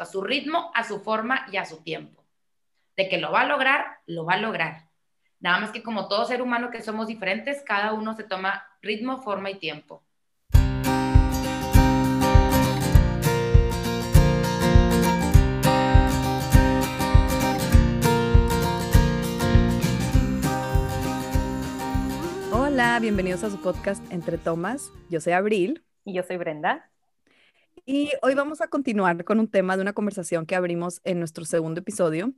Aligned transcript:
a 0.00 0.06
su 0.06 0.22
ritmo, 0.22 0.70
a 0.74 0.84
su 0.84 1.00
forma 1.00 1.46
y 1.52 1.56
a 1.56 1.64
su 1.64 1.82
tiempo. 1.82 2.24
De 2.96 3.08
que 3.08 3.18
lo 3.18 3.32
va 3.32 3.42
a 3.42 3.46
lograr, 3.46 3.98
lo 4.06 4.24
va 4.24 4.34
a 4.34 4.38
lograr. 4.38 4.88
Nada 5.40 5.60
más 5.60 5.70
que 5.70 5.82
como 5.82 6.08
todo 6.08 6.24
ser 6.24 6.42
humano 6.42 6.70
que 6.70 6.82
somos 6.82 7.06
diferentes, 7.06 7.62
cada 7.62 7.92
uno 7.92 8.14
se 8.14 8.24
toma 8.24 8.64
ritmo, 8.82 9.22
forma 9.22 9.50
y 9.50 9.58
tiempo. 9.58 10.02
Hola, 22.52 22.98
bienvenidos 23.00 23.44
a 23.44 23.50
su 23.50 23.60
podcast 23.60 24.04
Entre 24.12 24.38
Tomas. 24.38 24.92
Yo 25.08 25.20
soy 25.20 25.32
Abril. 25.32 25.84
Y 26.04 26.14
yo 26.14 26.22
soy 26.22 26.36
Brenda. 26.36 26.90
Y 27.90 28.10
hoy 28.20 28.34
vamos 28.34 28.60
a 28.60 28.68
continuar 28.68 29.24
con 29.24 29.40
un 29.40 29.48
tema 29.48 29.74
de 29.74 29.80
una 29.80 29.94
conversación 29.94 30.44
que 30.44 30.54
abrimos 30.54 31.00
en 31.04 31.20
nuestro 31.20 31.46
segundo 31.46 31.80
episodio, 31.80 32.34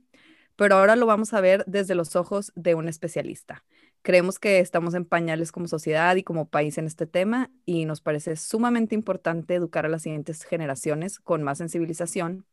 pero 0.55 0.77
ahora 0.77 0.95
lo 0.95 1.05
vamos 1.05 1.33
a 1.33 1.41
ver 1.41 1.65
desde 1.67 1.93
los 1.93 2.15
ojos 2.15 2.53
de 2.55 2.73
un 2.73 2.87
especialista. 2.87 3.65
Creemos 4.01 4.39
que 4.39 4.59
estamos 4.59 4.93
en 4.93 5.03
pañales 5.03 5.51
como 5.51 5.67
sociedad 5.67 6.15
y 6.15 6.23
como 6.23 6.47
país 6.47 6.77
en 6.77 6.85
este 6.85 7.05
tema 7.05 7.51
y 7.65 7.83
nos 7.83 7.99
parece 7.99 8.37
sumamente 8.37 8.95
importante 8.95 9.53
educar 9.53 9.85
a 9.85 9.89
las 9.89 10.03
siguientes 10.03 10.45
generaciones 10.45 11.19
con 11.19 11.43
más 11.43 11.57
sensibilización. 11.57 12.45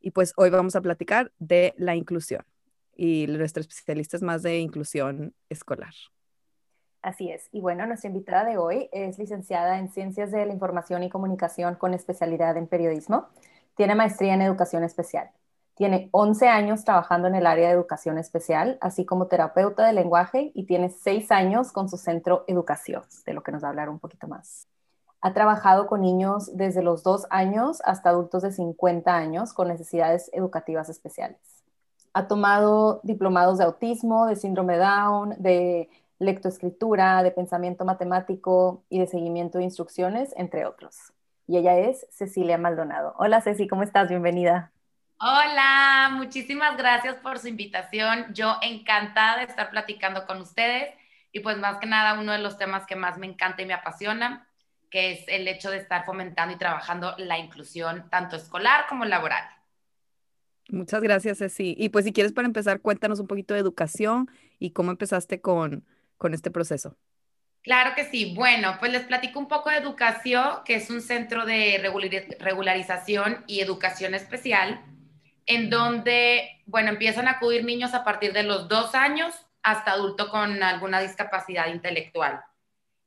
Y 0.00 0.10
pues 0.10 0.32
hoy 0.36 0.50
vamos 0.50 0.74
a 0.74 0.80
platicar 0.80 1.30
de 1.38 1.74
la 1.76 1.94
inclusión 1.94 2.44
y 2.96 3.28
nuestro 3.28 3.60
especialista 3.60 4.16
es 4.16 4.24
más 4.24 4.42
de 4.42 4.58
inclusión 4.58 5.32
escolar. 5.48 5.94
Así 7.02 7.30
es. 7.30 7.48
Y 7.50 7.60
bueno, 7.60 7.84
nuestra 7.86 8.08
invitada 8.08 8.44
de 8.44 8.58
hoy 8.58 8.88
es 8.92 9.18
licenciada 9.18 9.78
en 9.78 9.88
Ciencias 9.90 10.30
de 10.30 10.46
la 10.46 10.52
Información 10.52 11.02
y 11.02 11.10
Comunicación 11.10 11.74
con 11.74 11.94
especialidad 11.94 12.56
en 12.56 12.68
periodismo. 12.68 13.26
Tiene 13.74 13.96
maestría 13.96 14.34
en 14.34 14.42
educación 14.42 14.84
especial. 14.84 15.30
Tiene 15.74 16.10
11 16.12 16.48
años 16.48 16.84
trabajando 16.84 17.26
en 17.26 17.34
el 17.34 17.46
área 17.46 17.66
de 17.66 17.74
educación 17.74 18.18
especial, 18.18 18.78
así 18.80 19.04
como 19.04 19.26
terapeuta 19.26 19.84
de 19.84 19.94
lenguaje 19.94 20.52
y 20.54 20.64
tiene 20.64 20.90
6 20.90 21.32
años 21.32 21.72
con 21.72 21.88
su 21.88 21.96
centro 21.96 22.44
Educación, 22.46 23.02
de 23.26 23.32
lo 23.32 23.42
que 23.42 23.50
nos 23.50 23.64
va 23.64 23.68
a 23.68 23.70
hablar 23.70 23.88
un 23.88 23.98
poquito 23.98 24.28
más. 24.28 24.68
Ha 25.22 25.32
trabajado 25.32 25.88
con 25.88 26.02
niños 26.02 26.56
desde 26.56 26.82
los 26.82 27.02
2 27.02 27.26
años 27.30 27.80
hasta 27.84 28.10
adultos 28.10 28.42
de 28.42 28.52
50 28.52 29.12
años 29.12 29.52
con 29.54 29.66
necesidades 29.66 30.30
educativas 30.32 30.88
especiales. 30.88 31.40
Ha 32.12 32.28
tomado 32.28 33.00
diplomados 33.02 33.58
de 33.58 33.64
autismo, 33.64 34.26
de 34.26 34.36
síndrome 34.36 34.76
Down, 34.76 35.34
de 35.38 35.88
lectoescritura, 36.22 37.22
de 37.22 37.30
pensamiento 37.30 37.84
matemático 37.84 38.84
y 38.88 39.00
de 39.00 39.06
seguimiento 39.06 39.58
de 39.58 39.64
instrucciones, 39.64 40.32
entre 40.36 40.64
otros. 40.64 41.12
Y 41.46 41.58
ella 41.58 41.76
es 41.76 42.06
Cecilia 42.10 42.56
Maldonado. 42.56 43.14
Hola 43.18 43.40
Ceci, 43.40 43.66
¿cómo 43.66 43.82
estás? 43.82 44.08
Bienvenida. 44.08 44.70
Hola, 45.20 46.10
muchísimas 46.12 46.76
gracias 46.76 47.16
por 47.16 47.38
su 47.38 47.48
invitación. 47.48 48.26
Yo 48.32 48.56
encantada 48.62 49.38
de 49.38 49.44
estar 49.44 49.70
platicando 49.70 50.26
con 50.26 50.40
ustedes 50.40 50.94
y 51.32 51.40
pues 51.40 51.58
más 51.58 51.78
que 51.78 51.86
nada 51.86 52.18
uno 52.18 52.32
de 52.32 52.38
los 52.38 52.58
temas 52.58 52.86
que 52.86 52.96
más 52.96 53.18
me 53.18 53.26
encanta 53.26 53.62
y 53.62 53.66
me 53.66 53.74
apasiona, 53.74 54.46
que 54.90 55.12
es 55.12 55.24
el 55.28 55.46
hecho 55.48 55.70
de 55.70 55.78
estar 55.78 56.04
fomentando 56.04 56.54
y 56.54 56.58
trabajando 56.58 57.14
la 57.18 57.38
inclusión 57.38 58.08
tanto 58.10 58.36
escolar 58.36 58.86
como 58.88 59.04
laboral. 59.04 59.44
Muchas 60.68 61.02
gracias, 61.02 61.38
Ceci. 61.38 61.74
Y 61.78 61.88
pues 61.88 62.04
si 62.04 62.12
quieres 62.12 62.32
para 62.32 62.46
empezar, 62.46 62.80
cuéntanos 62.80 63.20
un 63.20 63.26
poquito 63.26 63.54
de 63.54 63.60
educación 63.60 64.30
y 64.58 64.70
cómo 64.70 64.90
empezaste 64.90 65.40
con, 65.40 65.84
con 66.22 66.32
este 66.34 66.52
proceso? 66.52 66.96
Claro 67.62 67.94
que 67.94 68.04
sí. 68.04 68.32
Bueno, 68.34 68.76
pues 68.78 68.92
les 68.92 69.02
platico 69.02 69.38
un 69.38 69.48
poco 69.48 69.70
de 69.70 69.76
Educación, 69.76 70.60
que 70.64 70.76
es 70.76 70.88
un 70.88 71.00
centro 71.00 71.44
de 71.44 71.78
regularización 72.40 73.44
y 73.46 73.60
educación 73.60 74.14
especial, 74.14 74.80
en 75.46 75.68
donde, 75.68 76.62
bueno, 76.66 76.90
empiezan 76.90 77.26
a 77.26 77.32
acudir 77.32 77.64
niños 77.64 77.92
a 77.92 78.04
partir 78.04 78.32
de 78.32 78.44
los 78.44 78.68
dos 78.68 78.94
años 78.94 79.34
hasta 79.62 79.92
adulto 79.92 80.28
con 80.28 80.62
alguna 80.62 81.00
discapacidad 81.00 81.66
intelectual. 81.68 82.40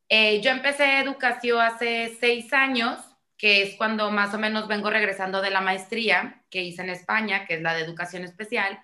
Eh, 0.10 0.42
yo 0.42 0.52
empecé 0.52 1.00
educación 1.00 1.62
hace 1.62 2.16
seis 2.20 2.52
años, 2.54 3.00
que 3.38 3.62
es 3.62 3.76
cuando 3.76 4.12
más 4.12 4.34
o 4.34 4.38
menos 4.38 4.68
vengo 4.68 4.90
regresando 4.90 5.42
de 5.42 5.50
la 5.50 5.62
maestría 5.62 6.44
que 6.50 6.64
hice 6.64 6.82
en 6.82 6.90
España, 6.90 7.46
que 7.46 7.56
es 7.56 7.62
la 7.62 7.74
de 7.74 7.82
educación 7.82 8.24
especial, 8.24 8.80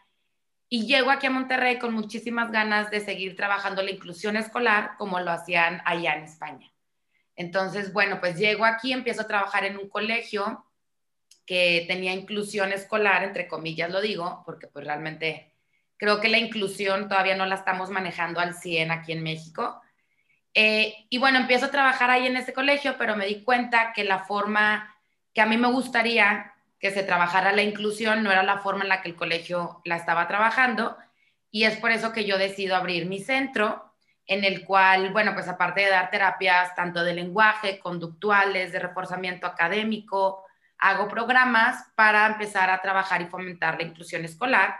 y 0.73 0.87
llego 0.87 1.11
aquí 1.11 1.27
a 1.27 1.31
Monterrey 1.31 1.79
con 1.79 1.93
muchísimas 1.93 2.49
ganas 2.49 2.89
de 2.91 3.01
seguir 3.01 3.35
trabajando 3.35 3.83
la 3.83 3.91
inclusión 3.91 4.37
escolar 4.37 4.91
como 4.97 5.19
lo 5.19 5.29
hacían 5.29 5.81
allá 5.83 6.15
en 6.15 6.23
España. 6.23 6.71
Entonces, 7.35 7.91
bueno, 7.91 8.21
pues 8.21 8.37
llego 8.37 8.63
aquí, 8.63 8.93
empiezo 8.93 9.23
a 9.23 9.27
trabajar 9.27 9.65
en 9.65 9.77
un 9.77 9.89
colegio 9.89 10.65
que 11.45 11.83
tenía 11.89 12.13
inclusión 12.13 12.71
escolar, 12.71 13.21
entre 13.25 13.49
comillas 13.49 13.91
lo 13.91 13.99
digo, 13.99 14.43
porque 14.45 14.67
pues 14.67 14.85
realmente 14.85 15.57
creo 15.97 16.21
que 16.21 16.29
la 16.29 16.37
inclusión 16.37 17.09
todavía 17.09 17.35
no 17.35 17.45
la 17.45 17.55
estamos 17.55 17.89
manejando 17.89 18.39
al 18.39 18.53
100 18.53 18.91
aquí 18.91 19.11
en 19.11 19.23
México. 19.23 19.81
Eh, 20.53 21.05
y 21.09 21.17
bueno, 21.17 21.39
empiezo 21.39 21.65
a 21.65 21.71
trabajar 21.71 22.09
ahí 22.09 22.27
en 22.27 22.37
ese 22.37 22.53
colegio, 22.53 22.95
pero 22.97 23.17
me 23.17 23.27
di 23.27 23.43
cuenta 23.43 23.91
que 23.93 24.05
la 24.05 24.19
forma 24.19 24.95
que 25.33 25.41
a 25.41 25.45
mí 25.45 25.57
me 25.57 25.69
gustaría 25.69 26.50
que 26.81 26.91
se 26.91 27.03
trabajara 27.03 27.53
la 27.53 27.61
inclusión, 27.61 28.23
no 28.23 28.31
era 28.31 28.41
la 28.41 28.57
forma 28.57 28.81
en 28.83 28.89
la 28.89 29.01
que 29.01 29.09
el 29.09 29.15
colegio 29.15 29.81
la 29.85 29.95
estaba 29.95 30.27
trabajando 30.27 30.97
y 31.51 31.65
es 31.65 31.77
por 31.77 31.91
eso 31.91 32.11
que 32.11 32.25
yo 32.25 32.37
decido 32.37 32.75
abrir 32.75 33.05
mi 33.05 33.19
centro 33.19 33.93
en 34.25 34.43
el 34.43 34.65
cual, 34.65 35.11
bueno, 35.11 35.33
pues 35.33 35.47
aparte 35.47 35.81
de 35.81 35.89
dar 35.89 36.09
terapias 36.09 36.73
tanto 36.73 37.03
de 37.03 37.13
lenguaje, 37.13 37.79
conductuales, 37.79 38.71
de 38.71 38.79
reforzamiento 38.79 39.45
académico, 39.45 40.43
hago 40.77 41.07
programas 41.07 41.85
para 41.95 42.25
empezar 42.25 42.69
a 42.69 42.81
trabajar 42.81 43.21
y 43.21 43.27
fomentar 43.27 43.77
la 43.77 43.83
inclusión 43.83 44.25
escolar, 44.25 44.75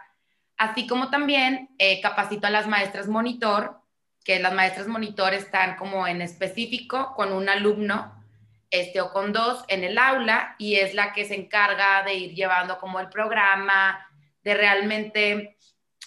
así 0.58 0.88
como 0.88 1.10
también 1.10 1.70
eh, 1.78 2.02
capacito 2.02 2.48
a 2.48 2.52
las 2.52 2.68
maestras 2.68 3.08
monitor, 3.08 3.80
que 4.24 4.40
las 4.40 4.54
maestras 4.54 4.88
monitor 4.88 5.34
están 5.34 5.76
como 5.76 6.08
en 6.08 6.22
específico 6.22 7.14
con 7.16 7.32
un 7.32 7.50
alumno 7.50 8.21
este, 8.72 9.02
o 9.02 9.12
con 9.12 9.34
dos 9.34 9.64
en 9.68 9.84
el 9.84 9.98
aula 9.98 10.56
y 10.58 10.78
es 10.78 10.94
la 10.94 11.14
que 11.14 11.26
se 11.26 11.36
encarga 11.36 12.04
de 12.04 12.16
ir 12.16 12.34
llevando 12.34 12.80
como 12.80 13.00
el 13.00 13.10
programa, 13.10 14.08
de 14.44 14.54
realmente 14.56 15.58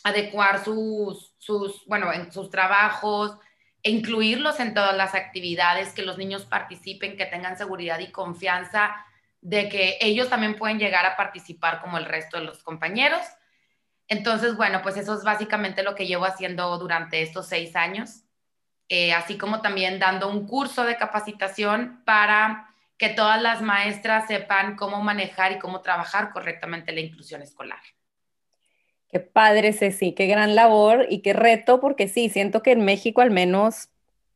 adecuar 0.03 0.65
sus, 0.65 1.35
sus, 1.39 1.85
bueno, 1.87 2.13
en 2.13 2.33
sus 2.33 2.51
trabajos 2.51 3.39
e 3.83 3.91
incluirlos 3.91 4.61
en 4.61 4.75
todas 4.75 4.97
las 4.97 5.15
actividades, 5.15 5.93
que 5.93 6.03
los 6.03 6.19
niños 6.19 6.47
participen, 6.47 7.17
que 7.17 7.27
tengan 7.27 7.57
seguridad 7.57 7.99
y 8.01 8.11
confianza 8.11 8.97
de 9.43 9.69
que 9.69 9.99
ellos 10.01 10.31
también 10.31 10.57
pueden 10.57 10.79
llegar 10.79 11.05
a 11.05 11.17
participar 11.17 11.83
como 11.83 11.99
el 11.99 12.07
resto 12.07 12.39
de 12.39 12.45
los 12.45 12.63
compañeros. 12.63 13.21
Entonces, 14.09 14.57
bueno, 14.57 14.81
pues 14.83 14.97
eso 14.97 15.15
es 15.15 15.23
básicamente 15.23 15.83
lo 15.83 15.95
que 15.95 16.07
llevo 16.07 16.25
haciendo 16.25 16.79
durante 16.79 17.21
estos 17.21 17.47
seis 17.47 17.77
años. 17.77 18.24
Eh, 18.89 19.13
así 19.13 19.39
como 19.39 19.63
también 19.63 19.99
dando 19.99 20.29
un 20.29 20.47
curso 20.47 20.85
de 20.85 20.97
capacitación 20.97 22.03
para 22.05 22.69
que 22.99 23.09
todas 23.09 23.41
las 23.41 23.63
maestras 23.63 24.27
sepan 24.27 24.77
cómo 24.77 25.03
manejar 25.03 25.53
y 25.53 25.59
cómo 25.59 25.81
trabajar 25.81 26.31
correctamente 26.31 26.93
la 26.93 27.01
inclusión 27.01 27.43
escolar. 27.43 27.81
Qué 29.11 29.21
padre, 29.21 29.73
Ceci, 29.73 30.13
qué 30.13 30.27
gran 30.27 30.55
labor 30.55 31.07
y 31.09 31.21
qué 31.21 31.33
reto, 31.33 31.81
porque 31.81 32.09
sí, 32.09 32.29
siento 32.29 32.63
que 32.63 32.73
en 32.73 32.85
México 32.85 33.21
al 33.21 33.31
menos, 33.31 33.89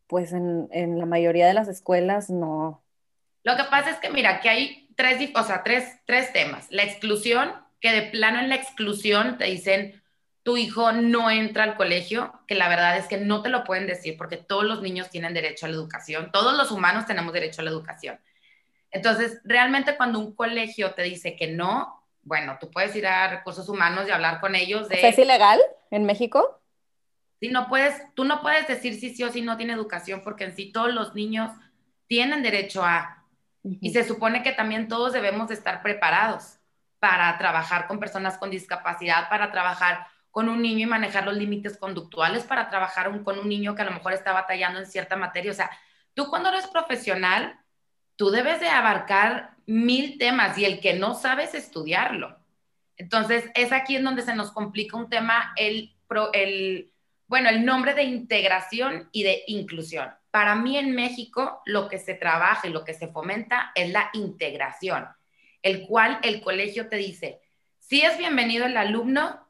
pues 0.07 0.33
en, 0.33 0.69
en 0.71 0.99
la 0.99 1.07
mayoría 1.07 1.47
de 1.47 1.55
las 1.55 1.69
escuelas 1.69 2.31
no. 2.31 2.83
Lo 3.45 3.57
que 3.57 3.65
pasa 3.65 3.91
es 3.91 3.97
que, 3.99 4.11
mira, 4.11 4.41
que 4.41 4.49
hay 4.49 4.89
tres, 4.97 5.31
o 5.35 5.43
sea, 5.43 5.63
tres, 5.63 5.99
tres 6.07 6.33
temas. 6.33 6.67
La 6.71 6.85
exclusión, 6.85 7.53
que 7.81 7.93
de 7.93 8.03
plano 8.03 8.41
en 8.41 8.49
la 8.49 8.57
exclusión 8.57 9.39
te 9.39 9.45
dicen, 9.45 10.03
tu 10.49 10.57
hijo 10.57 10.93
no 10.93 11.31
entra 11.31 11.65
al 11.65 11.77
colegio, 11.77 12.33
que 12.47 12.55
la 12.55 12.71
verdad 12.71 12.97
es 12.97 13.05
que 13.05 13.19
no 13.19 13.43
te 13.43 13.51
lo 13.51 13.65
pueden 13.65 13.87
decir 13.87 14.17
porque 14.17 14.39
todos 14.39 14.65
los 14.65 14.81
niños 14.81 15.11
tienen 15.11 15.35
derecho 15.35 15.67
a 15.67 15.69
la 15.69 15.75
educación, 15.75 16.33
todos 16.33 16.57
los 16.57 16.71
humanos 16.71 17.05
tenemos 17.05 17.35
derecho 17.35 17.61
a 17.61 17.65
la 17.65 17.71
educación. 17.71 18.19
Entonces, 18.91 19.43
realmente 19.45 19.95
cuando 19.99 20.19
un 20.19 20.35
colegio 20.35 20.95
te 20.95 21.03
dice 21.03 21.37
que 21.37 21.49
no, 21.49 22.03
bueno, 22.23 22.57
tú 22.59 22.71
puedes 22.71 22.97
ir 22.97 23.07
a 23.07 23.29
recursos 23.29 23.69
humanos 23.69 24.07
y 24.09 24.11
hablar 24.11 24.41
con 24.41 24.55
ellos 24.55 24.89
de... 24.89 25.07
¿Es 25.07 25.19
ilegal 25.19 25.61
en 25.91 26.07
México? 26.07 26.63
Sí, 27.41 27.49
no 27.49 27.69
puedes, 27.69 28.01
tú 28.15 28.25
no 28.25 28.41
puedes 28.41 28.67
decir 28.67 28.99
si 28.99 29.15
sí 29.15 29.25
o 29.25 29.31
si 29.31 29.43
no 29.43 29.59
tiene 29.59 29.75
educación 29.75 30.23
porque 30.25 30.45
en 30.45 30.57
sí 30.57 30.73
todos 30.73 30.95
los 30.95 31.15
niños 31.15 31.53
tienen 32.07 32.43
derecho 32.43 32.83
a... 32.83 33.23
Y 33.63 33.91
se 33.91 34.03
supone 34.03 34.43
que 34.43 34.53
también 34.53 34.89
todos 34.89 35.13
debemos 35.13 35.49
de 35.49 35.55
estar 35.57 35.83
preparados 35.83 36.59
para 37.01 37.37
trabajar 37.37 37.87
con 37.87 38.01
personas 38.01 38.39
con 38.39 38.51
discapacidad, 38.51 39.29
para 39.29 39.53
trabajar 39.53 40.07
con 40.39 40.49
un 40.49 40.63
niño 40.63 40.87
y 40.87 40.87
manejar 40.87 41.25
los 41.25 41.37
límites 41.37 41.77
conductuales 41.77 42.45
para 42.45 42.71
trabajar 42.71 43.11
con 43.25 43.41
un 43.41 43.49
niño 43.49 43.75
que 43.75 43.83
a 43.83 43.87
lo 43.87 43.91
mejor 43.91 44.13
está 44.13 44.33
batallando 44.33 44.79
en 44.79 44.87
cierta 44.87 45.17
materia. 45.17 45.51
O 45.51 45.55
sea, 45.55 45.69
tú 46.15 46.29
cuando 46.29 46.51
eres 46.51 46.69
profesional, 46.69 47.59
tú 48.15 48.31
debes 48.31 48.61
de 48.61 48.69
abarcar 48.69 49.57
mil 49.67 50.17
temas 50.17 50.57
y 50.57 50.65
el 50.65 50.79
que 50.79 50.95
no 50.95 51.15
sabes 51.15 51.55
estudiarlo. 51.55 52.39
Entonces, 52.97 53.51
es 53.57 53.73
aquí 53.73 53.97
en 53.97 54.05
donde 54.05 54.23
se 54.23 54.37
nos 54.37 54.53
complica 54.53 54.97
un 54.97 55.11
tema, 55.11 55.53
el, 55.57 55.97
el, 56.33 56.93
bueno, 57.27 57.49
el 57.49 57.65
nombre 57.65 57.95
de 57.95 58.05
integración 58.05 59.09
y 59.11 59.25
de 59.25 59.43
inclusión. 59.49 60.09
Para 60.31 60.55
mí 60.55 60.79
en 60.79 60.95
México 60.95 61.63
lo 61.67 61.89
que 61.89 61.99
se 61.99 62.15
trabaja 62.15 62.69
y 62.69 62.71
lo 62.71 62.85
que 62.85 62.95
se 62.95 63.09
fomenta 63.09 63.73
es 63.75 63.91
la 63.91 64.09
integración. 64.13 65.09
el 65.63 65.85
cual 65.85 66.21
el 66.23 66.41
colegio 66.43 66.89
te 66.89 66.95
dice, 66.95 67.41
si 67.79 68.03
es 68.03 68.17
bienvenido 68.19 68.67
el 68.67 68.77
alumno, 68.77 69.48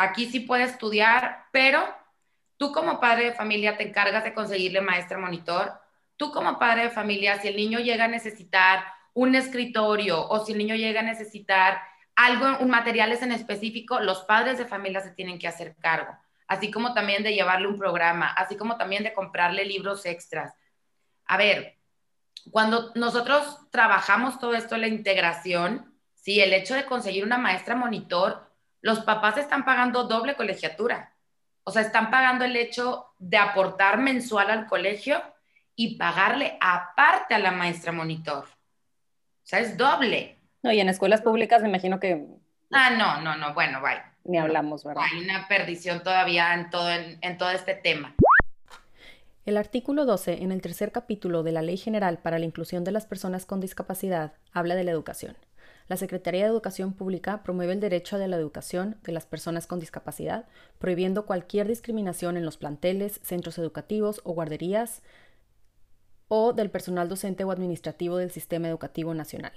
aquí 0.00 0.26
sí 0.26 0.40
puede 0.40 0.64
estudiar, 0.64 1.46
pero 1.52 1.86
tú 2.56 2.72
como 2.72 3.00
padre 3.00 3.26
de 3.26 3.32
familia 3.32 3.76
te 3.76 3.88
encargas 3.88 4.24
de 4.24 4.34
conseguirle 4.34 4.80
maestra 4.80 5.18
monitor, 5.18 5.72
tú 6.16 6.30
como 6.30 6.58
padre 6.58 6.84
de 6.84 6.90
familia, 6.90 7.40
si 7.40 7.48
el 7.48 7.56
niño 7.56 7.78
llega 7.78 8.04
a 8.04 8.08
necesitar 8.08 8.84
un 9.14 9.34
escritorio 9.34 10.28
o 10.28 10.44
si 10.44 10.52
el 10.52 10.58
niño 10.58 10.74
llega 10.74 11.00
a 11.00 11.04
necesitar 11.04 11.80
algo, 12.14 12.58
un 12.60 12.68
materiales 12.68 13.22
en 13.22 13.32
específico, 13.32 14.00
los 14.00 14.22
padres 14.24 14.58
de 14.58 14.66
familia 14.66 15.00
se 15.00 15.12
tienen 15.12 15.38
que 15.38 15.48
hacer 15.48 15.76
cargo, 15.78 16.12
así 16.46 16.70
como 16.70 16.92
también 16.92 17.22
de 17.22 17.32
llevarle 17.32 17.68
un 17.68 17.78
programa, 17.78 18.28
así 18.28 18.56
como 18.56 18.76
también 18.76 19.04
de 19.04 19.14
comprarle 19.14 19.64
libros 19.64 20.04
extras. 20.04 20.52
A 21.24 21.36
ver, 21.38 21.78
cuando 22.50 22.92
nosotros 22.94 23.58
trabajamos 23.70 24.38
todo 24.38 24.54
esto, 24.54 24.76
la 24.76 24.88
integración, 24.88 25.94
sí, 26.14 26.40
el 26.40 26.52
hecho 26.52 26.74
de 26.74 26.84
conseguir 26.84 27.24
una 27.24 27.38
maestra 27.38 27.74
monitor, 27.74 28.49
los 28.82 29.00
papás 29.00 29.36
están 29.38 29.64
pagando 29.64 30.04
doble 30.04 30.34
colegiatura. 30.36 31.14
O 31.64 31.70
sea, 31.70 31.82
están 31.82 32.10
pagando 32.10 32.44
el 32.44 32.56
hecho 32.56 33.06
de 33.18 33.36
aportar 33.36 33.98
mensual 33.98 34.50
al 34.50 34.66
colegio 34.66 35.22
y 35.76 35.96
pagarle 35.96 36.58
aparte 36.60 37.34
a 37.34 37.38
la 37.38 37.52
maestra 37.52 37.92
monitor. 37.92 38.44
O 38.44 39.46
sea, 39.50 39.60
es 39.60 39.76
doble. 39.76 40.36
No, 40.62 40.72
y 40.72 40.80
en 40.80 40.88
escuelas 40.88 41.22
públicas 41.22 41.62
me 41.62 41.68
imagino 41.68 42.00
que... 42.00 42.26
Ah, 42.72 42.90
no, 42.90 43.20
no, 43.20 43.36
no, 43.36 43.54
bueno, 43.54 43.80
vaya. 43.80 44.12
Ni 44.24 44.38
hablamos, 44.38 44.84
¿verdad? 44.84 45.04
Hay 45.10 45.22
una 45.22 45.48
perdición 45.48 46.02
todavía 46.02 46.54
en 46.54 46.70
todo, 46.70 46.90
en 46.90 47.38
todo 47.38 47.50
este 47.50 47.74
tema. 47.74 48.14
El 49.46 49.56
artículo 49.56 50.04
12, 50.04 50.42
en 50.42 50.52
el 50.52 50.60
tercer 50.60 50.92
capítulo 50.92 51.42
de 51.42 51.52
la 51.52 51.62
Ley 51.62 51.78
General 51.78 52.18
para 52.18 52.38
la 52.38 52.44
Inclusión 52.44 52.84
de 52.84 52.92
las 52.92 53.06
Personas 53.06 53.46
con 53.46 53.60
Discapacidad, 53.60 54.34
habla 54.52 54.74
de 54.74 54.84
la 54.84 54.90
educación. 54.90 55.36
La 55.90 55.96
Secretaría 55.96 56.44
de 56.44 56.50
Educación 56.50 56.92
Pública 56.92 57.42
promueve 57.42 57.72
el 57.72 57.80
derecho 57.80 58.14
a 58.14 58.20
la 58.20 58.36
educación 58.36 58.98
de 59.02 59.10
las 59.10 59.26
personas 59.26 59.66
con 59.66 59.80
discapacidad, 59.80 60.46
prohibiendo 60.78 61.26
cualquier 61.26 61.66
discriminación 61.66 62.36
en 62.36 62.44
los 62.44 62.58
planteles, 62.58 63.18
centros 63.24 63.58
educativos 63.58 64.20
o 64.22 64.32
guarderías 64.32 65.02
o 66.28 66.52
del 66.52 66.70
personal 66.70 67.08
docente 67.08 67.42
o 67.42 67.50
administrativo 67.50 68.18
del 68.18 68.30
sistema 68.30 68.68
educativo 68.68 69.14
nacional. 69.14 69.50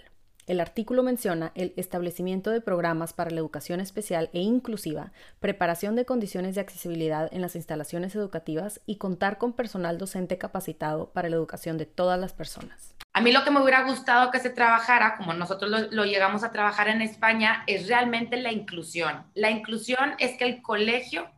El 0.47 0.59
artículo 0.59 1.03
menciona 1.03 1.51
el 1.53 1.71
establecimiento 1.77 2.49
de 2.49 2.61
programas 2.61 3.13
para 3.13 3.29
la 3.29 3.39
educación 3.39 3.79
especial 3.79 4.31
e 4.33 4.39
inclusiva, 4.39 5.13
preparación 5.39 5.95
de 5.95 6.05
condiciones 6.05 6.55
de 6.55 6.61
accesibilidad 6.61 7.31
en 7.31 7.41
las 7.41 7.55
instalaciones 7.55 8.15
educativas 8.15 8.81
y 8.87 8.95
contar 8.95 9.37
con 9.37 9.53
personal 9.53 9.99
docente 9.99 10.39
capacitado 10.39 11.11
para 11.11 11.29
la 11.29 11.35
educación 11.35 11.77
de 11.77 11.85
todas 11.85 12.19
las 12.19 12.33
personas. 12.33 12.92
A 13.15 13.21
mí 13.21 13.31
lo 13.31 13.43
que 13.43 13.51
me 13.51 13.61
hubiera 13.61 13.83
gustado 13.83 14.31
que 14.31 14.39
se 14.39 14.49
trabajara, 14.49 15.17
como 15.17 15.33
nosotros 15.33 15.91
lo, 15.91 16.03
llegamos 16.03 16.43
a 16.43 16.51
trabajar 16.51 16.87
en 16.87 17.03
España, 17.03 17.63
es 17.67 17.87
realmente 17.87 18.37
la 18.37 18.51
inclusión. 18.51 19.23
La 19.35 19.51
inclusión 19.51 20.15
es 20.17 20.35
que 20.35 20.45
el 20.45 20.63
colegio 20.63 21.29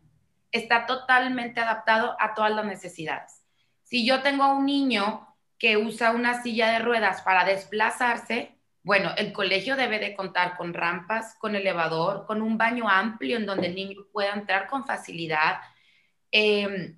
está 0.54 0.86
totalmente 0.86 1.60
adaptado 1.60 2.16
a 2.18 2.34
todas 2.34 2.52
las 2.56 2.66
necesidades. 2.66 3.44
Si 3.84 4.06
yo 4.06 4.22
tengo 4.22 4.56
un 4.56 4.66
niño 4.66 5.28
que 5.60 5.76
usa 5.76 6.12
una 6.12 6.42
silla 6.42 6.72
de 6.72 6.80
ruedas 6.80 7.22
para 7.24 7.44
desplazarse, 7.44 8.56
bueno, 8.82 9.12
el 9.18 9.34
colegio 9.34 9.76
debe 9.76 10.00
de 10.00 10.16
contar 10.16 10.56
con 10.56 10.74
rampas, 10.74 11.36
con 11.40 11.56
elevador, 11.58 12.26
con 12.26 12.42
un 12.42 12.58
baño 12.58 12.88
amplio 12.88 13.36
en 13.36 13.46
donde 13.46 13.68
el 13.68 13.76
niño 13.76 14.06
pueda 14.14 14.32
entrar 14.32 14.68
con 14.68 14.86
facilidad, 14.86 15.60
em, 16.32 16.98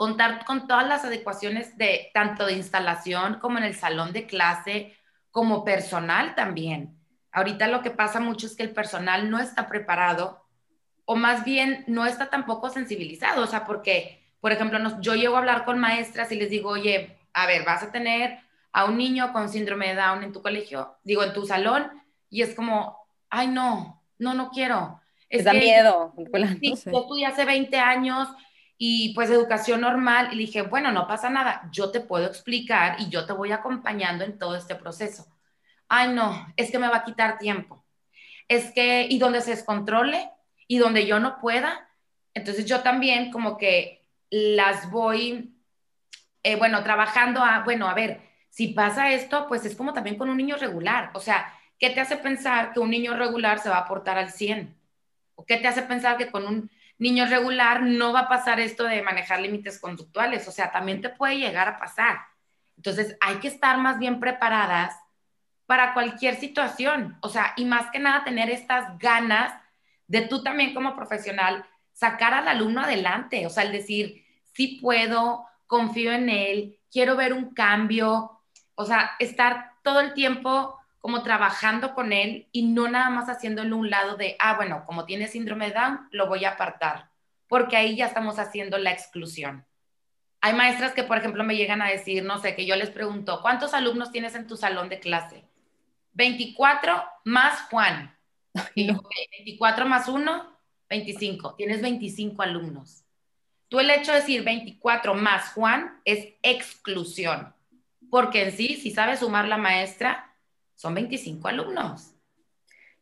contar 0.00 0.46
con 0.46 0.66
todas 0.66 0.88
las 0.88 1.04
adecuaciones 1.04 1.76
de 1.76 2.10
tanto 2.14 2.46
de 2.46 2.54
instalación 2.54 3.38
como 3.38 3.58
en 3.58 3.64
el 3.64 3.74
salón 3.74 4.14
de 4.14 4.26
clase, 4.26 4.96
como 5.30 5.62
personal 5.62 6.34
también. 6.34 6.98
Ahorita 7.32 7.66
lo 7.68 7.82
que 7.82 7.90
pasa 7.90 8.18
mucho 8.18 8.46
es 8.46 8.56
que 8.56 8.62
el 8.62 8.70
personal 8.70 9.28
no 9.28 9.38
está 9.38 9.68
preparado 9.68 10.42
o 11.04 11.16
más 11.16 11.44
bien 11.44 11.84
no 11.86 12.06
está 12.06 12.30
tampoco 12.30 12.70
sensibilizado, 12.70 13.44
o 13.44 13.46
sea, 13.46 13.66
porque, 13.66 14.24
por 14.40 14.52
ejemplo, 14.52 14.78
yo 15.02 15.16
llego 15.16 15.36
a 15.36 15.40
hablar 15.40 15.66
con 15.66 15.78
maestras 15.78 16.32
y 16.32 16.36
les 16.36 16.48
digo, 16.48 16.70
oye, 16.70 17.18
a 17.34 17.44
ver, 17.46 17.66
vas 17.66 17.82
a 17.82 17.92
tener 17.92 18.38
a 18.72 18.86
un 18.86 18.96
niño 18.96 19.34
con 19.34 19.50
síndrome 19.50 19.88
de 19.88 19.96
Down 19.96 20.22
en 20.22 20.32
tu 20.32 20.40
colegio, 20.40 20.96
digo, 21.04 21.24
en 21.24 21.34
tu 21.34 21.44
salón, 21.44 21.90
y 22.30 22.40
es 22.40 22.54
como, 22.54 22.96
ay, 23.28 23.48
no, 23.48 24.02
no, 24.16 24.32
no 24.32 24.48
quiero. 24.48 24.98
Es 25.28 25.44
da 25.44 25.52
miedo. 25.52 26.14
Sí, 26.58 26.72
yo 26.86 27.00
estudié 27.00 27.26
hace 27.26 27.44
20 27.44 27.78
años 27.78 28.28
y 28.82 29.12
pues 29.12 29.28
educación 29.28 29.82
normal, 29.82 30.30
y 30.32 30.38
dije, 30.38 30.62
bueno, 30.62 30.90
no 30.90 31.06
pasa 31.06 31.28
nada, 31.28 31.68
yo 31.70 31.90
te 31.90 32.00
puedo 32.00 32.24
explicar 32.24 32.96
y 32.98 33.10
yo 33.10 33.26
te 33.26 33.34
voy 33.34 33.52
acompañando 33.52 34.24
en 34.24 34.38
todo 34.38 34.56
este 34.56 34.74
proceso. 34.74 35.26
Ay, 35.86 36.14
no, 36.14 36.46
es 36.56 36.70
que 36.70 36.78
me 36.78 36.88
va 36.88 36.96
a 36.96 37.04
quitar 37.04 37.36
tiempo. 37.36 37.84
Es 38.48 38.72
que, 38.72 39.06
y 39.10 39.18
donde 39.18 39.42
se 39.42 39.50
descontrole 39.50 40.30
y 40.66 40.78
donde 40.78 41.06
yo 41.06 41.20
no 41.20 41.38
pueda, 41.40 41.90
entonces 42.32 42.64
yo 42.64 42.80
también 42.80 43.30
como 43.30 43.58
que 43.58 44.06
las 44.30 44.90
voy, 44.90 45.54
eh, 46.42 46.56
bueno, 46.56 46.82
trabajando 46.82 47.44
a, 47.44 47.62
bueno, 47.64 47.86
a 47.86 47.92
ver, 47.92 48.22
si 48.48 48.68
pasa 48.68 49.12
esto, 49.12 49.46
pues 49.46 49.66
es 49.66 49.76
como 49.76 49.92
también 49.92 50.16
con 50.16 50.30
un 50.30 50.38
niño 50.38 50.56
regular. 50.56 51.10
O 51.12 51.20
sea, 51.20 51.52
¿qué 51.78 51.90
te 51.90 52.00
hace 52.00 52.16
pensar 52.16 52.72
que 52.72 52.80
un 52.80 52.88
niño 52.88 53.14
regular 53.14 53.58
se 53.58 53.68
va 53.68 53.76
a 53.76 53.80
aportar 53.80 54.16
al 54.16 54.30
100? 54.30 54.74
¿O 55.34 55.44
qué 55.44 55.58
te 55.58 55.68
hace 55.68 55.82
pensar 55.82 56.16
que 56.16 56.30
con 56.30 56.46
un 56.46 56.70
niño 57.00 57.26
regular 57.26 57.82
no 57.82 58.12
va 58.12 58.20
a 58.20 58.28
pasar 58.28 58.60
esto 58.60 58.84
de 58.84 59.02
manejar 59.02 59.40
límites 59.40 59.80
conductuales? 59.80 60.46
O 60.46 60.52
sea, 60.52 60.70
también 60.70 61.00
te 61.00 61.08
puede 61.08 61.38
llegar 61.38 61.66
a 61.66 61.78
pasar. 61.78 62.20
Entonces, 62.76 63.16
hay 63.20 63.36
que 63.36 63.48
estar 63.48 63.78
más 63.78 63.98
bien 63.98 64.20
preparadas 64.20 64.96
para 65.66 65.94
cualquier 65.94 66.36
situación. 66.36 67.16
O 67.22 67.28
sea, 67.28 67.54
y 67.56 67.64
más 67.64 67.90
que 67.90 67.98
nada 67.98 68.22
tener 68.22 68.50
estas 68.50 68.98
ganas 68.98 69.52
de 70.06 70.22
tú 70.22 70.42
también 70.42 70.74
como 70.74 70.94
profesional 70.94 71.64
sacar 71.92 72.34
al 72.34 72.48
alumno 72.48 72.82
adelante. 72.82 73.46
O 73.46 73.50
sea, 73.50 73.64
el 73.64 73.72
decir, 73.72 74.24
sí 74.52 74.78
puedo, 74.80 75.46
confío 75.66 76.12
en 76.12 76.28
él, 76.28 76.78
quiero 76.90 77.16
ver 77.16 77.32
un 77.32 77.54
cambio, 77.54 78.42
o 78.74 78.84
sea, 78.84 79.12
estar 79.18 79.74
todo 79.82 80.00
el 80.00 80.14
tiempo 80.14 80.79
como 81.00 81.22
trabajando 81.22 81.94
con 81.94 82.12
él 82.12 82.48
y 82.52 82.62
no 82.62 82.88
nada 82.88 83.10
más 83.10 83.28
haciéndole 83.28 83.72
un 83.72 83.90
lado 83.90 84.16
de, 84.16 84.36
ah, 84.38 84.54
bueno, 84.56 84.84
como 84.86 85.04
tiene 85.04 85.28
síndrome 85.28 85.68
de 85.68 85.74
Down, 85.74 86.08
lo 86.10 86.28
voy 86.28 86.44
a 86.44 86.50
apartar, 86.50 87.10
porque 87.48 87.76
ahí 87.76 87.96
ya 87.96 88.06
estamos 88.06 88.38
haciendo 88.38 88.78
la 88.78 88.92
exclusión. 88.92 89.66
Hay 90.40 90.54
maestras 90.54 90.92
que, 90.92 91.02
por 91.02 91.18
ejemplo, 91.18 91.44
me 91.44 91.56
llegan 91.56 91.82
a 91.82 91.88
decir, 91.88 92.24
no 92.24 92.38
sé, 92.38 92.54
que 92.54 92.66
yo 92.66 92.76
les 92.76 92.90
pregunto, 92.90 93.40
¿cuántos 93.42 93.74
alumnos 93.74 94.12
tienes 94.12 94.34
en 94.34 94.46
tu 94.46 94.56
salón 94.56 94.88
de 94.88 95.00
clase? 95.00 95.44
24 96.12 97.02
más 97.24 97.60
Juan. 97.70 98.16
Y 98.74 98.86
24 98.86 99.86
más 99.86 100.08
1, 100.08 100.58
25. 100.88 101.54
Tienes 101.54 101.82
25 101.82 102.42
alumnos. 102.42 103.04
Tú 103.68 103.78
el 103.78 103.90
hecho 103.90 104.12
de 104.12 104.18
decir 104.18 104.42
24 104.42 105.14
más 105.14 105.52
Juan 105.52 106.00
es 106.04 106.34
exclusión 106.42 107.54
porque 108.10 108.42
en 108.42 108.52
sí, 108.52 108.76
si 108.76 108.90
sabe 108.90 109.16
sumar 109.16 109.48
la 109.48 109.56
maestra, 109.56 110.29
son 110.80 110.94
25 110.94 111.46
alumnos. 111.46 112.14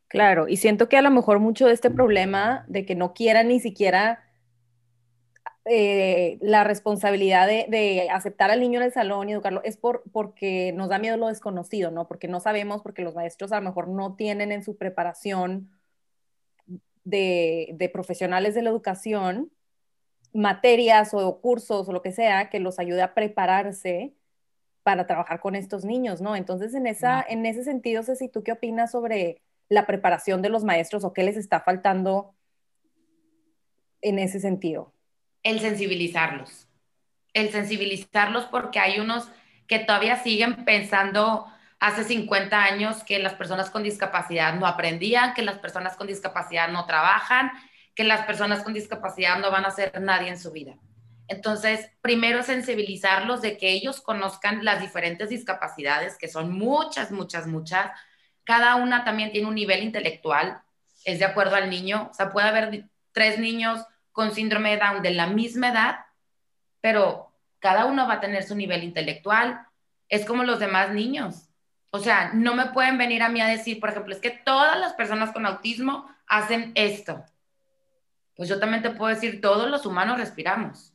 Claro, 0.08 0.48
y 0.48 0.56
siento 0.56 0.88
que 0.88 0.96
a 0.96 1.02
lo 1.02 1.12
mejor 1.12 1.38
mucho 1.38 1.68
de 1.68 1.74
este 1.74 1.90
problema 1.92 2.64
de 2.66 2.84
que 2.84 2.96
no 2.96 3.14
quieran 3.14 3.46
ni 3.46 3.60
siquiera 3.60 4.24
eh, 5.64 6.38
la 6.40 6.64
responsabilidad 6.64 7.46
de, 7.46 8.08
aceptar 8.10 8.50
al 8.50 8.58
niño 8.58 8.80
en 8.80 8.86
el 8.86 8.92
salón 8.92 9.28
y 9.28 9.32
educarlo 9.32 9.62
es 9.62 9.76
por, 9.76 10.02
porque 10.10 10.72
nos 10.72 10.88
da 10.88 10.98
miedo 10.98 11.16
lo 11.16 11.28
desconocido, 11.28 11.92
¿no? 11.92 12.08
Porque 12.08 12.26
no 12.26 12.40
sabemos, 12.40 12.82
porque 12.82 13.02
los 13.02 13.14
maestros 13.14 13.52
a 13.52 13.60
lo 13.60 13.66
mejor 13.66 13.86
no 13.86 14.16
tienen 14.16 14.50
en 14.50 14.64
su 14.64 14.76
preparación 14.76 15.70
de, 17.04 17.70
de 17.74 17.88
profesionales 17.88 18.56
de 18.56 18.62
la 18.62 18.70
educación 18.70 19.52
materias 20.32 21.14
o 21.14 21.40
cursos 21.40 21.88
o 21.88 21.92
lo 21.92 22.02
que 22.02 22.10
sea 22.10 22.50
que 22.50 22.58
los 22.58 22.80
ayude 22.80 23.02
a 23.02 23.14
prepararse 23.14 24.17
para 24.88 25.06
trabajar 25.06 25.38
con 25.40 25.54
estos 25.54 25.84
niños, 25.84 26.22
¿no? 26.22 26.34
Entonces, 26.34 26.72
en, 26.72 26.86
esa, 26.86 27.22
en 27.28 27.44
ese 27.44 27.62
sentido, 27.62 28.02
Ceci, 28.02 28.30
¿tú 28.30 28.42
qué 28.42 28.52
opinas 28.52 28.90
sobre 28.90 29.42
la 29.68 29.84
preparación 29.84 30.40
de 30.40 30.48
los 30.48 30.64
maestros 30.64 31.04
o 31.04 31.12
qué 31.12 31.24
les 31.24 31.36
está 31.36 31.60
faltando 31.60 32.34
en 34.00 34.18
ese 34.18 34.40
sentido? 34.40 34.94
El 35.42 35.60
sensibilizarlos. 35.60 36.68
El 37.34 37.50
sensibilizarlos 37.50 38.46
porque 38.46 38.78
hay 38.78 38.98
unos 38.98 39.28
que 39.66 39.78
todavía 39.78 40.22
siguen 40.22 40.64
pensando 40.64 41.44
hace 41.78 42.02
50 42.02 42.58
años 42.58 43.04
que 43.04 43.18
las 43.18 43.34
personas 43.34 43.68
con 43.68 43.82
discapacidad 43.82 44.54
no 44.54 44.66
aprendían, 44.66 45.34
que 45.34 45.42
las 45.42 45.58
personas 45.58 45.96
con 45.96 46.06
discapacidad 46.06 46.70
no 46.70 46.86
trabajan, 46.86 47.50
que 47.94 48.04
las 48.04 48.24
personas 48.24 48.62
con 48.62 48.72
discapacidad 48.72 49.38
no 49.38 49.50
van 49.50 49.66
a 49.66 49.70
ser 49.70 50.00
nadie 50.00 50.30
en 50.30 50.38
su 50.38 50.50
vida. 50.50 50.78
Entonces, 51.28 51.90
primero 52.00 52.42
sensibilizarlos 52.42 53.42
de 53.42 53.58
que 53.58 53.70
ellos 53.70 54.00
conozcan 54.00 54.64
las 54.64 54.80
diferentes 54.80 55.28
discapacidades, 55.28 56.16
que 56.16 56.26
son 56.26 56.52
muchas, 56.52 57.10
muchas, 57.10 57.46
muchas. 57.46 57.90
Cada 58.44 58.76
una 58.76 59.04
también 59.04 59.30
tiene 59.30 59.46
un 59.46 59.54
nivel 59.54 59.82
intelectual, 59.82 60.62
es 61.04 61.18
de 61.18 61.26
acuerdo 61.26 61.56
al 61.56 61.68
niño. 61.68 62.08
O 62.10 62.14
sea, 62.14 62.30
puede 62.30 62.48
haber 62.48 62.86
tres 63.12 63.38
niños 63.38 63.84
con 64.10 64.34
síndrome 64.34 64.70
de 64.70 64.78
Down 64.78 65.02
de 65.02 65.10
la 65.10 65.26
misma 65.26 65.68
edad, 65.68 65.96
pero 66.80 67.30
cada 67.58 67.84
uno 67.84 68.08
va 68.08 68.14
a 68.14 68.20
tener 68.20 68.42
su 68.42 68.56
nivel 68.56 68.82
intelectual. 68.82 69.66
Es 70.08 70.24
como 70.24 70.44
los 70.44 70.58
demás 70.58 70.90
niños. 70.90 71.48
O 71.90 71.98
sea, 71.98 72.32
no 72.32 72.54
me 72.54 72.66
pueden 72.66 72.96
venir 72.96 73.22
a 73.22 73.28
mí 73.28 73.40
a 73.40 73.46
decir, 73.46 73.80
por 73.80 73.90
ejemplo, 73.90 74.14
es 74.14 74.20
que 74.20 74.30
todas 74.30 74.78
las 74.78 74.94
personas 74.94 75.32
con 75.32 75.44
autismo 75.46 76.08
hacen 76.26 76.72
esto. 76.74 77.24
Pues 78.34 78.48
yo 78.48 78.58
también 78.58 78.82
te 78.82 78.90
puedo 78.90 79.14
decir, 79.14 79.40
todos 79.40 79.70
los 79.70 79.84
humanos 79.84 80.18
respiramos. 80.18 80.87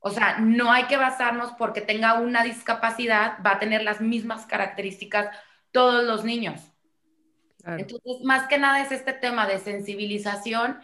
O 0.00 0.10
sea, 0.10 0.38
no 0.38 0.72
hay 0.72 0.84
que 0.84 0.96
basarnos 0.96 1.52
porque 1.52 1.80
tenga 1.80 2.14
una 2.14 2.42
discapacidad, 2.42 3.38
va 3.44 3.52
a 3.52 3.58
tener 3.58 3.82
las 3.82 4.00
mismas 4.00 4.46
características 4.46 5.36
todos 5.70 6.04
los 6.04 6.24
niños. 6.24 6.60
Entonces, 7.64 8.22
más 8.24 8.48
que 8.48 8.58
nada 8.58 8.80
es 8.80 8.92
este 8.92 9.12
tema 9.12 9.46
de 9.46 9.58
sensibilización 9.58 10.78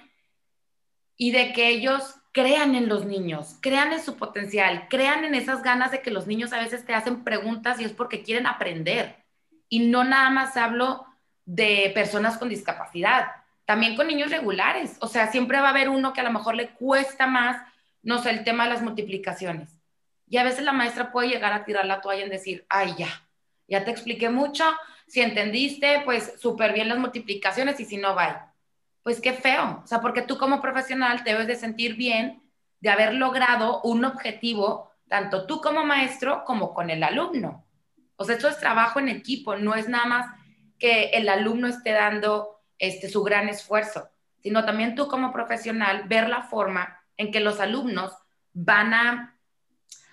y 1.16 1.30
de 1.30 1.52
que 1.52 1.68
ellos 1.68 2.16
crean 2.32 2.74
en 2.74 2.88
los 2.88 3.06
niños, 3.06 3.58
crean 3.60 3.92
en 3.92 4.02
su 4.02 4.16
potencial, 4.16 4.88
crean 4.90 5.24
en 5.24 5.34
esas 5.34 5.62
ganas 5.62 5.92
de 5.92 6.02
que 6.02 6.10
los 6.10 6.26
niños 6.26 6.52
a 6.52 6.58
veces 6.58 6.84
te 6.84 6.92
hacen 6.92 7.22
preguntas 7.22 7.80
y 7.80 7.84
es 7.84 7.92
porque 7.92 8.22
quieren 8.22 8.46
aprender. 8.46 9.24
Y 9.68 9.86
no 9.86 10.04
nada 10.04 10.30
más 10.30 10.56
hablo 10.56 11.06
de 11.44 11.92
personas 11.94 12.36
con 12.36 12.48
discapacidad, 12.48 13.28
también 13.64 13.96
con 13.96 14.08
niños 14.08 14.30
regulares. 14.30 14.96
O 15.00 15.06
sea, 15.06 15.30
siempre 15.30 15.60
va 15.60 15.68
a 15.68 15.70
haber 15.70 15.88
uno 15.88 16.12
que 16.12 16.20
a 16.20 16.24
lo 16.24 16.32
mejor 16.32 16.56
le 16.56 16.70
cuesta 16.70 17.26
más, 17.26 17.56
no 18.04 18.22
sé, 18.22 18.30
el 18.30 18.44
tema 18.44 18.64
de 18.64 18.70
las 18.70 18.82
multiplicaciones. 18.82 19.80
Y 20.28 20.38
a 20.38 20.44
veces 20.44 20.64
la 20.64 20.72
maestra 20.72 21.12
puede 21.12 21.28
llegar 21.28 21.52
a 21.52 21.64
tirar 21.64 21.86
la 21.86 22.00
toalla 22.00 22.26
y 22.26 22.30
decir, 22.30 22.64
ay, 22.68 22.94
ya, 22.96 23.08
ya 23.68 23.84
te 23.84 23.90
expliqué 23.90 24.30
mucho, 24.30 24.64
si 25.06 25.20
entendiste, 25.20 26.02
pues 26.04 26.34
súper 26.38 26.72
bien 26.72 26.88
las 26.88 26.98
multiplicaciones 26.98 27.78
y 27.80 27.84
si 27.84 27.96
no, 27.96 28.14
va 28.14 28.54
pues 29.04 29.20
qué 29.20 29.34
feo. 29.34 29.82
O 29.84 29.86
sea, 29.86 30.00
porque 30.00 30.22
tú 30.22 30.36
como 30.36 30.60
profesional 30.60 31.22
te 31.22 31.30
debes 31.30 31.46
de 31.46 31.54
sentir 31.54 31.94
bien 31.94 32.42
de 32.80 32.90
haber 32.90 33.14
logrado 33.14 33.80
un 33.82 34.04
objetivo, 34.04 34.90
tanto 35.08 35.46
tú 35.46 35.60
como 35.60 35.84
maestro 35.84 36.42
como 36.44 36.74
con 36.74 36.90
el 36.90 37.04
alumno. 37.04 37.64
O 38.16 38.24
sea, 38.24 38.34
esto 38.34 38.48
es 38.48 38.58
trabajo 38.58 38.98
en 38.98 39.08
equipo, 39.08 39.56
no 39.56 39.74
es 39.74 39.88
nada 39.88 40.06
más 40.06 40.26
que 40.78 41.10
el 41.10 41.28
alumno 41.28 41.68
esté 41.68 41.92
dando 41.92 42.62
este, 42.78 43.08
su 43.08 43.22
gran 43.22 43.48
esfuerzo, 43.48 44.08
sino 44.42 44.64
también 44.64 44.94
tú 44.94 45.06
como 45.06 45.32
profesional 45.32 46.04
ver 46.08 46.28
la 46.28 46.42
forma 46.42 47.03
en 47.16 47.30
que 47.30 47.40
los 47.40 47.60
alumnos 47.60 48.12
van 48.52 48.94
a 48.94 49.38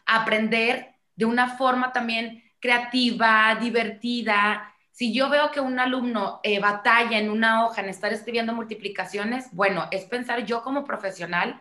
aprender 0.05 0.96
de 1.15 1.25
una 1.25 1.58
forma 1.58 1.91
también 1.93 2.43
creativa, 2.60 3.55
divertida, 3.60 4.72
si 4.91 5.13
yo 5.13 5.29
veo 5.29 5.51
que 5.51 5.60
un 5.60 5.79
alumno 5.79 6.41
eh, 6.43 6.60
batalla 6.60 7.17
en 7.17 7.31
una 7.31 7.65
hoja 7.65 7.81
en 7.81 7.89
estar 7.89 8.13
escribiendo 8.13 8.53
multiplicaciones, 8.53 9.48
bueno, 9.51 9.88
es 9.89 10.05
pensar 10.05 10.46
yo 10.46 10.62
como 10.62 10.84
profesional, 10.84 11.60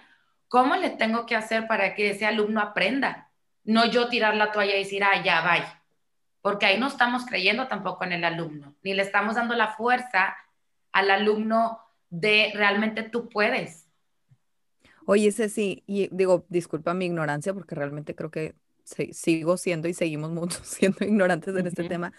¿cómo 0.49 0.77
le 0.77 0.91
tengo 0.91 1.27
que 1.27 1.37
hacer 1.37 1.67
para 1.67 1.95
que 1.95 2.11
ese 2.11 2.27
alumno 2.27 2.61
aprenda? 2.61 3.31
No 3.65 3.87
yo 3.87 4.09
tirar 4.09 4.35
la 4.35 4.53
toalla 4.53 4.75
y 4.75 4.81
decir, 4.81 5.05
ah, 5.05 5.23
ya, 5.23 5.41
vaya. 5.41 5.83
Porque 6.43 6.67
ahí 6.67 6.79
no 6.79 6.89
estamos 6.89 7.25
creyendo 7.25 7.69
tampoco 7.69 8.05
en 8.05 8.13
el 8.13 8.25
alumno, 8.25 8.75
ni 8.83 8.95
le 8.95 9.03
estamos 9.03 9.37
dando 9.37 9.55
la 9.55 9.69
fuerza 9.69 10.37
al 10.93 11.11
alumno 11.11 11.81
de 12.09 12.53
realmente 12.55 13.05
tú 13.05 13.29
puedes. 13.29 13.87
Oye, 15.13 15.33
Ceci, 15.33 15.83
y 15.89 16.09
digo, 16.13 16.47
disculpa 16.51 16.95
mi 16.95 17.07
ignorancia 17.07 17.53
porque 17.53 17.75
realmente 17.75 18.15
creo 18.15 18.31
que 18.31 18.55
sigo 18.85 19.57
siendo 19.57 19.89
y 19.89 19.93
seguimos 19.93 20.31
muchos 20.31 20.61
siendo 20.69 21.05
ignorantes 21.05 21.57
en 21.57 21.67
este 21.67 21.83
tema, 21.83 22.13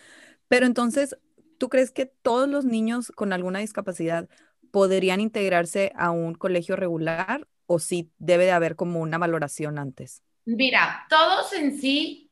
pero 0.50 0.66
entonces, 0.66 1.16
¿tú 1.58 1.70
crees 1.70 1.92
que 1.92 2.06
todos 2.06 2.50
los 2.50 2.66
niños 2.66 3.14
con 3.16 3.32
alguna 3.32 3.60
discapacidad 3.60 4.28
podrían 4.72 5.22
integrarse 5.22 5.94
a 5.96 6.12
un 6.12 6.36
colegio 6.36 6.76
regular 6.76 7.48
o 7.66 7.80
sí 7.80 8.12
debe 8.18 8.44
de 8.44 8.52
haber 8.52 8.76
como 8.76 9.00
una 9.00 9.18
valoración 9.18 9.80
antes? 9.80 10.22
Mira, 10.44 11.06
todos 11.08 11.54
en 11.54 11.80
sí 11.80 12.30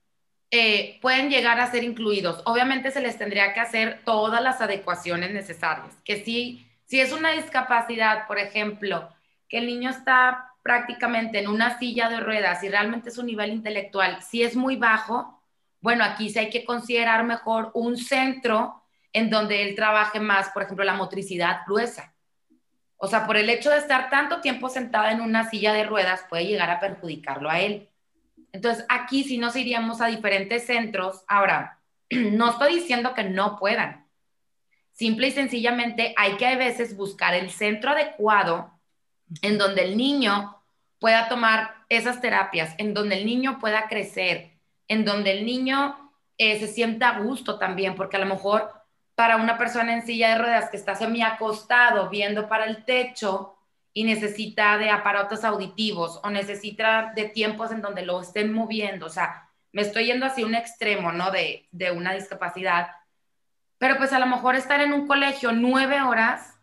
eh, 0.52 1.00
pueden 1.02 1.30
llegar 1.30 1.62
a 1.62 1.72
ser 1.72 1.86
incluidos. 1.86 2.42
Obviamente 2.44 2.92
se 2.92 3.00
les 3.00 3.18
tendría 3.18 3.54
que 3.54 3.62
hacer 3.62 4.02
todas 4.04 4.44
las 4.44 4.60
adecuaciones 4.60 5.32
necesarias. 5.32 5.96
Que 6.04 6.22
si, 6.26 6.68
si 6.84 7.00
es 7.00 7.14
una 7.14 7.32
discapacidad, 7.32 8.28
por 8.28 8.40
ejemplo, 8.40 9.08
que 9.48 9.58
el 9.58 9.66
niño 9.66 9.90
está 9.90 10.49
prácticamente 10.62 11.40
en 11.40 11.48
una 11.48 11.78
silla 11.80 12.10
de 12.10 12.20
ruedas 12.20 12.64
y 12.64 12.70
realmente 12.70 13.12
su 13.12 13.24
nivel 13.24 13.52
intelectual, 13.52 14.22
si 14.22 14.44
es 14.44 14.56
muy 14.56 14.76
bajo, 14.76 15.42
bueno, 15.82 16.04
aquí 16.04 16.30
sí 16.30 16.40
hay 16.40 16.50
que 16.50 16.66
considerar 16.66 17.24
mejor 17.24 17.72
un 17.74 17.98
centro 17.98 18.84
en 19.14 19.30
donde 19.30 19.64
él 19.64 19.76
trabaje 19.76 20.20
más, 20.20 20.50
por 20.50 20.64
ejemplo, 20.64 20.86
la 20.86 20.94
motricidad 20.94 21.62
gruesa. 21.66 22.14
O 22.98 23.08
sea, 23.08 23.26
por 23.26 23.38
el 23.38 23.50
hecho 23.50 23.70
de 23.70 23.78
estar 23.78 24.10
tanto 24.10 24.42
tiempo 24.42 24.70
sentado 24.70 25.08
en 25.08 25.22
una 25.22 25.50
silla 25.50 25.74
de 25.74 25.86
ruedas 25.86 26.26
puede 26.30 26.46
llegar 26.46 26.70
a 26.70 26.80
perjudicarlo 26.80 27.50
a 27.50 27.62
él. 27.62 27.90
Entonces, 28.52 28.86
aquí 28.90 29.24
sí 29.24 29.38
nos 29.38 29.56
iríamos 29.56 30.02
a 30.02 30.08
diferentes 30.08 30.66
centros. 30.66 31.24
Ahora, 31.28 31.80
no 32.10 32.50
estoy 32.50 32.76
diciendo 32.76 33.14
que 33.14 33.24
no 33.24 33.58
puedan. 33.58 34.06
Simple 34.92 35.28
y 35.28 35.32
sencillamente 35.32 36.14
hay 36.18 36.36
que 36.36 36.46
a 36.46 36.58
veces 36.58 36.98
buscar 36.98 37.34
el 37.34 37.52
centro 37.52 37.92
adecuado 37.92 38.79
en 39.42 39.58
donde 39.58 39.84
el 39.84 39.98
niño 39.98 40.56
pueda 41.00 41.30
tomar 41.30 41.76
esas 41.90 42.22
terapias, 42.22 42.76
en 42.78 42.94
donde 42.94 43.18
el 43.18 43.26
niño 43.26 43.60
pueda 43.60 43.88
crecer, 43.88 44.52
en 44.88 45.06
donde 45.06 45.32
el 45.32 45.46
niño 45.46 46.12
eh, 46.38 46.60
se 46.60 46.68
sienta 46.68 47.10
a 47.10 47.20
gusto 47.20 47.58
también, 47.58 47.96
porque 47.96 48.18
a 48.18 48.20
lo 48.20 48.26
mejor 48.26 48.72
para 49.16 49.38
una 49.38 49.58
persona 49.58 49.94
en 49.94 50.06
silla 50.06 50.30
de 50.30 50.38
ruedas 50.38 50.70
que 50.70 50.78
está 50.78 50.96
semi 50.96 51.22
acostado 51.22 52.10
viendo 52.10 52.48
para 52.48 52.66
el 52.66 52.86
techo 52.86 53.58
y 53.94 54.04
necesita 54.04 54.78
de 54.78 54.90
aparatos 54.90 55.44
auditivos 55.44 56.20
o 56.24 56.30
necesita 56.30 57.12
de 57.16 57.26
tiempos 57.26 57.72
en 57.72 57.82
donde 57.82 58.06
lo 58.06 58.22
estén 58.22 58.54
moviendo, 58.54 59.08
o 59.08 59.10
sea, 59.10 59.50
me 59.72 59.82
estoy 59.82 60.06
yendo 60.06 60.26
hacia 60.26 60.46
un 60.46 60.56
extremo, 60.56 61.12
¿no? 61.12 61.32
De, 61.32 61.68
de 61.72 61.92
una 61.92 62.14
discapacidad, 62.14 62.88
pero 63.78 63.98
pues 63.98 64.14
a 64.14 64.20
lo 64.20 64.26
mejor 64.26 64.56
estar 64.56 64.82
en 64.82 64.94
un 64.94 65.08
colegio 65.08 65.52
nueve 65.52 66.02
horas, 66.02 66.59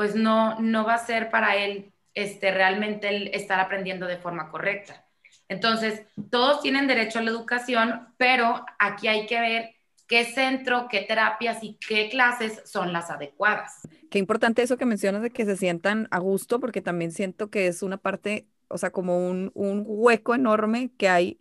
pues 0.00 0.14
no, 0.14 0.58
no 0.60 0.86
va 0.86 0.94
a 0.94 1.04
ser 1.04 1.28
para 1.28 1.56
él 1.56 1.92
este, 2.14 2.50
realmente 2.52 3.06
el 3.14 3.28
estar 3.34 3.60
aprendiendo 3.60 4.06
de 4.06 4.16
forma 4.16 4.50
correcta. 4.50 5.04
Entonces, 5.46 6.06
todos 6.30 6.62
tienen 6.62 6.86
derecho 6.86 7.18
a 7.18 7.22
la 7.22 7.28
educación, 7.28 8.08
pero 8.16 8.64
aquí 8.78 9.08
hay 9.08 9.26
que 9.26 9.38
ver 9.38 9.74
qué 10.08 10.24
centro, 10.24 10.88
qué 10.90 11.02
terapias 11.02 11.62
y 11.62 11.76
qué 11.86 12.08
clases 12.08 12.62
son 12.64 12.94
las 12.94 13.10
adecuadas. 13.10 13.86
Qué 14.10 14.18
importante 14.18 14.62
eso 14.62 14.78
que 14.78 14.86
mencionas 14.86 15.20
de 15.20 15.28
que 15.28 15.44
se 15.44 15.58
sientan 15.58 16.08
a 16.10 16.18
gusto, 16.18 16.60
porque 16.60 16.80
también 16.80 17.12
siento 17.12 17.50
que 17.50 17.66
es 17.66 17.82
una 17.82 17.98
parte, 17.98 18.46
o 18.68 18.78
sea, 18.78 18.92
como 18.92 19.28
un, 19.28 19.52
hueco 19.54 20.34
enorme 20.34 20.92
que 20.96 21.10
hay 21.10 21.38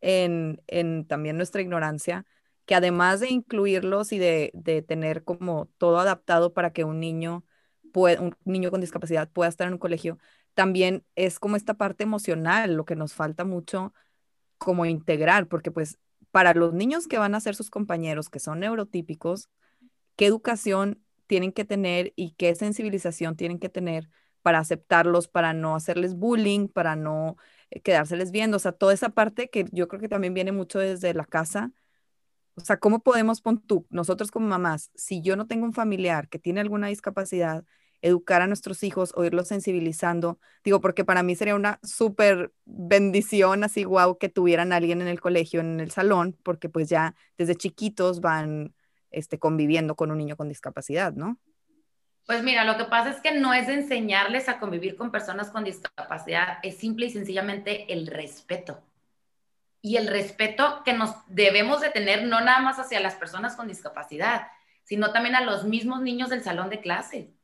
en, 0.00 0.58
también 1.06 1.36
nuestra 1.36 1.62
ignorancia, 1.62 2.26
que 2.66 2.74
además 2.74 3.20
de 3.20 3.28
incluirlos 3.30 4.10
y 4.10 4.18
de, 4.18 4.50
de 4.52 4.82
tener 4.82 5.22
como 5.22 5.66
todo 5.78 6.00
adaptado 6.00 6.52
para 6.52 6.72
que 6.72 6.82
un 6.82 6.98
niño, 6.98 7.44
pueda, 7.92 8.20
un 8.20 8.36
niño 8.44 8.70
con 8.70 8.80
discapacidad 8.80 9.30
pueda 9.30 9.48
estar 9.48 9.66
en 9.66 9.74
un 9.74 9.78
colegio, 9.78 10.18
también 10.54 11.04
es 11.14 11.38
como 11.38 11.56
esta 11.56 11.74
parte 11.74 12.04
emocional, 12.04 12.74
lo 12.74 12.84
que 12.84 12.96
nos 12.96 13.14
falta 13.14 13.44
mucho 13.44 13.94
como 14.58 14.86
integrar, 14.86 15.48
porque 15.48 15.70
pues 15.70 15.98
para 16.30 16.54
los 16.54 16.72
niños 16.74 17.06
que 17.08 17.18
van 17.18 17.34
a 17.34 17.40
ser 17.40 17.54
sus 17.54 17.70
compañeros, 17.70 18.28
que 18.28 18.40
son 18.40 18.60
neurotípicos, 18.60 19.48
¿qué 20.16 20.26
educación 20.26 21.02
tienen 21.26 21.52
que 21.52 21.64
tener 21.64 22.12
y 22.16 22.32
qué 22.32 22.54
sensibilización 22.54 23.36
tienen 23.36 23.58
que 23.58 23.68
tener 23.68 24.10
para 24.42 24.58
aceptarlos, 24.58 25.28
para 25.28 25.52
no 25.52 25.74
hacerles 25.76 26.14
bullying, 26.14 26.68
para 26.68 26.96
no 26.96 27.36
eh, 27.70 27.80
quedárseles 27.80 28.30
viendo? 28.32 28.56
O 28.58 28.60
sea, 28.60 28.72
toda 28.72 28.92
esa 28.94 29.10
parte 29.10 29.50
que 29.50 29.66
yo 29.72 29.88
creo 29.88 30.00
que 30.00 30.08
también 30.08 30.34
viene 30.34 30.52
mucho 30.52 30.78
desde 30.78 31.14
la 31.14 31.24
casa. 31.24 31.72
O 32.56 32.60
sea, 32.60 32.78
¿cómo 32.78 33.00
podemos, 33.00 33.40
pon 33.40 33.60
tú, 33.60 33.86
nosotros 33.90 34.30
como 34.30 34.46
mamás, 34.48 34.90
si 34.94 35.22
yo 35.22 35.36
no 35.36 35.46
tengo 35.46 35.64
un 35.64 35.72
familiar 35.72 36.28
que 36.28 36.38
tiene 36.38 36.60
alguna 36.60 36.88
discapacidad, 36.88 37.64
educar 38.02 38.42
a 38.42 38.46
nuestros 38.46 38.82
hijos 38.82 39.12
o 39.14 39.44
sensibilizando. 39.44 40.38
Digo, 40.64 40.80
porque 40.80 41.04
para 41.04 41.22
mí 41.22 41.34
sería 41.34 41.54
una 41.54 41.78
súper 41.82 42.52
bendición, 42.64 43.64
así, 43.64 43.84
wow, 43.84 44.18
que 44.18 44.28
tuvieran 44.28 44.72
alguien 44.72 45.00
en 45.00 45.08
el 45.08 45.20
colegio, 45.20 45.60
en 45.60 45.80
el 45.80 45.90
salón, 45.90 46.36
porque 46.42 46.68
pues 46.68 46.88
ya 46.88 47.14
desde 47.38 47.54
chiquitos 47.54 48.20
van 48.20 48.74
este, 49.10 49.38
conviviendo 49.38 49.94
con 49.96 50.10
un 50.10 50.18
niño 50.18 50.36
con 50.36 50.48
discapacidad, 50.48 51.12
¿no? 51.12 51.38
Pues 52.26 52.42
mira, 52.44 52.64
lo 52.64 52.76
que 52.76 52.84
pasa 52.84 53.10
es 53.10 53.20
que 53.20 53.32
no 53.32 53.52
es 53.54 53.68
enseñarles 53.68 54.48
a 54.48 54.60
convivir 54.60 54.96
con 54.96 55.10
personas 55.10 55.50
con 55.50 55.64
discapacidad, 55.64 56.58
es 56.62 56.76
simple 56.76 57.06
y 57.06 57.10
sencillamente 57.10 57.92
el 57.92 58.06
respeto. 58.06 58.80
Y 59.82 59.96
el 59.96 60.06
respeto 60.06 60.82
que 60.84 60.92
nos 60.92 61.10
debemos 61.26 61.80
de 61.80 61.90
tener 61.90 62.24
no 62.24 62.40
nada 62.40 62.60
más 62.60 62.78
hacia 62.78 63.00
las 63.00 63.14
personas 63.14 63.56
con 63.56 63.66
discapacidad, 63.66 64.46
sino 64.84 65.12
también 65.12 65.34
a 65.34 65.40
los 65.40 65.64
mismos 65.64 66.02
niños 66.02 66.30
del 66.30 66.42
salón 66.42 66.70
de 66.70 66.80
clase. 66.80 67.34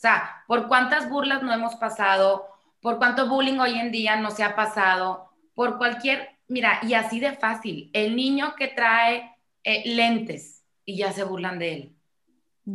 O 0.00 0.02
sea, 0.02 0.44
por 0.46 0.66
cuántas 0.66 1.10
burlas 1.10 1.42
no 1.42 1.52
hemos 1.52 1.74
pasado, 1.74 2.48
por 2.80 2.96
cuánto 2.96 3.28
bullying 3.28 3.58
hoy 3.58 3.78
en 3.78 3.92
día 3.92 4.16
no 4.16 4.30
se 4.30 4.42
ha 4.42 4.56
pasado, 4.56 5.28
por 5.52 5.76
cualquier, 5.76 6.38
mira, 6.48 6.80
y 6.82 6.94
así 6.94 7.20
de 7.20 7.32
fácil, 7.32 7.90
el 7.92 8.16
niño 8.16 8.54
que 8.56 8.68
trae 8.68 9.36
eh, 9.62 9.82
lentes 9.84 10.64
y 10.86 10.96
ya 10.96 11.12
se 11.12 11.22
burlan 11.22 11.58
de 11.58 11.74
él, 11.74 11.96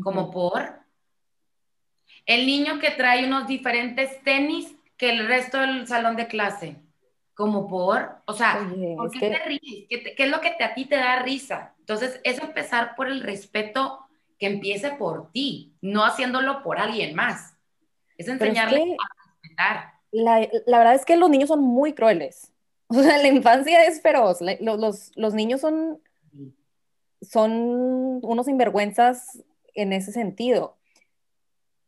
como 0.03 0.29
por 0.29 0.85
el 2.27 2.45
niño 2.45 2.77
que 2.77 2.91
trae 2.91 3.25
unos 3.25 3.47
diferentes 3.47 4.21
tenis 4.23 4.75
que 4.95 5.09
el 5.09 5.27
resto 5.27 5.59
del 5.59 5.87
salón 5.87 6.15
de 6.15 6.27
clase. 6.27 6.77
como 7.33 7.67
por, 7.67 8.21
o 8.25 8.33
sea, 8.33 8.69
¿por 8.95 9.09
qué 9.09 9.19
te 9.19 9.39
ríes? 9.39 9.87
¿Qué, 9.89 10.15
es 10.15 10.29
lo 10.29 10.41
que 10.41 10.55
a 10.63 10.75
ti 10.75 10.85
te 10.85 10.95
da 10.95 11.23
risa? 11.23 11.73
Entonces, 11.79 12.21
es 12.23 12.39
empezar 12.39 12.95
por 12.95 13.07
el 13.07 13.21
respeto 13.21 14.04
que 14.37 14.47
empiece 14.47 14.91
por 14.91 15.31
ti, 15.31 15.73
no 15.81 16.03
haciéndolo 16.03 16.63
por 16.63 16.79
alguien 16.79 17.15
más. 17.15 17.55
Es 18.17 18.27
enseñarle 18.27 18.95
a 18.99 19.31
respetar. 19.33 19.93
La, 20.11 20.47
la, 20.65 20.77
verdad 20.77 20.95
es 20.95 21.05
que 21.05 21.17
los 21.17 21.29
niños 21.29 21.49
son 21.49 21.61
muy 21.61 21.93
crueles. 21.93 22.51
O 22.87 23.01
sea, 23.01 23.17
la 23.17 23.27
infancia 23.27 23.83
es 23.85 23.99
feroz. 23.99 24.41
Los, 24.41 24.79
los, 24.79 25.11
los 25.15 25.33
niños 25.33 25.59
son, 25.59 25.99
son 27.19 28.19
unos 28.21 28.45
sinvergüenzas 28.45 29.43
en 29.73 29.91
ese 29.91 30.11
sentido. 30.11 30.77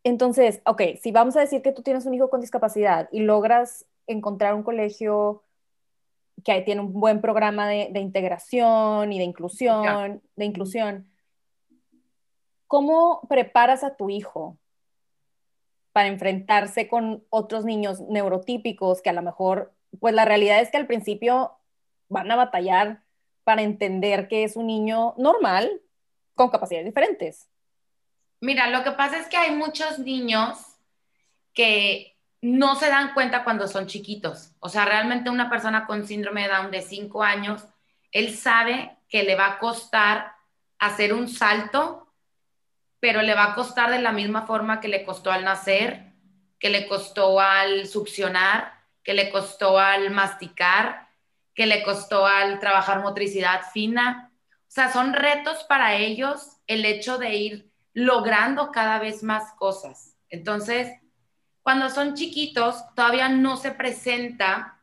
Entonces, 0.04 0.62
ok, 0.66 0.82
si 1.02 1.12
vamos 1.12 1.36
a 1.36 1.42
decir 1.42 1.62
que 1.62 1.72
tú 1.72 1.84
tienes 1.84 2.08
un 2.08 2.16
hijo 2.16 2.32
con 2.32 2.42
discapacidad 2.42 3.10
y 3.12 3.20
logras 3.20 3.86
encontrar 4.08 4.56
un 4.56 4.64
colegio 4.64 5.44
que 6.44 6.62
tiene 6.62 6.82
un 6.82 6.94
buen 6.94 7.20
programa 7.20 7.68
de, 7.68 8.00
integración 8.00 9.12
y 9.12 9.18
de 9.18 9.24
inclusión, 9.24 10.22
de 10.36 10.46
inclusión, 10.46 11.08
¿cómo 12.68 13.22
preparas 13.28 13.84
a 13.84 13.96
tu 13.96 14.10
hijo 14.10 14.58
para 15.92 16.08
enfrentarse 16.08 16.88
con 16.88 17.26
otros 17.30 17.66
niños 17.66 18.02
neurotípicos 18.02 19.02
que 19.02 19.10
a 19.10 19.14
lo 19.14 19.22
mejor, 19.22 19.74
pues 20.00 20.14
la 20.14 20.26
realidad 20.26 20.60
es 20.60 20.70
que 20.70 20.78
al 20.78 20.88
principio 20.88 21.58
van 22.10 22.30
a 22.30 22.36
batallar 22.36 23.04
para 23.44 23.62
entender 23.62 24.28
que 24.28 24.44
es 24.44 24.56
un 24.56 24.68
niño 24.68 25.16
normal 25.18 25.82
con 26.36 26.50
capacidades 26.50 26.86
diferentes? 26.86 27.50
Mira, 28.40 28.70
lo 28.70 28.84
que 28.84 28.92
pasa 28.92 29.18
es 29.18 29.28
que 29.28 29.38
hay 29.38 29.56
muchos 29.56 30.00
niños 30.00 30.60
que 31.54 32.18
no 32.42 32.76
se 32.76 32.90
dan 32.90 33.14
cuenta 33.14 33.44
cuando 33.44 33.68
son 33.68 33.88
chiquitos. 33.88 34.52
O 34.60 34.70
sea, 34.70 34.86
realmente 34.86 35.30
una 35.30 35.50
persona 35.50 35.88
con 35.88 36.06
síndrome 36.06 36.44
de 36.44 36.50
Down 36.50 36.72
de 36.72 36.82
5 36.82 37.24
años, 37.24 37.66
él 38.12 38.36
sabe 38.36 38.98
que 39.10 39.24
le 39.24 39.36
va 39.36 39.54
a 39.54 39.60
costar 39.60 40.34
hacer 40.78 41.14
un 41.14 41.28
salto, 41.28 42.07
pero 43.00 43.22
le 43.22 43.36
va 43.36 43.46
a 43.46 43.56
costar 43.56 43.92
de 43.92 44.02
la 44.02 44.12
misma 44.12 44.46
forma 44.46 44.80
que 44.80 44.88
le 44.88 45.04
costó 45.04 45.32
al 45.32 45.44
nacer, 45.44 46.14
que 46.60 46.70
le 46.70 46.88
costó 46.88 47.40
al 47.40 47.88
succionar, 47.88 48.74
que 49.04 49.14
le 49.14 49.30
costó 49.32 49.80
al 49.80 50.12
masticar, 50.12 51.08
que 51.54 51.66
le 51.66 51.84
costó 51.84 52.26
al 52.26 52.60
trabajar 52.60 53.02
motricidad 53.02 53.62
fina. 53.72 54.32
O 54.62 54.72
sea, 54.72 54.92
son 54.92 55.14
retos 55.14 55.64
para 55.64 55.96
ellos 55.96 56.58
el 56.68 56.86
hecho 56.86 57.18
de 57.18 57.36
ir 57.36 57.72
logrando 57.94 58.72
cada 58.72 59.00
vez 59.00 59.24
más 59.24 59.54
cosas. 59.54 60.16
Entonces, 60.30 60.92
cuando 61.62 61.90
son 61.90 62.16
chiquitos, 62.16 62.84
todavía 62.96 63.30
no 63.30 63.58
se 63.58 63.72
presenta 63.72 64.80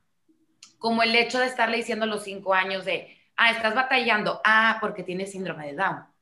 como 0.79 1.03
el 1.03 1.15
hecho 1.15 1.39
de 1.39 1.47
estarle 1.47 1.79
diciendo 1.79 2.07
los 2.07 2.25
cinco 2.25 2.55
años 2.55 2.85
de, 2.85 3.17
ah, 3.37 3.51
estás 3.51 3.75
batallando, 3.75 4.41
ah, 4.45 4.79
porque 4.81 5.03
tienes 5.03 5.33
síndrome 5.33 5.69
de 5.69 5.75
Down. 5.77 6.14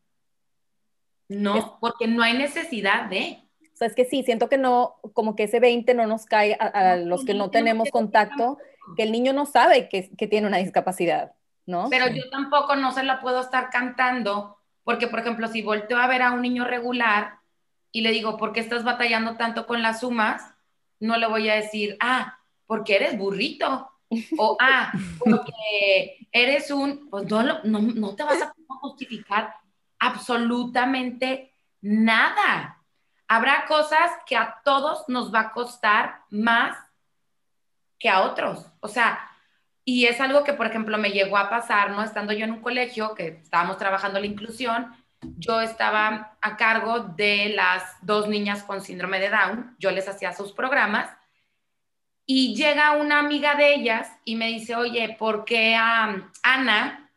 No, 1.36 1.78
porque 1.80 2.06
no 2.06 2.22
hay 2.22 2.36
necesidad 2.36 3.06
de. 3.06 3.42
O 3.72 3.76
sea, 3.76 3.88
es 3.88 3.94
que 3.94 4.04
sí, 4.04 4.22
siento 4.22 4.48
que 4.48 4.58
no, 4.58 4.96
como 5.14 5.34
que 5.34 5.44
ese 5.44 5.60
20 5.60 5.94
no 5.94 6.06
nos 6.06 6.26
cae 6.26 6.54
a, 6.54 6.96
los 6.96 7.24
que 7.24 7.34
no 7.34 7.50
tenemos 7.50 7.90
contacto, 7.90 8.58
que 8.96 9.02
el 9.02 9.12
niño 9.12 9.32
no 9.32 9.46
sabe 9.46 9.88
que, 9.88 10.10
que 10.16 10.26
tiene 10.26 10.46
una 10.46 10.58
discapacidad, 10.58 11.32
¿no? 11.66 11.88
Pero 11.90 12.08
yo 12.08 12.28
tampoco 12.30 12.76
no 12.76 12.92
se 12.92 13.02
la 13.02 13.20
puedo 13.20 13.40
estar 13.40 13.70
cantando, 13.70 14.58
porque, 14.84 15.08
por 15.08 15.20
ejemplo, 15.20 15.48
si 15.48 15.62
volteo 15.62 15.98
a 15.98 16.06
ver 16.06 16.22
a 16.22 16.32
un 16.32 16.42
niño 16.42 16.64
regular 16.64 17.38
y 17.90 18.02
le 18.02 18.10
digo, 18.10 18.36
¿por 18.36 18.52
qué 18.52 18.60
estás 18.60 18.84
batallando 18.84 19.36
tanto 19.36 19.66
con 19.66 19.82
las 19.82 20.00
sumas? 20.00 20.52
no 21.02 21.16
le 21.18 21.26
voy 21.26 21.48
a 21.48 21.56
decir, 21.56 21.96
ah, 22.00 22.38
porque 22.66 22.94
eres 22.94 23.18
burrito, 23.18 23.90
o 24.38 24.56
ah, 24.60 24.92
porque 25.18 26.28
eres 26.30 26.70
un, 26.70 27.10
pues 27.10 27.28
no, 27.28 27.62
no, 27.64 28.14
te 28.14 28.22
vas 28.22 28.40
a 28.40 28.54
justificar 28.80 29.52
absolutamente 30.02 31.54
nada. 31.80 32.82
Habrá 33.28 33.66
cosas 33.66 34.10
que 34.26 34.36
a 34.36 34.60
todos 34.64 35.04
nos 35.08 35.32
va 35.32 35.40
a 35.40 35.52
costar 35.52 36.22
más 36.28 36.76
que 38.00 38.08
a 38.10 38.22
otros. 38.22 38.66
O 38.80 38.88
sea, 38.88 39.20
y 39.84 40.06
es 40.06 40.20
algo 40.20 40.42
que, 40.42 40.54
por 40.54 40.66
ejemplo, 40.66 40.98
me 40.98 41.12
llegó 41.12 41.38
a 41.38 41.48
pasar, 41.48 41.92
¿no? 41.92 42.02
Estando 42.02 42.32
yo 42.32 42.44
en 42.44 42.50
un 42.50 42.60
colegio 42.60 43.14
que 43.14 43.28
estábamos 43.42 43.78
trabajando 43.78 44.18
la 44.18 44.26
inclusión, 44.26 44.92
yo 45.20 45.60
estaba 45.60 46.36
a 46.40 46.56
cargo 46.56 46.98
de 47.00 47.50
las 47.54 47.84
dos 48.02 48.28
niñas 48.28 48.64
con 48.64 48.80
síndrome 48.80 49.20
de 49.20 49.30
Down, 49.30 49.76
yo 49.78 49.92
les 49.92 50.08
hacía 50.08 50.32
sus 50.32 50.52
programas 50.52 51.08
y 52.26 52.56
llega 52.56 52.96
una 52.96 53.20
amiga 53.20 53.54
de 53.54 53.74
ellas 53.74 54.10
y 54.24 54.34
me 54.34 54.48
dice, 54.48 54.74
oye, 54.74 55.16
¿por 55.16 55.44
qué 55.44 55.76
a 55.76 56.28
Ana 56.42 57.08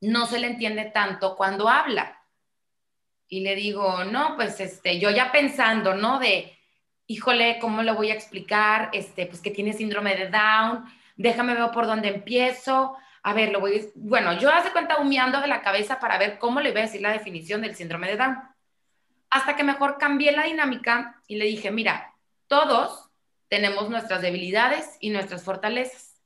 no 0.00 0.24
se 0.24 0.38
le 0.38 0.46
entiende 0.46 0.86
tanto 0.86 1.36
cuando 1.36 1.68
habla? 1.68 2.21
Y 3.32 3.40
le 3.40 3.54
digo, 3.54 4.04
no, 4.04 4.36
pues 4.36 4.60
este, 4.60 4.98
yo 4.98 5.10
ya 5.10 5.32
pensando, 5.32 5.94
¿no? 5.94 6.18
De, 6.18 6.58
híjole, 7.06 7.58
¿cómo 7.60 7.82
le 7.82 7.92
voy 7.92 8.10
a 8.10 8.14
explicar? 8.14 8.90
Este, 8.92 9.24
pues 9.24 9.40
que 9.40 9.50
tiene 9.50 9.72
síndrome 9.72 10.14
de 10.14 10.28
Down, 10.28 10.84
déjame 11.16 11.54
ver 11.54 11.70
por 11.70 11.86
dónde 11.86 12.08
empiezo 12.08 12.96
a 13.22 13.32
ver, 13.34 13.52
lo 13.52 13.60
voy, 13.60 13.90
bueno, 13.94 14.38
yo 14.38 14.50
hace 14.50 14.72
cuenta 14.72 14.98
humeando 14.98 15.40
de 15.40 15.46
la 15.46 15.62
cabeza 15.62 16.00
para 16.00 16.18
ver 16.18 16.38
cómo 16.38 16.60
le 16.60 16.72
voy 16.72 16.80
a 16.80 16.84
decir 16.84 17.00
la 17.00 17.12
definición 17.12 17.62
del 17.62 17.76
síndrome 17.76 18.08
de 18.08 18.16
Down. 18.16 18.38
Hasta 19.30 19.54
que 19.56 19.62
mejor 19.62 19.96
cambié 19.96 20.32
la 20.32 20.42
dinámica 20.42 21.22
y 21.28 21.36
le 21.36 21.44
dije, 21.44 21.70
mira, 21.70 22.14
todos 22.48 23.10
tenemos 23.48 23.88
nuestras 23.88 24.22
debilidades 24.22 24.96
y 25.00 25.10
nuestras 25.10 25.44
fortalezas. 25.44 26.20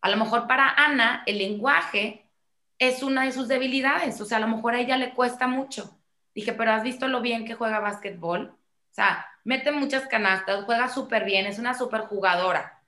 A 0.00 0.08
lo 0.08 0.16
mejor 0.16 0.46
para 0.46 0.70
Ana 0.70 1.24
el 1.26 1.38
lenguaje 1.38 2.30
es 2.78 3.02
una 3.02 3.24
de 3.24 3.32
sus 3.32 3.48
debilidades, 3.48 4.20
o 4.20 4.24
sea, 4.24 4.38
a 4.38 4.40
lo 4.40 4.48
mejor 4.48 4.74
a 4.74 4.80
ella 4.80 4.96
le 4.96 5.14
cuesta 5.14 5.48
mucho. 5.48 5.97
Dije, 6.38 6.52
pero 6.52 6.70
¿has 6.70 6.84
visto 6.84 7.08
lo 7.08 7.20
bien 7.20 7.44
que 7.44 7.56
juega 7.56 7.80
básquetbol? 7.80 8.54
O 8.54 8.94
sea, 8.94 9.26
mete 9.42 9.72
muchas 9.72 10.06
canastas, 10.06 10.66
juega 10.66 10.88
súper 10.88 11.24
bien, 11.24 11.46
es 11.46 11.58
una 11.58 11.74
súper 11.74 12.02
jugadora. 12.02 12.80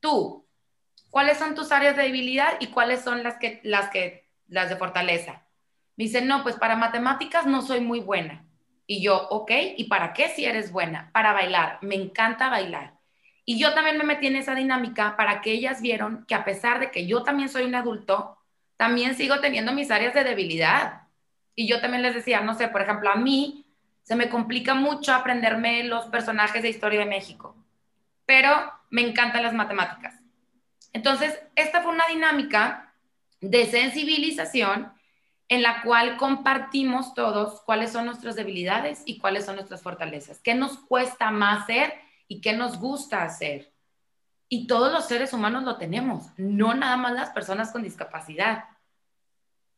Tú, 0.00 0.46
¿cuáles 1.10 1.36
son 1.36 1.54
tus 1.54 1.70
áreas 1.70 1.96
de 1.96 2.04
debilidad 2.04 2.54
y 2.60 2.68
cuáles 2.68 3.02
son 3.02 3.22
las 3.22 3.36
que, 3.36 3.60
las 3.62 3.90
que, 3.90 4.26
las 4.48 4.70
de 4.70 4.76
fortaleza? 4.76 5.44
Me 5.96 6.04
dice, 6.04 6.22
no, 6.22 6.42
pues 6.42 6.56
para 6.56 6.76
matemáticas 6.76 7.44
no 7.44 7.60
soy 7.60 7.80
muy 7.80 8.00
buena. 8.00 8.46
Y 8.86 9.02
yo, 9.02 9.28
ok, 9.28 9.50
¿y 9.76 9.84
para 9.84 10.14
qué 10.14 10.30
si 10.30 10.46
eres 10.46 10.72
buena? 10.72 11.10
Para 11.12 11.34
bailar, 11.34 11.80
me 11.82 11.96
encanta 11.96 12.48
bailar. 12.48 12.94
Y 13.44 13.58
yo 13.58 13.74
también 13.74 13.98
me 13.98 14.04
metí 14.04 14.28
en 14.28 14.36
esa 14.36 14.54
dinámica 14.54 15.14
para 15.14 15.42
que 15.42 15.52
ellas 15.52 15.82
vieron 15.82 16.24
que 16.24 16.34
a 16.34 16.46
pesar 16.46 16.80
de 16.80 16.90
que 16.90 17.06
yo 17.06 17.22
también 17.22 17.50
soy 17.50 17.64
un 17.64 17.74
adulto, 17.74 18.38
también 18.78 19.14
sigo 19.14 19.40
teniendo 19.40 19.74
mis 19.74 19.90
áreas 19.90 20.14
de 20.14 20.24
debilidad. 20.24 21.02
Y 21.54 21.68
yo 21.68 21.80
también 21.80 22.02
les 22.02 22.14
decía, 22.14 22.40
no 22.40 22.54
sé, 22.54 22.68
por 22.68 22.82
ejemplo, 22.82 23.10
a 23.10 23.16
mí 23.16 23.64
se 24.02 24.16
me 24.16 24.28
complica 24.28 24.74
mucho 24.74 25.14
aprenderme 25.14 25.84
los 25.84 26.06
personajes 26.06 26.62
de 26.62 26.68
Historia 26.68 27.00
de 27.00 27.06
México, 27.06 27.56
pero 28.26 28.50
me 28.90 29.02
encantan 29.02 29.42
las 29.42 29.54
matemáticas. 29.54 30.20
Entonces, 30.92 31.40
esta 31.56 31.82
fue 31.82 31.92
una 31.92 32.06
dinámica 32.06 32.94
de 33.40 33.66
sensibilización 33.66 34.92
en 35.48 35.62
la 35.62 35.82
cual 35.82 36.16
compartimos 36.16 37.14
todos 37.14 37.60
cuáles 37.62 37.92
son 37.92 38.06
nuestras 38.06 38.36
debilidades 38.36 39.02
y 39.04 39.18
cuáles 39.18 39.44
son 39.44 39.56
nuestras 39.56 39.82
fortalezas, 39.82 40.40
qué 40.40 40.54
nos 40.54 40.78
cuesta 40.78 41.30
más 41.30 41.64
hacer 41.64 41.94
y 42.28 42.40
qué 42.40 42.54
nos 42.54 42.78
gusta 42.78 43.22
hacer. 43.22 43.72
Y 44.48 44.66
todos 44.66 44.92
los 44.92 45.06
seres 45.06 45.32
humanos 45.32 45.64
lo 45.64 45.76
tenemos, 45.76 46.26
no 46.36 46.74
nada 46.74 46.96
más 46.96 47.12
las 47.12 47.30
personas 47.30 47.72
con 47.72 47.82
discapacidad. 47.82 48.64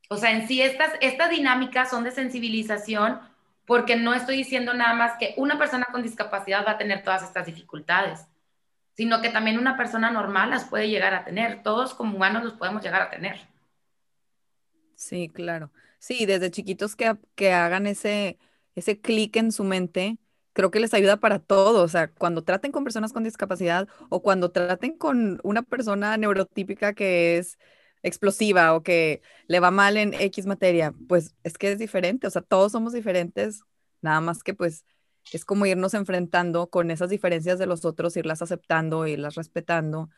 O 0.09 0.17
sea, 0.17 0.33
en 0.33 0.47
sí 0.49 0.63
estas, 0.63 0.93
estas 1.01 1.31
dinámicas 1.31 1.91
son 1.91 2.05
de 2.05 2.11
sensibilización 2.13 3.21
porque 3.67 3.97
no 3.97 4.15
estoy 4.15 4.37
diciendo 4.37 4.75
nada 4.75 4.95
más 4.95 5.15
que 5.19 5.35
una 5.37 5.59
persona 5.59 5.87
con 5.91 6.03
discapacidad 6.03 6.65
va 6.67 6.73
a 6.73 6.79
tener 6.79 7.03
todas 7.03 7.23
estas 7.25 7.47
dificultades 7.47 8.27
sino 8.97 9.21
que 9.21 9.29
también 9.29 9.59
una 9.59 9.77
persona 9.77 10.11
normal 10.11 10.51
las 10.51 10.65
puede 10.65 10.89
llegar 10.89 11.15
a 11.15 11.25
tener. 11.25 11.63
Todos 11.63 11.95
como 11.95 12.17
humanos 12.17 12.45
los 12.45 12.55
podemos 12.55 12.83
llegar 12.83 13.03
a 13.03 13.11
tener. 13.11 13.37
Sí, 14.95 15.29
claro. 15.29 15.71
Sí, 15.99 16.25
desde 16.27 16.51
chiquitos 16.51 16.97
que, 16.97 17.15
que 17.35 17.53
hagan 17.53 17.87
ese, 17.87 18.39
ese 18.75 18.99
clic 19.01 19.37
en 19.37 19.53
su 19.53 19.65
mente, 19.65 20.19
creo 20.55 20.71
que 20.71 20.81
les 20.81 20.95
ayuda 20.95 21.19
para 21.19 21.39
todo. 21.39 21.83
O 21.83 21.89
sea, 21.89 22.09
cuando 22.11 22.43
traten 22.43 22.73
con 22.73 22.85
personas 22.85 23.13
con 23.13 23.23
discapacidad 23.25 23.87
o 24.09 24.23
cuando 24.23 24.51
traten 24.51 24.97
con 24.97 25.41
una 25.43 25.63
persona 25.63 26.17
neurotípica 26.17 26.95
que 26.95 27.37
es 27.37 27.59
explosiva 28.07 28.75
o 28.75 28.83
que 28.83 29.23
le 29.49 29.61
va 29.61 29.71
mal 29.71 29.97
en 29.97 30.15
X 30.15 30.47
materia, 30.47 30.95
pues 31.09 31.35
es 31.45 31.59
que 31.59 31.73
es 31.73 31.79
diferente. 31.79 32.27
O 32.27 32.31
sea, 32.31 32.43
todos 32.43 32.73
somos 32.73 32.93
diferentes, 32.93 33.63
nada 34.01 34.21
más 34.21 34.43
que 34.43 34.55
pues 34.55 34.85
es 35.33 35.45
como 35.45 35.67
irnos 35.67 35.95
enfrentando 35.95 36.71
con 36.71 36.91
esas 36.91 37.11
diferencias 37.11 37.59
de 37.59 37.67
los 37.67 37.85
otros, 37.85 38.17
irlas 38.17 38.43
aceptando, 38.43 39.07
irlas 39.07 39.35
respetando. 39.35 40.11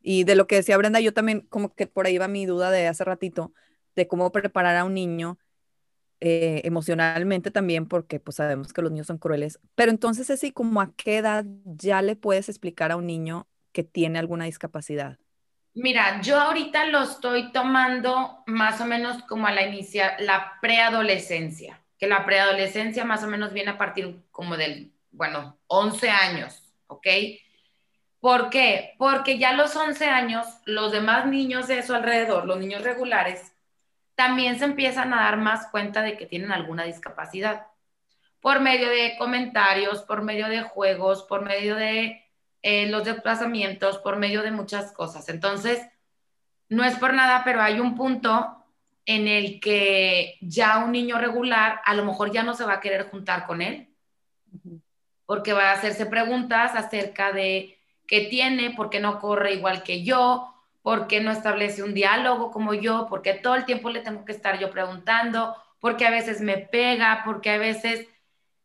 Y 0.00 0.24
de 0.24 0.34
lo 0.36 0.46
que 0.46 0.56
decía 0.56 0.76
Brenda, 0.76 1.00
yo 1.00 1.14
también 1.14 1.42
como 1.42 1.74
que 1.74 1.86
por 1.86 2.06
ahí 2.06 2.18
va 2.18 2.28
mi 2.28 2.46
duda 2.46 2.70
de 2.70 2.88
hace 2.88 3.04
ratito, 3.04 3.52
de 3.96 4.08
cómo 4.08 4.32
preparar 4.32 4.76
a 4.76 4.84
un 4.84 4.94
niño 4.94 5.38
eh, 6.20 6.62
emocionalmente 6.64 7.50
también, 7.52 7.86
porque 7.86 8.20
pues 8.20 8.36
sabemos 8.36 8.72
que 8.72 8.82
los 8.82 8.90
niños 8.90 9.06
son 9.06 9.18
crueles. 9.18 9.60
Pero 9.76 9.90
entonces 9.92 10.30
así 10.30 10.52
como 10.52 10.80
a 10.80 10.92
qué 10.96 11.18
edad 11.18 11.46
ya 11.64 12.02
le 12.02 12.16
puedes 12.16 12.48
explicar 12.48 12.90
a 12.92 12.96
un 12.96 13.06
niño 13.06 13.48
que 13.72 13.84
tiene 13.84 14.18
alguna 14.18 14.46
discapacidad. 14.46 15.18
Mira, 15.80 16.20
yo 16.22 16.40
ahorita 16.40 16.86
lo 16.86 17.02
estoy 17.02 17.52
tomando 17.52 18.42
más 18.46 18.80
o 18.80 18.84
menos 18.84 19.22
como 19.22 19.46
a 19.46 19.52
la 19.52 19.62
inicia, 19.62 20.16
la 20.18 20.58
preadolescencia, 20.60 21.80
que 21.96 22.08
la 22.08 22.26
preadolescencia 22.26 23.04
más 23.04 23.22
o 23.22 23.28
menos 23.28 23.52
viene 23.52 23.70
a 23.70 23.78
partir 23.78 24.24
como 24.32 24.56
del, 24.56 24.92
bueno, 25.12 25.56
11 25.68 26.10
años, 26.10 26.64
¿ok? 26.88 27.06
¿Por 28.18 28.50
qué? 28.50 28.94
Porque 28.98 29.38
ya 29.38 29.50
a 29.50 29.52
los 29.52 29.76
11 29.76 30.06
años, 30.06 30.48
los 30.64 30.90
demás 30.90 31.26
niños 31.26 31.68
de 31.68 31.84
su 31.84 31.94
alrededor, 31.94 32.44
los 32.44 32.58
niños 32.58 32.82
regulares, 32.82 33.52
también 34.16 34.58
se 34.58 34.64
empiezan 34.64 35.14
a 35.14 35.22
dar 35.22 35.36
más 35.36 35.68
cuenta 35.68 36.02
de 36.02 36.16
que 36.16 36.26
tienen 36.26 36.50
alguna 36.50 36.82
discapacidad. 36.82 37.68
Por 38.40 38.58
medio 38.58 38.88
de 38.88 39.14
comentarios, 39.16 40.02
por 40.02 40.22
medio 40.22 40.48
de 40.48 40.62
juegos, 40.62 41.22
por 41.22 41.42
medio 41.42 41.76
de 41.76 42.27
eh, 42.62 42.88
los 42.88 43.04
desplazamientos, 43.04 43.98
por 43.98 44.16
medio 44.16 44.42
de 44.42 44.50
muchas 44.50 44.92
cosas. 44.92 45.28
Entonces, 45.28 45.80
no 46.68 46.84
es 46.84 46.96
por 46.96 47.14
nada, 47.14 47.42
pero 47.44 47.62
hay 47.62 47.80
un 47.80 47.94
punto 47.94 48.64
en 49.06 49.26
el 49.26 49.58
que 49.60 50.36
ya 50.40 50.78
un 50.84 50.92
niño 50.92 51.18
regular 51.18 51.80
a 51.84 51.94
lo 51.94 52.04
mejor 52.04 52.30
ya 52.30 52.42
no 52.42 52.54
se 52.54 52.64
va 52.64 52.74
a 52.74 52.80
querer 52.80 53.08
juntar 53.10 53.46
con 53.46 53.62
él, 53.62 53.88
porque 55.24 55.52
va 55.52 55.70
a 55.70 55.72
hacerse 55.72 56.06
preguntas 56.06 56.74
acerca 56.74 57.32
de 57.32 57.78
qué 58.06 58.22
tiene, 58.22 58.70
por 58.70 58.90
qué 58.90 59.00
no 59.00 59.18
corre 59.18 59.54
igual 59.54 59.82
que 59.82 60.02
yo, 60.02 60.54
por 60.82 61.06
qué 61.06 61.20
no 61.20 61.30
establece 61.30 61.82
un 61.82 61.94
diálogo 61.94 62.50
como 62.50 62.74
yo, 62.74 63.06
porque 63.08 63.34
todo 63.34 63.54
el 63.54 63.64
tiempo 63.64 63.90
le 63.90 64.00
tengo 64.00 64.24
que 64.24 64.32
estar 64.32 64.58
yo 64.58 64.70
preguntando, 64.70 65.56
porque 65.80 66.06
a 66.06 66.10
veces 66.10 66.40
me 66.40 66.58
pega, 66.58 67.22
porque 67.24 67.50
a 67.50 67.58
veces... 67.58 68.08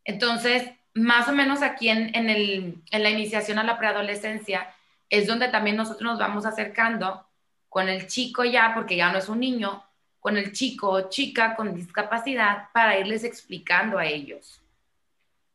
Entonces, 0.05 0.69
más 0.93 1.27
o 1.27 1.31
menos 1.31 1.61
aquí 1.61 1.89
en, 1.89 2.15
en, 2.15 2.83
la 2.91 3.09
iniciación 3.09 3.59
a 3.59 3.63
la 3.63 3.77
preadolescencia 3.77 4.73
es 5.09 5.27
donde 5.27 5.49
también 5.49 5.75
nosotros 5.75 6.03
nos 6.03 6.19
vamos 6.19 6.45
acercando 6.45 7.25
con 7.69 7.89
el 7.89 8.07
chico 8.07 8.43
ya, 8.43 8.73
porque 8.75 8.95
ya 8.95 9.11
no 9.11 9.17
es 9.17 9.29
un 9.29 9.39
niño, 9.39 9.83
con 10.19 10.37
el 10.37 10.53
chico 10.53 10.89
o 10.89 11.09
chica 11.09 11.55
con 11.55 11.75
discapacidad 11.75 12.69
para 12.73 12.99
irles 12.99 13.23
explicando 13.23 13.97
a 13.97 14.05
ellos. 14.05 14.61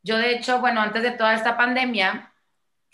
Yo 0.02 0.18
de 0.18 0.34
hecho, 0.34 0.60
bueno, 0.60 0.80
antes 0.80 1.02
de 1.02 1.12
toda 1.12 1.34
esta 1.34 1.56
pandemia, 1.56 2.32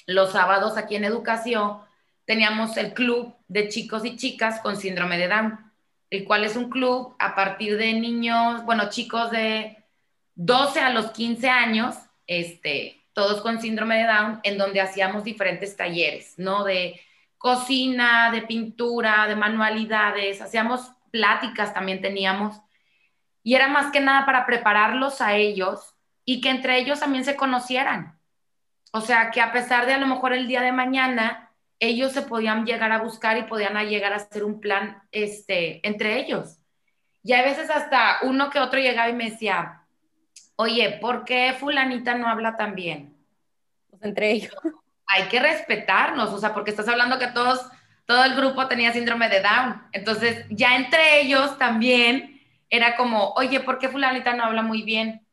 los 0.07 0.33
sábados 0.33 0.77
aquí 0.77 0.97
en 0.97 1.05
educación 1.05 1.79
teníamos 2.25 2.77
el 2.77 2.95
club 2.95 3.35
de 3.49 3.69
chicos 3.69 4.05
y 4.05 4.17
chicas 4.17 4.61
con 4.61 4.77
síndrome 4.77 5.19
de 5.19 5.29
Down, 5.29 5.73
el 6.11 6.25
cual 6.25 6.45
es 6.45 6.57
un 6.57 6.71
club 6.71 7.15
a 7.19 7.35
partir 7.35 7.77
de 7.77 7.93
niños, 7.95 8.65
bueno, 8.65 8.89
chicos 8.89 9.31
de 9.31 9.85
12 10.35 10.81
a 10.81 10.91
los 10.91 11.11
15 11.11 11.49
años, 11.49 11.97
este, 12.27 13.05
todos 13.13 13.41
con 13.41 13.61
síndrome 13.61 13.99
de 13.99 14.05
Down, 14.05 14.41
en 14.43 14.59
donde 14.59 14.81
hacíamos 14.81 15.25
diferentes 15.25 15.77
talleres, 15.77 16.35
¿no? 16.37 16.65
De 16.65 17.01
cocina, 17.39 18.31
de 18.31 18.43
pintura, 18.43 19.27
de 19.27 19.37
manualidades, 19.37 20.41
hacíamos 20.41 20.91
pláticas 21.11 21.73
también 21.73 22.01
teníamos, 22.01 22.61
y 23.45 23.55
era 23.55 23.69
más 23.69 23.93
que 23.93 24.01
nada 24.01 24.27
para 24.27 24.47
prepararlos 24.47 25.21
a 25.21 25.37
ellos 25.37 25.95
y 26.25 26.41
que 26.41 26.49
entre 26.49 26.79
ellos 26.79 27.01
también 27.01 27.25
se 27.25 27.37
conocieran. 27.37 28.19
O 28.91 29.01
sea, 29.01 29.31
que 29.31 29.41
a 29.41 29.53
pesar 29.53 29.87
de 29.87 29.93
a 29.93 29.99
lo 29.99 30.07
mejor 30.07 30.33
el 30.33 30.49
día 30.49 30.63
de 30.63 30.73
mañana, 30.73 31.53
ellos 31.79 32.13
se 32.13 32.23
podían 32.23 32.65
llegar 32.65 32.91
a 32.91 33.03
buscar 33.03 33.37
y 33.37 33.43
podían 33.43 33.77
llegar 33.87 34.13
a 34.13 34.17
hacer 34.17 34.45
un 34.45 34.61
plan 34.61 35.03
este, 35.13 35.87
entre 35.87 36.19
ellos. 36.19 36.59
Y 37.23 37.35
a 37.35 37.43
veces 37.43 37.71
hasta 37.71 38.19
uno 38.23 38.51
que 38.51 38.61
otro 38.61 38.81
llegaba 38.81 39.09
y 39.11 39.15
me 39.15 39.31
decía, 39.31 39.84
oye, 40.57 40.99
¿por 41.01 41.25
qué 41.25 41.55
fulanita 41.59 42.15
no 42.15 42.29
habla 42.29 42.57
tan 42.57 42.75
bien? 42.75 43.17
Pues 43.91 44.03
entre 44.03 44.31
ellos. 44.33 44.55
Hay 45.07 45.25
que 45.25 45.41
respetarnos, 45.41 46.31
o 46.31 46.39
sea, 46.39 46.55
porque 46.55 46.71
estás 46.71 46.89
hablando 46.89 47.19
que 47.19 47.27
todos, 47.29 47.61
todo 48.07 48.25
el 48.25 48.35
grupo 48.35 48.67
tenía 48.69 48.93
síndrome 48.93 49.29
de 49.29 49.43
Down. 49.43 49.83
Entonces, 49.93 50.47
ya 50.49 50.77
entre 50.77 51.21
ellos 51.21 51.59
también 51.59 52.41
era 52.71 52.97
como, 52.97 53.31
oye, 53.35 53.61
¿por 53.61 53.79
qué 53.79 53.89
fulanita 53.89 54.35
no 54.35 54.45
habla 54.45 54.63
muy 54.63 54.83
bien? 54.83 55.27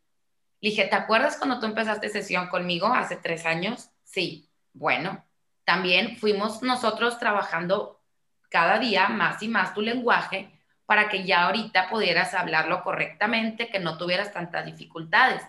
Le 0.59 0.69
dije, 0.69 0.85
¿te 0.85 0.95
acuerdas 0.95 1.37
cuando 1.37 1.59
tú 1.59 1.65
empezaste 1.65 2.09
sesión 2.09 2.47
conmigo 2.47 2.87
hace 2.87 3.15
tres 3.15 3.45
años? 3.45 3.89
Sí, 4.03 4.49
bueno, 4.73 5.25
también 5.63 6.17
fuimos 6.17 6.61
nosotros 6.61 7.17
trabajando 7.17 8.01
cada 8.49 8.77
día 8.77 9.07
más 9.07 9.41
y 9.41 9.47
más 9.47 9.73
tu 9.73 9.81
lenguaje 9.81 10.51
para 10.91 11.07
que 11.07 11.23
ya 11.23 11.43
ahorita 11.45 11.87
pudieras 11.87 12.33
hablarlo 12.33 12.83
correctamente, 12.83 13.69
que 13.69 13.79
no 13.79 13.97
tuvieras 13.97 14.33
tantas 14.33 14.65
dificultades. 14.65 15.41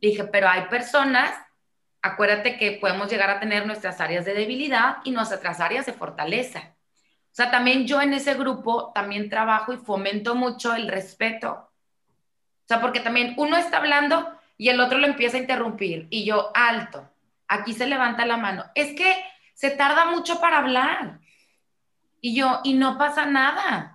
Dije, 0.00 0.24
pero 0.24 0.48
hay 0.48 0.62
personas, 0.62 1.32
acuérdate 2.02 2.58
que 2.58 2.72
podemos 2.72 3.08
llegar 3.08 3.30
a 3.30 3.38
tener 3.38 3.64
nuestras 3.64 4.00
áreas 4.00 4.24
de 4.24 4.34
debilidad 4.34 4.96
y 5.04 5.12
nuestras 5.12 5.60
áreas 5.60 5.86
de 5.86 5.92
fortaleza. 5.92 6.74
O 6.74 7.30
sea, 7.30 7.52
también 7.52 7.86
yo 7.86 8.02
en 8.02 8.12
ese 8.12 8.34
grupo 8.34 8.90
también 8.92 9.30
trabajo 9.30 9.72
y 9.72 9.76
fomento 9.76 10.34
mucho 10.34 10.74
el 10.74 10.88
respeto. 10.88 11.52
O 11.52 12.66
sea, 12.66 12.80
porque 12.80 12.98
también 12.98 13.34
uno 13.36 13.56
está 13.56 13.76
hablando 13.76 14.36
y 14.58 14.70
el 14.70 14.80
otro 14.80 14.98
lo 14.98 15.06
empieza 15.06 15.36
a 15.36 15.40
interrumpir 15.42 16.08
y 16.10 16.24
yo, 16.24 16.50
alto, 16.54 17.08
aquí 17.46 17.72
se 17.72 17.86
levanta 17.86 18.26
la 18.26 18.36
mano. 18.36 18.64
Es 18.74 18.96
que 18.96 19.14
se 19.54 19.70
tarda 19.70 20.06
mucho 20.06 20.40
para 20.40 20.58
hablar. 20.58 21.20
Y 22.20 22.34
yo, 22.34 22.62
y 22.64 22.74
no 22.74 22.98
pasa 22.98 23.26
nada. 23.26 23.91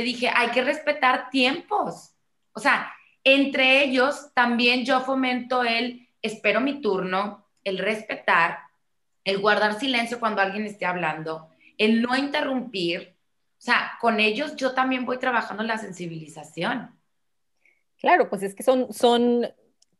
Le 0.00 0.06
dije, 0.06 0.30
hay 0.34 0.48
que 0.48 0.64
respetar 0.64 1.28
tiempos. 1.28 2.14
O 2.54 2.60
sea, 2.60 2.90
entre 3.22 3.84
ellos 3.84 4.30
también 4.32 4.86
yo 4.86 5.00
fomento 5.02 5.62
el 5.62 6.08
espero 6.22 6.62
mi 6.62 6.80
turno, 6.80 7.46
el 7.64 7.76
respetar, 7.76 8.60
el 9.24 9.40
guardar 9.40 9.78
silencio 9.78 10.18
cuando 10.18 10.40
alguien 10.40 10.64
esté 10.64 10.86
hablando, 10.86 11.50
el 11.76 12.00
no 12.00 12.16
interrumpir. 12.16 13.14
O 13.58 13.62
sea, 13.62 13.92
con 14.00 14.20
ellos 14.20 14.56
yo 14.56 14.72
también 14.72 15.04
voy 15.04 15.18
trabajando 15.18 15.62
la 15.64 15.76
sensibilización. 15.76 16.98
Claro, 17.98 18.30
pues 18.30 18.42
es 18.42 18.54
que 18.54 18.62
son, 18.62 18.90
son 18.90 19.46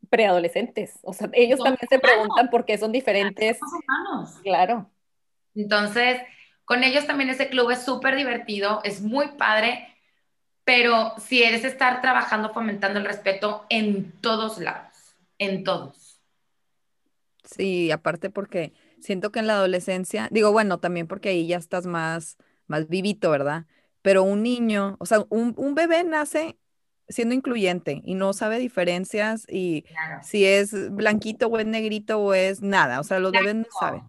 preadolescentes. 0.09 0.99
O 1.03 1.13
sea, 1.13 1.29
ellos 1.35 1.63
también 1.63 1.87
se 1.91 1.99
preguntan 1.99 2.49
por 2.49 2.65
qué 2.65 2.79
son 2.79 2.91
diferentes. 2.91 3.59
Claro. 4.43 4.91
Entonces, 5.55 6.23
con 6.71 6.85
ellos 6.85 7.05
también 7.05 7.31
ese 7.31 7.49
club 7.49 7.73
es 7.73 7.83
súper 7.83 8.15
divertido, 8.15 8.81
es 8.85 9.03
muy 9.03 9.27
padre, 9.37 9.89
pero 10.63 11.15
si 11.19 11.43
eres 11.43 11.65
estar 11.65 12.01
trabajando, 12.01 12.53
fomentando 12.53 13.01
el 13.01 13.07
respeto 13.07 13.67
en 13.71 14.13
todos 14.21 14.59
lados, 14.59 14.95
en 15.39 15.65
todos. 15.65 16.21
Sí, 17.43 17.91
aparte 17.91 18.31
porque 18.31 18.73
siento 19.01 19.33
que 19.33 19.41
en 19.41 19.49
la 19.49 19.55
adolescencia, 19.55 20.29
digo, 20.31 20.53
bueno, 20.53 20.79
también 20.79 21.09
porque 21.09 21.31
ahí 21.31 21.49
ya 21.49 21.57
estás 21.57 21.87
más, 21.87 22.37
más 22.69 22.87
vivito, 22.87 23.33
¿verdad? 23.33 23.67
Pero 24.01 24.23
un 24.23 24.45
niño, 24.45 24.95
o 25.01 25.07
sea, 25.07 25.27
un, 25.29 25.75
bebé 25.75 26.05
nace 26.05 26.57
siendo 27.09 27.35
incluyente 27.35 28.01
y 28.05 28.15
no 28.15 28.33
sabe 28.33 28.61
diferencias 28.61 29.45
y 29.49 29.87
si 30.23 30.45
es 30.45 30.93
blanquito 30.93 31.49
o 31.49 31.59
es 31.59 31.67
negrito 31.67 32.21
o 32.21 32.33
es 32.33 32.63
nada, 32.63 33.01
o 33.01 33.03
sea, 33.03 33.19
los 33.19 33.33
bebés 33.33 33.57
no 33.57 33.65
saben. 33.81 34.03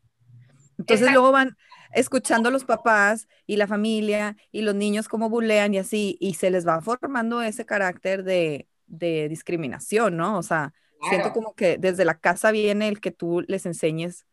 Entonces 0.77 1.11
luego 1.11 1.31
van, 1.31 1.57
escuchando 1.93 2.49
a 2.49 2.51
los 2.51 2.65
papás 2.65 3.27
y 3.45 3.57
la 3.57 3.67
familia 3.67 4.37
y 4.51 4.61
los 4.61 4.75
niños 4.75 5.07
cómo 5.07 5.29
bulean 5.29 5.73
y 5.73 5.79
así, 5.79 6.17
y 6.19 6.35
se 6.35 6.49
les 6.49 6.67
va 6.67 6.81
formando 6.81 7.41
ese 7.41 7.65
carácter 7.65 8.23
de, 8.23 8.67
discriminación, 8.87 10.17
¿no? 10.17 10.37
O 10.37 10.43
sea, 10.43 10.73
siento 11.09 11.31
como 11.31 11.53
que 11.55 11.77
desde 11.77 12.03
la 12.03 12.19
casa 12.19 12.51
viene 12.51 12.89
el 12.89 12.99
que 12.99 13.11
tú 13.11 13.41
les 13.47 13.65
enseñes 13.65 14.25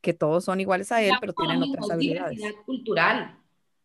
que 0.00 0.14
todos 0.14 0.44
son 0.44 0.60
iguales 0.60 0.92
a 0.92 1.02
él, 1.02 1.12
pero 1.20 1.32
tienen 1.32 1.62
otras 1.62 1.90
habilidades. 1.90 2.36
Diversidad 2.36 2.64
cultural. 2.64 3.38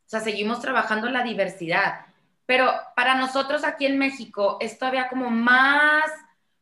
O 0.05 0.09
sea, 0.09 0.19
seguimos 0.19 0.59
trabajando 0.61 1.09
la 1.09 1.23
diversidad. 1.23 2.05
Pero 2.45 2.71
para 2.95 3.15
nosotros 3.15 3.63
aquí 3.63 3.85
en 3.85 3.97
México 3.97 4.57
es 4.59 4.77
todavía 4.77 5.07
como 5.09 5.29
más, 5.29 6.03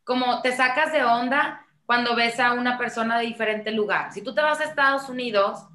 como 0.04 0.42
te 0.42 0.56
sacas 0.56 0.94
de 0.94 1.04
onda 1.04 1.66
cuando 1.86 2.16
ves 2.16 2.40
a 2.40 2.54
una 2.54 2.78
persona 2.78 3.20
de 3.20 3.26
diferente 3.26 3.72
lugar. 3.72 4.14
Si 4.14 4.22
tú 4.22 4.34
te 4.34 4.42
vas 4.42 4.62
a 4.62 4.66
Estados 4.66 5.10
Unidos, 5.10 5.66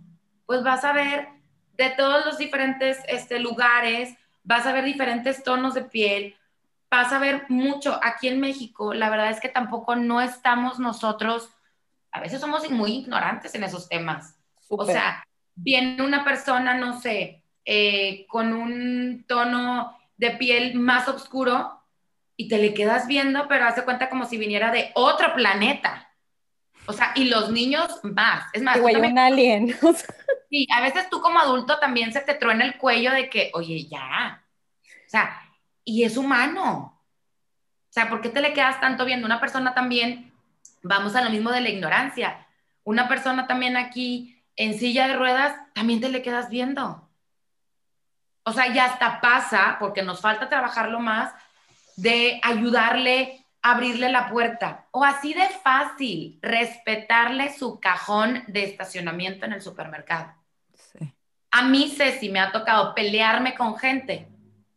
pues 0.46 0.62
vas 0.62 0.84
a 0.84 0.92
ver 0.92 1.28
de 1.76 1.90
todos 1.90 2.24
los 2.24 2.38
diferentes 2.38 2.98
este, 3.08 3.38
lugares, 3.38 4.16
vas 4.44 4.66
a 4.66 4.72
ver 4.72 4.84
diferentes 4.84 5.42
tonos 5.42 5.74
de 5.74 5.82
piel, 5.82 6.36
vas 6.90 7.12
a 7.12 7.18
ver 7.18 7.44
mucho. 7.48 7.98
Aquí 8.02 8.28
en 8.28 8.40
México, 8.40 8.94
la 8.94 9.10
verdad 9.10 9.30
es 9.30 9.40
que 9.40 9.48
tampoco 9.48 9.96
no 9.96 10.20
estamos 10.20 10.78
nosotros, 10.78 11.50
a 12.12 12.20
veces 12.20 12.40
somos 12.40 12.70
muy 12.70 12.92
ignorantes 12.92 13.54
en 13.54 13.64
esos 13.64 13.88
temas. 13.88 14.36
O 14.68 14.84
sea, 14.86 15.22
viene 15.54 16.02
una 16.02 16.24
persona, 16.24 16.74
no 16.74 16.98
sé, 17.00 17.42
eh, 17.64 18.26
con 18.28 18.52
un 18.52 19.24
tono 19.28 19.96
de 20.16 20.30
piel 20.30 20.74
más 20.76 21.08
oscuro 21.08 21.82
y 22.36 22.48
te 22.48 22.58
le 22.58 22.74
quedas 22.74 23.06
viendo, 23.06 23.48
pero 23.48 23.66
hace 23.66 23.84
cuenta 23.84 24.08
como 24.08 24.24
si 24.24 24.38
viniera 24.38 24.70
de 24.70 24.92
otro 24.94 25.34
planeta. 25.34 26.05
O 26.86 26.92
sea, 26.92 27.12
y 27.14 27.24
los 27.24 27.50
niños 27.50 28.00
más. 28.02 28.44
Es 28.52 28.62
más, 28.62 28.78
un 28.78 29.18
alien. 29.18 29.76
sí, 30.50 30.66
a 30.74 30.80
veces 30.80 31.08
tú 31.10 31.20
como 31.20 31.38
adulto 31.38 31.78
también 31.78 32.12
se 32.12 32.20
te 32.20 32.34
truena 32.34 32.64
el 32.64 32.76
cuello 32.78 33.12
de 33.12 33.28
que, 33.28 33.50
oye, 33.54 33.86
ya. 33.86 34.44
O 34.84 35.08
sea, 35.08 35.40
y 35.84 36.04
es 36.04 36.16
humano. 36.16 37.02
O 37.88 37.92
sea, 37.92 38.08
¿por 38.08 38.20
qué 38.20 38.28
te 38.28 38.40
le 38.40 38.52
quedas 38.52 38.80
tanto 38.80 39.04
viendo? 39.04 39.26
Una 39.26 39.40
persona 39.40 39.74
también, 39.74 40.32
vamos 40.82 41.16
a 41.16 41.22
lo 41.22 41.30
mismo 41.30 41.50
de 41.50 41.60
la 41.60 41.70
ignorancia. 41.70 42.46
Una 42.84 43.08
persona 43.08 43.46
también 43.46 43.76
aquí 43.76 44.44
en 44.56 44.78
silla 44.78 45.08
de 45.08 45.14
ruedas, 45.14 45.56
también 45.74 46.00
te 46.00 46.08
le 46.08 46.22
quedas 46.22 46.50
viendo. 46.50 47.08
O 48.44 48.52
sea, 48.52 48.72
ya 48.72 48.84
hasta 48.84 49.20
pasa, 49.20 49.76
porque 49.80 50.02
nos 50.02 50.20
falta 50.20 50.48
trabajarlo 50.48 51.00
más, 51.00 51.32
de 51.96 52.40
ayudarle 52.42 53.45
abrirle 53.70 54.08
la 54.08 54.28
puerta. 54.28 54.86
O 54.90 55.04
así 55.04 55.34
de 55.34 55.48
fácil, 55.62 56.38
respetarle 56.42 57.52
su 57.52 57.80
cajón 57.80 58.44
de 58.46 58.64
estacionamiento 58.64 59.46
en 59.46 59.52
el 59.52 59.62
supermercado. 59.62 60.32
Sí. 60.74 61.12
A 61.50 61.62
mí, 61.62 61.92
Ceci, 61.96 62.28
me 62.28 62.40
ha 62.40 62.52
tocado 62.52 62.94
pelearme 62.94 63.54
con 63.54 63.76
gente 63.76 64.28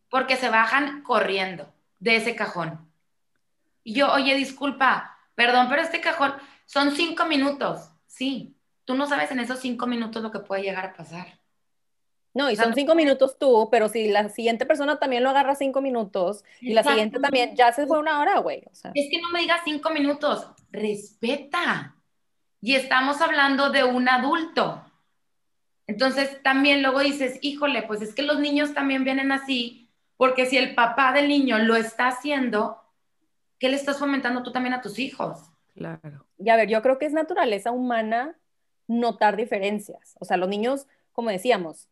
porque 0.10 0.36
se 0.36 0.49
bajan 0.49 1.04
corriendo 1.04 1.71
de 1.99 2.15
ese 2.15 2.36
cajón. 2.36 2.89
Y 3.84 3.93
yo, 3.93 4.12
oye, 4.12 4.36
disculpa, 4.36 5.17
perdón, 5.36 5.67
pero 5.69 5.82
este 5.82 6.02
cajón 6.02 6.34
son 6.65 6.91
cinco 6.95 7.25
minutos. 7.25 7.89
Sí, 8.08 8.56
tú 8.86 8.95
no 8.95 9.08
sabes 9.08 9.32
en 9.32 9.39
esos 9.39 9.60
cinco 9.60 9.88
minutos 9.88 10.21
lo 10.21 10.32
que 10.32 10.39
puede 10.39 10.63
llegar 10.63 10.86
a 10.86 10.93
pasar. 10.93 11.38
No, 12.39 12.49
y 12.49 12.56
son 12.56 12.73
cinco 12.73 12.95
minutos 12.95 13.38
tú, 13.38 13.67
pero 13.69 13.89
si 13.89 14.08
la 14.08 14.30
siguiente 14.30 14.65
persona 14.65 14.97
también 14.97 15.23
lo 15.23 15.30
agarra 15.30 15.56
cinco 15.56 15.82
minutos 15.82 16.45
y 16.62 16.71
la 16.71 16.84
siguiente 16.84 17.19
también, 17.19 17.54
ya 17.54 17.73
se 17.73 17.86
fue 17.86 17.99
una 17.99 18.21
hora, 18.21 18.39
güey. 18.39 18.63
Es 18.71 19.10
que 19.12 19.21
no 19.21 19.30
me 19.34 19.41
digas 19.41 19.60
cinco 19.65 19.89
minutos, 19.89 20.47
respeta. 20.71 21.97
Y 22.62 22.75
estamos 22.75 23.19
hablando 23.19 23.71
de 23.71 23.84
un 23.84 24.08
adulto. 24.08 24.82
Entonces 25.86 26.41
también 26.41 26.82
luego 26.82 27.02
dices, 27.02 27.39
híjole, 27.41 27.84
pues 27.84 28.02
es 28.02 28.15
que 28.15 28.21
los 28.21 28.39
niños 28.39 28.73
también 28.73 29.04
vienen 29.04 29.34
así, 29.34 29.89
porque 30.15 30.45
si 30.45 30.58
el 30.58 30.75
papá 30.75 31.12
del 31.12 31.28
niño 31.28 31.60
lo 31.60 31.75
está 31.75 32.08
haciendo, 32.08 32.82
¿qué 33.60 33.67
le 33.67 33.75
estás 33.75 33.99
fomentando 33.99 34.43
tú 34.43 34.54
también 34.54 34.75
a 34.75 34.82
tus 34.82 34.97
hijos? 34.97 35.52
Claro. 35.73 36.25
Y 36.38 36.47
a 36.47 36.56
ver, 36.56 36.69
yo 36.69 36.82
creo 36.82 36.99
que 36.99 37.06
es 37.06 37.12
naturaleza 37.12 37.71
humana 37.71 38.38
notar 38.88 39.36
diferencias. 39.36 40.15
O 40.21 40.23
sea, 40.23 40.38
los 40.38 40.47
niños, 40.47 40.88
como 41.12 41.32
decíamos, 41.32 41.89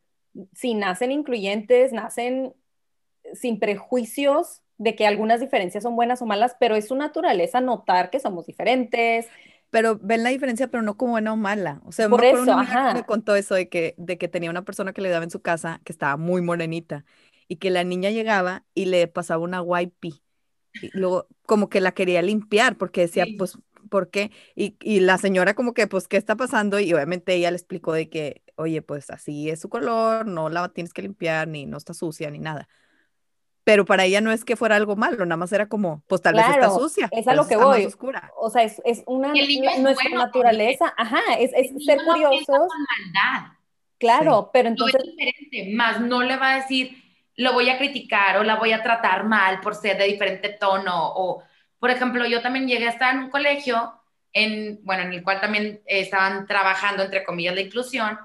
si 0.53 0.73
nacen 0.73 1.11
incluyentes, 1.11 1.91
nacen 1.93 2.53
sin 3.33 3.59
prejuicios 3.59 4.61
de 4.77 4.95
que 4.95 5.07
algunas 5.07 5.39
diferencias 5.39 5.83
son 5.83 5.95
buenas 5.95 6.21
o 6.21 6.25
malas, 6.25 6.55
pero 6.59 6.75
es 6.75 6.87
su 6.87 6.95
naturaleza 6.95 7.61
notar 7.61 8.09
que 8.09 8.19
somos 8.19 8.45
diferentes. 8.45 9.27
Pero 9.69 9.99
ven 10.01 10.23
la 10.23 10.29
diferencia, 10.29 10.67
pero 10.67 10.83
no 10.83 10.95
como 10.97 11.13
buena 11.13 11.33
o 11.33 11.35
mala. 11.35 11.81
O 11.85 11.91
sea, 11.91 12.07
por 12.09 12.23
eso, 12.23 12.57
me 12.93 13.03
contó 13.05 13.35
eso 13.35 13.55
de 13.55 13.67
que, 13.69 13.95
de 13.97 14.17
que 14.17 14.27
tenía 14.27 14.49
una 14.49 14.63
persona 14.63 14.93
que 14.93 15.01
le 15.01 15.09
daba 15.09 15.23
en 15.23 15.31
su 15.31 15.41
casa 15.41 15.81
que 15.83 15.91
estaba 15.91 16.15
muy 16.15 16.41
morenita 16.41 17.05
y 17.47 17.57
que 17.57 17.69
la 17.69 17.83
niña 17.83 18.11
llegaba 18.11 18.63
y 18.73 18.85
le 18.85 19.07
pasaba 19.07 19.43
una 19.43 19.61
wipe 19.61 20.09
y 20.81 20.91
luego 20.93 21.27
como 21.45 21.69
que 21.69 21.81
la 21.81 21.91
quería 21.91 22.21
limpiar 22.21 22.77
porque 22.77 23.01
decía, 23.01 23.25
pues, 23.37 23.57
¿por 23.89 24.09
qué? 24.09 24.31
Y, 24.55 24.77
y 24.79 24.99
la 24.99 25.17
señora 25.17 25.53
como 25.53 25.73
que, 25.73 25.87
pues, 25.87 26.07
¿qué 26.07 26.17
está 26.17 26.35
pasando? 26.35 26.79
Y 26.79 26.93
obviamente 26.93 27.33
ella 27.33 27.51
le 27.51 27.57
explicó 27.57 27.93
de 27.93 28.09
que 28.09 28.43
oye, 28.57 28.81
pues 28.81 29.09
así 29.09 29.49
es 29.49 29.61
su 29.61 29.69
color, 29.69 30.25
no 30.25 30.49
la 30.49 30.69
tienes 30.69 30.93
que 30.93 31.01
limpiar, 31.01 31.47
ni 31.47 31.65
no 31.65 31.77
está 31.77 31.93
sucia, 31.93 32.29
ni 32.29 32.39
nada. 32.39 32.67
Pero 33.63 33.83
para 33.83 34.05
ella 34.05 34.21
no 34.21 34.31
es 34.31 34.45
que 34.45 34.55
fuera 34.55 34.77
algo 34.77 34.95
malo, 34.95 35.25
nada 35.25 35.35
más 35.35 35.51
era 35.51 35.67
como, 35.67 36.01
pues 36.07 36.21
tal 36.21 36.35
vez 36.35 36.45
está 36.47 36.69
sucia. 36.69 37.09
Es 37.11 37.27
a 37.27 37.33
lo 37.33 37.47
que 37.47 37.57
voy. 37.57 37.85
Oscura. 37.85 38.31
O 38.37 38.49
sea, 38.49 38.63
es, 38.63 38.81
es 38.85 39.03
una 39.05 39.33
nuestra 39.79 40.09
naturaleza. 40.09 40.93
Ajá, 40.97 41.19
es, 41.37 41.51
es 41.53 41.83
ser 41.83 41.99
curiosos. 42.05 42.47
Claro, 43.97 44.51
pero 44.53 44.69
entonces. 44.69 45.01
es 45.03 45.11
diferente, 45.11 45.75
más 45.75 45.99
no 45.99 46.23
le 46.23 46.37
va 46.37 46.53
a 46.53 46.55
decir, 46.57 47.03
lo 47.35 47.53
voy 47.53 47.69
a 47.69 47.77
criticar 47.77 48.37
o 48.37 48.43
la 48.43 48.55
voy 48.55 48.71
a 48.71 48.83
tratar 48.83 49.25
mal 49.25 49.59
por 49.59 49.75
ser 49.75 49.97
de 49.97 50.05
diferente 50.05 50.49
tono. 50.49 51.11
O, 51.15 51.43
por 51.77 51.89
ejemplo, 51.89 52.25
yo 52.25 52.41
también 52.41 52.67
llegué 52.67 52.87
a 52.87 52.91
estar 52.91 53.13
en 53.13 53.23
un 53.23 53.29
colegio, 53.29 53.93
en, 54.31 54.79
bueno, 54.83 55.03
en 55.03 55.11
el 55.11 55.23
cual 55.23 55.41
también 55.41 55.81
estaban 55.85 56.47
trabajando, 56.47 57.03
entre 57.03 57.23
comillas, 57.23 57.55
la 57.55 57.61
inclusión, 57.61 58.17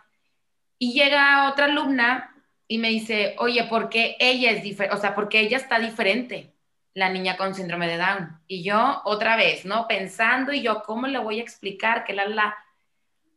y 0.82 0.94
llega 0.94 1.48
otra 1.48 1.66
alumna 1.66 2.34
y 2.66 2.78
me 2.78 2.88
dice, 2.88 3.36
oye, 3.38 3.62
¿por 3.70 3.88
qué 3.88 4.16
ella 4.18 4.50
es 4.50 4.64
diferente? 4.64 4.96
O 4.96 5.00
sea, 5.00 5.14
porque 5.14 5.38
ella 5.38 5.56
está 5.56 5.78
diferente, 5.78 6.54
la 6.92 7.08
niña 7.08 7.36
con 7.36 7.54
síndrome 7.54 7.86
de 7.86 7.98
Down. 7.98 8.40
Y 8.48 8.64
yo 8.64 9.00
otra 9.04 9.36
vez, 9.36 9.64
¿no? 9.64 9.86
Pensando 9.86 10.52
y 10.52 10.60
yo, 10.60 10.82
¿cómo 10.82 11.06
le 11.06 11.20
voy 11.20 11.38
a 11.38 11.42
explicar 11.42 12.02
que 12.02 12.14
la, 12.14 12.26
la... 12.26 12.56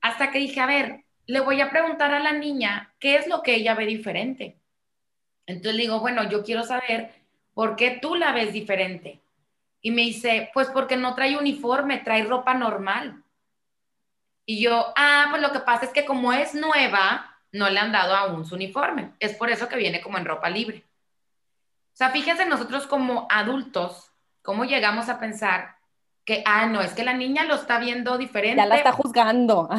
Hasta 0.02 0.32
que 0.32 0.40
dije, 0.40 0.60
a 0.60 0.66
ver, 0.66 1.04
le 1.28 1.40
voy 1.40 1.62
a 1.62 1.70
preguntar 1.70 2.16
a 2.16 2.20
la 2.20 2.32
niña 2.32 2.96
qué 3.00 3.18
es 3.18 3.28
lo 3.28 3.44
que 3.44 3.54
ella 3.54 3.76
ve 3.76 3.86
diferente. 3.86 4.58
Entonces 5.46 5.76
le 5.76 5.84
digo, 5.84 6.00
bueno, 6.00 6.28
yo 6.28 6.44
quiero 6.44 6.64
saber 6.64 7.12
por 7.54 7.76
qué 7.76 8.00
tú 8.02 8.16
la 8.16 8.32
ves 8.32 8.54
diferente. 8.54 9.22
Y 9.82 9.92
me 9.92 10.02
dice, 10.02 10.50
pues 10.52 10.70
porque 10.70 10.98
no 10.98 11.14
trae 11.14 11.38
uniforme, 11.38 12.00
trae 12.00 12.24
ropa 12.24 12.56
normal. 12.56 13.24
Y 14.48 14.64
yo, 14.64 14.92
ah, 14.98 15.28
pues 15.30 15.44
lo 15.44 15.52
que 15.52 15.60
pasa 15.60 15.86
es 15.86 15.92
que 15.92 16.06
como 16.06 16.34
es 16.34 16.56
nueva, 16.56 17.34
no 17.56 17.70
le 17.70 17.80
han 17.80 17.92
dado 17.92 18.16
aún 18.16 18.46
su 18.46 18.56
uniforme. 18.56 19.12
Es 19.20 19.34
por 19.36 19.50
eso 19.50 19.68
que 19.68 19.78
viene 19.78 20.02
como 20.02 20.18
en 20.18 20.26
ropa 20.26 20.50
libre. 20.50 20.84
O 21.94 21.98
sea, 21.98 22.10
fíjense 22.10 22.46
nosotros 22.46 22.88
como 22.88 23.28
adultos, 23.30 24.12
cómo 24.42 24.66
llegamos 24.66 25.08
a 25.08 25.20
pensar 25.20 25.78
que, 26.26 26.44
ah, 26.46 26.66
no, 26.66 26.82
es 26.82 26.94
que 26.94 27.06
la 27.06 27.14
niña 27.14 27.46
lo 27.46 27.56
está 27.56 27.80
viendo 27.80 28.18
diferente. 28.18 28.58
Ya 28.58 28.66
la 28.66 28.76
está 28.76 28.92
juzgando. 28.92 29.70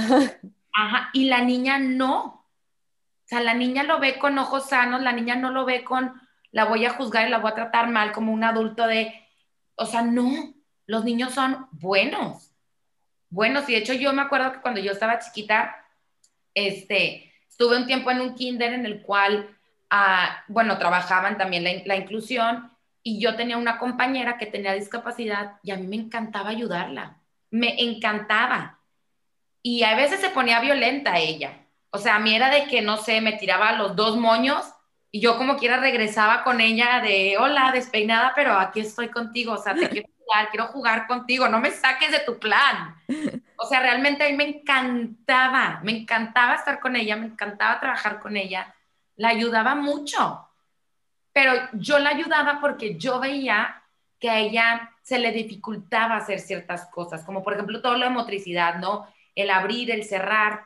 Ajá, 0.73 1.11
y 1.13 1.27
la 1.27 1.43
niña 1.43 1.79
no. 1.79 2.25
O 2.25 3.29
sea, 3.29 3.41
la 3.41 3.55
niña 3.55 3.83
lo 3.83 3.99
ve 3.99 4.19
con 4.19 4.39
ojos 4.39 4.69
sanos, 4.69 5.03
la 5.03 5.13
niña 5.13 5.37
no 5.37 5.51
lo 5.51 5.65
ve 5.65 5.85
con, 5.85 6.15
la 6.53 6.65
voy 6.65 6.87
a 6.87 6.95
juzgar 6.95 7.27
y 7.27 7.31
la 7.31 7.39
voy 7.39 7.51
a 7.51 7.57
tratar 7.57 7.91
mal 7.91 8.13
como 8.13 8.33
un 8.33 8.45
adulto 8.45 8.87
de, 8.87 9.13
o 9.75 9.85
sea, 9.85 10.03
no, 10.03 10.55
los 10.87 11.05
niños 11.05 11.35
son 11.35 11.67
buenos, 11.73 12.53
buenos. 13.29 13.69
Y 13.69 13.73
de 13.73 13.79
hecho 13.79 13.93
yo 13.93 14.13
me 14.13 14.23
acuerdo 14.23 14.53
que 14.53 14.61
cuando 14.61 14.81
yo 14.81 14.93
estaba 14.93 15.19
chiquita, 15.19 15.77
este, 16.55 17.26
Estuve 17.59 17.79
un 17.79 17.87
tiempo 17.87 18.11
en 18.11 18.21
un 18.21 18.35
kinder 18.35 18.75
en 18.75 18.85
el 18.85 19.01
cual, 19.01 19.49
ah, 19.89 20.45
bueno, 20.47 20.77
trabajaban 20.77 21.39
también 21.39 21.65
la, 21.87 21.97
inclusión 21.97 22.71
y 23.03 23.19
yo 23.19 23.35
tenía 23.35 23.57
una 23.57 23.79
compañera 23.79 24.37
que 24.37 24.45
tenía 24.45 24.75
discapacidad 24.75 25.53
y 25.63 25.71
a 25.71 25.77
mí 25.77 25.87
me 25.87 25.97
encantaba 25.97 26.51
ayudarla, 26.51 27.17
me 27.51 27.83
encantaba. 27.83 28.79
Y 29.63 29.85
a 29.85 29.97
veces 29.97 30.21
se 30.21 30.29
ponía 30.29 30.61
violenta 30.61 31.17
ella. 31.17 31.65
O 31.89 31.97
sea, 31.97 32.17
a 32.17 32.19
mí 32.19 32.35
era 32.35 32.51
de 32.51 32.67
que, 32.67 32.83
no 32.83 32.99
sé, 32.99 33.23
me 33.23 33.33
tiraba 33.33 33.73
los 33.73 33.97
dos 33.97 34.19
moños 34.19 34.67
y 35.11 35.21
yo 35.21 35.39
como 35.39 35.57
quiera 35.57 35.79
regresaba 35.79 36.45
con 36.45 36.61
ella 36.61 37.01
de, 37.03 37.39
hola, 37.39 37.71
despeinada, 37.73 38.35
pero 38.37 38.53
aquí 38.53 38.81
estoy 38.81 39.09
contigo, 39.09 39.55
o 39.55 39.63
sea, 39.63 39.75
te 39.75 39.89
quiero 39.89 40.11
jugar, 40.19 40.51
quiero 40.51 40.67
jugar 40.67 41.07
contigo, 41.07 41.49
no 41.49 41.59
me 41.59 41.71
saques 41.71 42.11
de 42.11 42.21
tu 42.21 42.39
plan. 42.39 42.97
O 43.59 43.67
sea, 43.67 43.81
realmente 43.81 44.25
a 44.25 44.31
mí 44.31 44.37
me 44.37 44.49
encantaba, 44.49 45.81
me 45.83 45.93
encantaba 45.93 46.55
estar 46.55 46.81
con 46.81 46.97
ella, 46.97 47.17
me 47.17 47.27
encantaba 47.27 47.81
trabajar 47.81 48.21
con 48.21 48.37
ella, 48.37 48.75
la 49.17 49.29
ayudaba 49.29 49.75
mucho, 49.75 50.49
pero 51.33 51.53
yo 51.73 51.99
la 51.99 52.11
ayudaba 52.11 52.61
porque 52.61 52.97
yo 52.97 53.21
veía 53.21 53.83
que 54.19 54.31
a 54.31 54.39
ella 54.39 54.93
se 55.03 55.19
le 55.19 55.33
dificultaba 55.33 56.17
hacer 56.17 56.41
ciertas 56.41 56.87
cosas, 56.87 57.25
como 57.25 57.43
por 57.43 57.55
ejemplo 57.55 57.83
todo 57.83 57.97
lo 57.97 58.07
de 58.07 58.11
motricidad, 58.11 58.77
¿no? 58.77 59.07
El 59.35 59.51
abrir, 59.51 59.91
el 59.91 60.05
cerrar. 60.05 60.65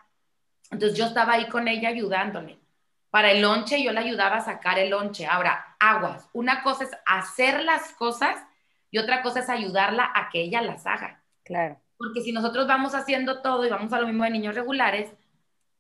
Entonces 0.71 0.97
yo 0.97 1.07
estaba 1.07 1.35
ahí 1.35 1.49
con 1.49 1.69
ella 1.69 1.89
ayudándole. 1.89 2.59
Para 3.11 3.33
el 3.33 3.43
lonche 3.43 3.83
yo 3.83 3.93
la 3.93 4.01
ayudaba 4.01 4.37
a 4.37 4.45
sacar 4.45 4.79
el 4.79 4.91
lonche. 4.91 5.27
Ahora, 5.27 5.75
aguas. 5.81 6.29
Una 6.33 6.63
cosa 6.63 6.85
es 6.85 6.91
hacer 7.05 7.65
las 7.65 7.93
cosas 7.95 8.37
y 8.91 8.99
otra 8.99 9.23
cosa 9.23 9.41
es 9.41 9.49
ayudarla 9.49 10.11
a 10.15 10.31
que 10.31 10.41
ella 10.41 10.63
las 10.63 10.87
haga. 10.87 11.21
Claro. 11.43 11.81
Porque 12.01 12.23
si 12.23 12.33
nosotros 12.33 12.67
vamos 12.67 12.95
haciendo 12.95 13.43
todo 13.43 13.67
y 13.67 13.69
vamos 13.69 13.93
a 13.93 14.01
lo 14.01 14.07
mismo 14.07 14.25
de 14.25 14.31
niños 14.31 14.55
regulares, 14.55 15.13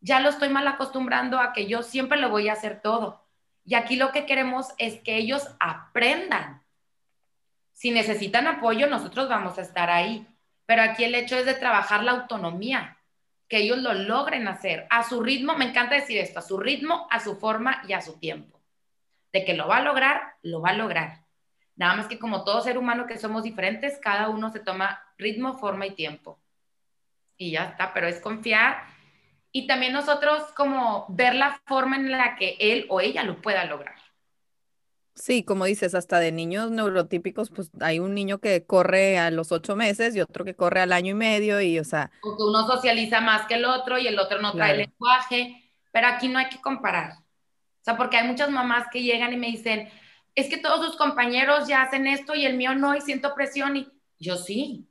ya 0.02 0.20
lo 0.20 0.28
estoy 0.28 0.50
mal 0.50 0.68
acostumbrando 0.68 1.38
a 1.38 1.54
que 1.54 1.66
yo 1.66 1.82
siempre 1.82 2.20
lo 2.20 2.28
voy 2.28 2.50
a 2.50 2.52
hacer 2.52 2.82
todo. 2.82 3.24
Y 3.64 3.74
aquí 3.74 3.96
lo 3.96 4.12
que 4.12 4.26
queremos 4.26 4.66
es 4.76 5.00
que 5.00 5.16
ellos 5.16 5.48
aprendan. 5.58 6.62
Si 7.72 7.90
necesitan 7.90 8.46
apoyo, 8.48 8.86
nosotros 8.86 9.30
vamos 9.30 9.56
a 9.56 9.62
estar 9.62 9.88
ahí. 9.88 10.26
Pero 10.66 10.82
aquí 10.82 11.04
el 11.04 11.14
hecho 11.14 11.36
es 11.36 11.46
de 11.46 11.54
trabajar 11.54 12.04
la 12.04 12.10
autonomía, 12.12 12.98
que 13.48 13.56
ellos 13.56 13.78
lo 13.78 13.94
logren 13.94 14.46
hacer 14.46 14.86
a 14.90 15.08
su 15.08 15.22
ritmo. 15.22 15.56
Me 15.56 15.70
encanta 15.70 15.94
decir 15.94 16.18
esto, 16.18 16.40
a 16.40 16.42
su 16.42 16.58
ritmo, 16.58 17.08
a 17.10 17.20
su 17.20 17.36
forma 17.36 17.80
y 17.88 17.94
a 17.94 18.02
su 18.02 18.18
tiempo. 18.18 18.60
De 19.32 19.46
que 19.46 19.54
lo 19.54 19.68
va 19.68 19.78
a 19.78 19.84
lograr, 19.84 20.34
lo 20.42 20.60
va 20.60 20.68
a 20.68 20.74
lograr. 20.74 21.24
Nada 21.80 21.96
más 21.96 22.08
que 22.08 22.18
como 22.18 22.44
todo 22.44 22.60
ser 22.60 22.76
humano 22.76 23.06
que 23.06 23.16
somos 23.16 23.42
diferentes, 23.42 23.98
cada 24.02 24.28
uno 24.28 24.50
se 24.50 24.60
toma 24.60 25.02
ritmo, 25.16 25.56
forma 25.56 25.86
y 25.86 25.94
tiempo. 25.94 26.38
Y 27.38 27.52
ya 27.52 27.64
está, 27.64 27.94
pero 27.94 28.06
es 28.06 28.20
confiar 28.20 28.82
y 29.50 29.66
también 29.66 29.94
nosotros 29.94 30.42
como 30.54 31.06
ver 31.08 31.34
la 31.34 31.58
forma 31.64 31.96
en 31.96 32.10
la 32.10 32.36
que 32.36 32.58
él 32.60 32.84
o 32.90 33.00
ella 33.00 33.22
lo 33.22 33.40
pueda 33.40 33.64
lograr. 33.64 33.94
Sí, 35.14 35.42
como 35.42 35.64
dices, 35.64 35.94
hasta 35.94 36.20
de 36.20 36.32
niños 36.32 36.70
neurotípicos, 36.70 37.48
pues 37.48 37.70
hay 37.80 37.98
un 37.98 38.14
niño 38.14 38.40
que 38.40 38.66
corre 38.66 39.18
a 39.18 39.30
los 39.30 39.50
ocho 39.50 39.74
meses 39.74 40.14
y 40.14 40.20
otro 40.20 40.44
que 40.44 40.54
corre 40.54 40.82
al 40.82 40.92
año 40.92 41.12
y 41.12 41.14
medio 41.14 41.62
y, 41.62 41.78
o 41.78 41.84
sea... 41.84 42.10
O 42.22 42.36
que 42.36 42.42
uno 42.42 42.66
socializa 42.66 43.22
más 43.22 43.46
que 43.46 43.54
el 43.54 43.64
otro 43.64 43.96
y 43.96 44.06
el 44.06 44.18
otro 44.18 44.42
no 44.42 44.52
trae 44.52 44.76
lenguaje, 44.76 45.72
pero 45.92 46.08
aquí 46.08 46.28
no 46.28 46.38
hay 46.38 46.50
que 46.50 46.60
comparar. 46.60 47.12
O 47.12 47.82
sea, 47.82 47.96
porque 47.96 48.18
hay 48.18 48.28
muchas 48.28 48.50
mamás 48.50 48.88
que 48.92 49.02
llegan 49.02 49.32
y 49.32 49.38
me 49.38 49.46
dicen, 49.46 49.88
es 50.34 50.48
que 50.48 50.58
todos 50.58 50.84
sus 50.84 50.96
compañeros 50.96 51.68
ya 51.68 51.82
hacen 51.82 52.06
esto 52.06 52.34
y 52.34 52.46
el 52.46 52.56
mío 52.56 52.74
no 52.74 52.94
y 52.94 53.00
siento 53.00 53.34
presión 53.34 53.76
y 53.76 53.88
yo 54.18 54.36
sí, 54.36 54.88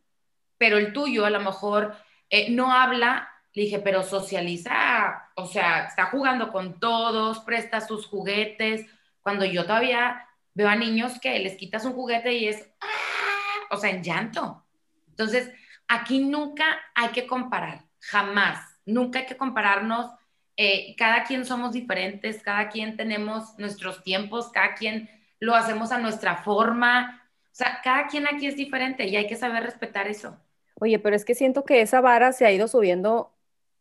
pero 0.57 0.77
el 0.77 0.93
tuyo 0.93 1.25
a 1.25 1.29
lo 1.29 1.39
mejor 1.39 1.95
eh, 2.29 2.51
no 2.51 2.71
habla 2.71 3.29
Le 3.53 3.63
dije, 3.63 3.79
pero 3.79 4.03
socializa, 4.03 5.31
o 5.35 5.47
sea, 5.47 5.85
está 5.85 6.05
jugando 6.07 6.51
con 6.51 6.79
todos, 6.79 7.39
presta 7.39 7.81
sus 7.81 8.05
juguetes. 8.05 8.85
Cuando 9.21 9.43
yo 9.43 9.65
todavía 9.65 10.27
veo 10.53 10.69
a 10.69 10.75
niños 10.75 11.19
que 11.19 11.39
les 11.39 11.57
quitas 11.57 11.83
un 11.83 11.93
juguete 11.93 12.33
y 12.33 12.47
es, 12.47 12.69
¡ah! 12.79 13.67
o 13.71 13.77
sea, 13.77 13.89
en 13.89 14.03
llanto. 14.03 14.63
Entonces, 15.09 15.51
aquí 15.87 16.19
nunca 16.19 16.79
hay 16.93 17.09
que 17.09 17.25
comparar, 17.25 17.85
jamás, 17.99 18.79
nunca 18.85 19.19
hay 19.19 19.25
que 19.25 19.37
compararnos. 19.37 20.11
Eh, 20.55 20.95
cada 20.97 21.23
quien 21.23 21.45
somos 21.45 21.71
diferentes, 21.71 22.43
cada 22.43 22.69
quien 22.69 22.97
tenemos 22.97 23.57
nuestros 23.57 24.03
tiempos, 24.03 24.51
cada 24.51 24.75
quien 24.75 25.09
lo 25.39 25.55
hacemos 25.55 25.91
a 25.91 25.99
nuestra 25.99 26.37
forma. 26.37 27.23
O 27.45 27.55
sea, 27.55 27.81
cada 27.83 28.07
quien 28.07 28.27
aquí 28.27 28.47
es 28.47 28.55
diferente 28.55 29.07
y 29.07 29.15
hay 29.15 29.27
que 29.27 29.35
saber 29.35 29.63
respetar 29.63 30.07
eso. 30.07 30.37
Oye, 30.75 30.99
pero 30.99 31.15
es 31.15 31.25
que 31.25 31.35
siento 31.35 31.65
que 31.65 31.81
esa 31.81 32.01
vara 32.01 32.31
se 32.31 32.45
ha 32.45 32.51
ido 32.51 32.67
subiendo 32.67 33.33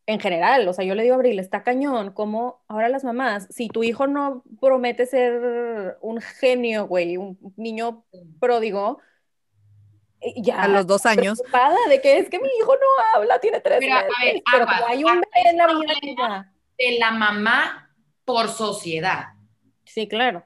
en 0.06 0.20
general, 0.20 0.66
o 0.66 0.72
sea, 0.72 0.86
yo 0.86 0.94
le 0.94 1.02
digo 1.02 1.14
a 1.14 1.16
Abril, 1.16 1.38
está 1.38 1.62
cañón, 1.62 2.12
como 2.12 2.62
ahora 2.66 2.88
las 2.88 3.04
mamás, 3.04 3.46
si 3.50 3.68
tu 3.68 3.84
hijo 3.84 4.06
no 4.06 4.42
promete 4.58 5.04
ser 5.04 5.98
un 6.00 6.22
genio, 6.22 6.86
güey, 6.86 7.18
un 7.18 7.38
niño 7.58 8.06
pródigo, 8.40 9.00
eh, 10.20 10.32
ya. 10.36 10.62
A 10.62 10.68
los 10.68 10.86
dos 10.86 11.06
años. 11.06 11.40
de 11.88 12.00
que 12.00 12.18
es 12.18 12.28
que 12.28 12.38
mi 12.38 12.48
hijo 12.60 12.74
no 12.74 12.86
habla, 13.14 13.38
tiene 13.38 13.60
tres 13.60 13.80
pero, 13.80 13.94
meses, 13.94 14.42
pero 14.50 14.66
hay 14.88 15.04
un 15.04 15.20
bebé 15.20 15.50
en 15.50 15.56
la 15.58 15.66
vida. 15.66 16.52
De 16.78 16.98
la 16.98 17.10
mamá 17.10 17.94
por 18.24 18.48
sociedad. 18.48 19.26
Sí, 19.84 20.08
claro. 20.08 20.44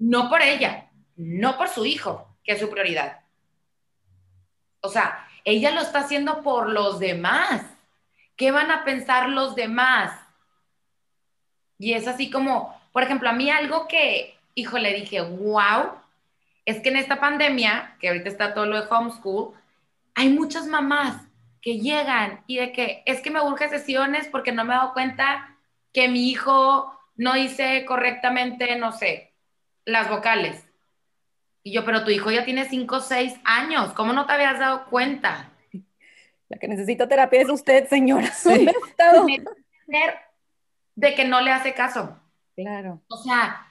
No 0.00 0.28
por 0.28 0.42
ella, 0.42 0.90
no 1.14 1.56
por 1.56 1.68
su 1.68 1.86
hijo, 1.86 2.36
que 2.42 2.52
es 2.52 2.58
su 2.58 2.68
prioridad. 2.68 3.20
O 4.80 4.88
sea, 4.88 5.28
ella 5.44 5.70
lo 5.70 5.82
está 5.82 6.00
haciendo 6.00 6.42
por 6.42 6.68
los 6.68 6.98
demás 6.98 7.62
¿Qué 8.40 8.52
van 8.52 8.70
a 8.70 8.84
pensar 8.84 9.28
los 9.28 9.54
demás? 9.54 10.18
Y 11.78 11.92
es 11.92 12.08
así 12.08 12.30
como, 12.30 12.74
por 12.90 13.02
ejemplo, 13.02 13.28
a 13.28 13.34
mí 13.34 13.50
algo 13.50 13.86
que, 13.86 14.34
hijo, 14.54 14.78
le 14.78 14.94
dije, 14.94 15.20
wow, 15.20 15.90
es 16.64 16.80
que 16.80 16.88
en 16.88 16.96
esta 16.96 17.20
pandemia, 17.20 17.98
que 18.00 18.08
ahorita 18.08 18.30
está 18.30 18.54
todo 18.54 18.64
lo 18.64 18.80
de 18.80 18.88
homeschool, 18.88 19.52
hay 20.14 20.30
muchas 20.30 20.66
mamás 20.66 21.22
que 21.60 21.80
llegan 21.80 22.42
y 22.46 22.56
de 22.56 22.72
que 22.72 23.02
es 23.04 23.20
que 23.20 23.30
me 23.30 23.42
urge 23.42 23.68
sesiones 23.68 24.26
porque 24.28 24.52
no 24.52 24.64
me 24.64 24.72
he 24.72 24.76
dado 24.78 24.94
cuenta 24.94 25.58
que 25.92 26.08
mi 26.08 26.30
hijo 26.30 26.98
no 27.16 27.36
hice 27.36 27.84
correctamente, 27.84 28.74
no 28.76 28.92
sé, 28.92 29.29
las 29.92 30.08
vocales. 30.08 30.66
Y 31.62 31.72
yo, 31.72 31.84
pero 31.84 32.04
tu 32.04 32.10
hijo 32.10 32.30
ya 32.30 32.44
tiene 32.44 32.68
5 32.68 32.96
o 32.96 33.00
6 33.00 33.40
años, 33.44 33.92
¿cómo 33.92 34.12
no 34.12 34.26
te 34.26 34.32
habías 34.32 34.58
dado 34.58 34.86
cuenta? 34.86 35.50
La 36.48 36.58
que 36.58 36.68
necesita 36.68 37.06
terapia 37.08 37.42
es 37.42 37.48
usted, 37.48 37.88
señora. 37.88 38.30
Sí. 38.32 38.66
De 40.96 41.14
que 41.14 41.24
no 41.24 41.40
le 41.40 41.52
hace 41.52 41.72
caso. 41.72 42.20
Claro. 42.56 43.00
O 43.08 43.16
sea, 43.16 43.68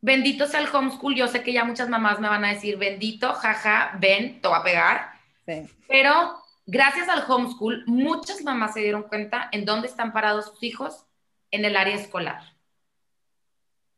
bendito 0.00 0.46
sea 0.46 0.60
el 0.60 0.68
homeschool. 0.72 1.14
Yo 1.14 1.26
sé 1.26 1.42
que 1.42 1.52
ya 1.52 1.64
muchas 1.64 1.88
mamás 1.88 2.20
me 2.20 2.28
van 2.28 2.44
a 2.44 2.52
decir, 2.52 2.76
bendito, 2.76 3.32
jaja, 3.32 3.96
ven, 3.98 4.40
te 4.40 4.48
va 4.48 4.58
a 4.58 4.62
pegar. 4.62 5.12
Sí. 5.46 5.68
Pero 5.88 6.38
gracias 6.66 7.08
al 7.08 7.24
homeschool, 7.26 7.84
muchas 7.86 8.42
mamás 8.42 8.74
se 8.74 8.80
dieron 8.80 9.04
cuenta 9.04 9.48
en 9.50 9.64
dónde 9.64 9.88
están 9.88 10.12
parados 10.12 10.46
sus 10.46 10.62
hijos 10.62 11.06
en 11.50 11.64
el 11.64 11.76
área 11.76 11.96
escolar. 11.96 12.42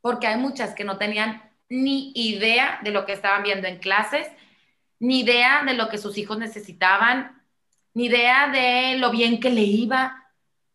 Porque 0.00 0.28
hay 0.28 0.38
muchas 0.38 0.74
que 0.74 0.84
no 0.84 0.96
tenían 0.96 1.49
ni 1.70 2.12
idea 2.14 2.80
de 2.82 2.90
lo 2.90 3.06
que 3.06 3.12
estaban 3.12 3.42
viendo 3.42 3.66
en 3.68 3.78
clases, 3.78 4.28
ni 4.98 5.20
idea 5.20 5.62
de 5.64 5.74
lo 5.74 5.88
que 5.88 5.96
sus 5.96 6.18
hijos 6.18 6.36
necesitaban, 6.36 7.42
ni 7.94 8.06
idea 8.06 8.48
de 8.48 8.98
lo 8.98 9.10
bien 9.10 9.40
que 9.40 9.50
le 9.50 9.62
iba. 9.62 10.30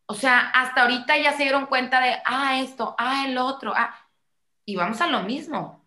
O 0.07 0.15
sea, 0.15 0.49
hasta 0.49 0.83
ahorita 0.83 1.17
ya 1.17 1.33
se 1.33 1.43
dieron 1.43 1.67
cuenta 1.67 2.01
de, 2.01 2.15
ah, 2.25 2.59
esto, 2.59 2.95
ah, 2.97 3.25
el 3.27 3.37
otro, 3.37 3.73
ah. 3.75 3.93
Y 4.65 4.75
vamos 4.75 4.99
a 5.01 5.07
lo 5.07 5.21
mismo. 5.21 5.85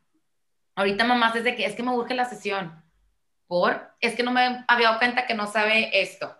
Ahorita 0.76 1.04
mamás 1.04 1.34
desde 1.34 1.56
que 1.56 1.64
es 1.64 1.74
que 1.74 1.82
me 1.82 1.90
urge 1.90 2.14
la 2.14 2.26
sesión. 2.26 2.84
Por, 3.48 3.90
es 4.00 4.14
que 4.14 4.22
no 4.22 4.30
me 4.30 4.64
había 4.68 4.88
dado 4.88 4.98
cuenta 4.98 5.26
que 5.26 5.34
no 5.34 5.46
sabe 5.46 6.00
esto. 6.00 6.36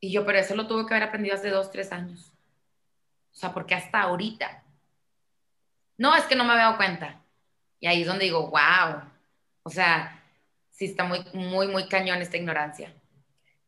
Y 0.00 0.12
yo, 0.12 0.24
pero 0.24 0.38
eso 0.38 0.54
lo 0.54 0.66
tuve 0.66 0.86
que 0.86 0.94
haber 0.94 1.08
aprendido 1.08 1.34
hace 1.34 1.50
dos, 1.50 1.70
tres 1.70 1.92
años. 1.92 2.32
O 3.32 3.34
sea, 3.34 3.52
porque 3.52 3.74
hasta 3.74 4.00
ahorita. 4.02 4.62
No, 5.98 6.14
es 6.14 6.24
que 6.24 6.36
no 6.36 6.44
me 6.44 6.52
había 6.52 6.64
dado 6.64 6.76
cuenta. 6.76 7.21
Y 7.82 7.88
ahí 7.88 8.02
es 8.02 8.06
donde 8.06 8.26
digo, 8.26 8.48
wow. 8.48 9.02
O 9.64 9.70
sea, 9.70 10.22
sí 10.70 10.84
está 10.84 11.02
muy, 11.02 11.18
muy, 11.34 11.66
muy 11.66 11.88
cañón 11.88 12.22
esta 12.22 12.36
ignorancia. 12.36 12.94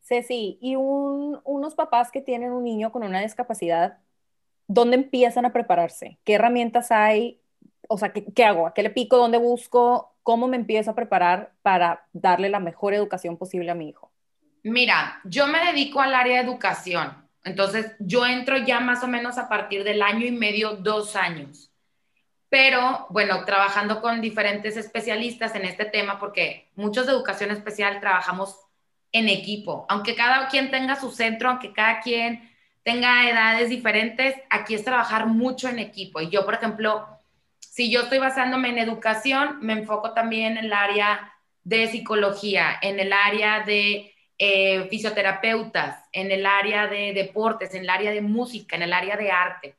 Ceci, 0.02 0.56
y 0.62 0.76
unos 0.76 1.74
papás 1.74 2.12
que 2.12 2.20
tienen 2.20 2.52
un 2.52 2.62
niño 2.62 2.92
con 2.92 3.02
una 3.02 3.20
discapacidad, 3.20 3.98
¿dónde 4.68 4.96
empiezan 4.96 5.46
a 5.46 5.52
prepararse? 5.52 6.20
¿Qué 6.22 6.34
herramientas 6.34 6.92
hay? 6.92 7.40
O 7.88 7.98
sea, 7.98 8.12
¿qué, 8.12 8.44
hago? 8.44 8.68
¿A 8.68 8.72
qué 8.72 8.84
le 8.84 8.90
pico? 8.90 9.16
¿Dónde 9.16 9.38
busco? 9.38 10.14
¿Cómo 10.22 10.46
me 10.46 10.58
empiezo 10.58 10.92
a 10.92 10.94
preparar 10.94 11.52
para 11.62 12.06
darle 12.12 12.48
la 12.50 12.60
mejor 12.60 12.94
educación 12.94 13.36
posible 13.36 13.72
a 13.72 13.74
mi 13.74 13.88
hijo? 13.88 14.12
Mira, 14.62 15.20
yo 15.24 15.48
me 15.48 15.58
dedico 15.58 16.00
al 16.00 16.14
área 16.14 16.40
de 16.40 16.48
educación. 16.48 17.28
Entonces, 17.42 17.96
yo 17.98 18.24
entro 18.24 18.58
ya 18.58 18.78
más 18.78 19.02
o 19.02 19.08
menos 19.08 19.38
a 19.38 19.48
partir 19.48 19.82
del 19.82 20.02
año 20.02 20.24
y 20.24 20.30
medio, 20.30 20.76
dos 20.76 21.16
años. 21.16 21.73
Pero, 22.54 23.08
bueno, 23.10 23.44
trabajando 23.44 24.00
con 24.00 24.20
diferentes 24.20 24.76
especialistas 24.76 25.56
en 25.56 25.64
este 25.64 25.86
tema, 25.86 26.20
porque 26.20 26.68
muchos 26.76 27.04
de 27.04 27.10
educación 27.10 27.50
especial 27.50 27.98
trabajamos 27.98 28.56
en 29.10 29.28
equipo. 29.28 29.86
Aunque 29.88 30.14
cada 30.14 30.46
quien 30.46 30.70
tenga 30.70 30.94
su 30.94 31.10
centro, 31.10 31.50
aunque 31.50 31.72
cada 31.72 31.98
quien 31.98 32.48
tenga 32.84 33.28
edades 33.28 33.70
diferentes, 33.70 34.36
aquí 34.50 34.76
es 34.76 34.84
trabajar 34.84 35.26
mucho 35.26 35.68
en 35.68 35.80
equipo. 35.80 36.20
Y 36.20 36.30
yo, 36.30 36.44
por 36.44 36.54
ejemplo, 36.54 37.04
si 37.58 37.90
yo 37.90 38.02
estoy 38.02 38.18
basándome 38.18 38.68
en 38.68 38.78
educación, 38.78 39.58
me 39.60 39.72
enfoco 39.72 40.12
también 40.12 40.56
en 40.56 40.66
el 40.66 40.72
área 40.72 41.34
de 41.64 41.88
psicología, 41.88 42.78
en 42.80 43.00
el 43.00 43.12
área 43.12 43.64
de 43.64 44.14
eh, 44.38 44.86
fisioterapeutas, 44.90 46.04
en 46.12 46.30
el 46.30 46.46
área 46.46 46.86
de 46.86 47.14
deportes, 47.14 47.74
en 47.74 47.82
el 47.82 47.90
área 47.90 48.12
de 48.12 48.20
música, 48.20 48.76
en 48.76 48.82
el 48.82 48.92
área 48.92 49.16
de 49.16 49.32
arte, 49.32 49.74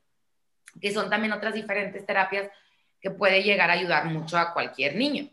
que 0.78 0.92
son 0.92 1.08
también 1.08 1.32
otras 1.32 1.54
diferentes 1.54 2.04
terapias 2.04 2.50
que 3.00 3.10
puede 3.10 3.42
llegar 3.42 3.70
a 3.70 3.74
ayudar 3.74 4.06
mucho 4.06 4.38
a 4.38 4.52
cualquier 4.52 4.96
niño. 4.96 5.28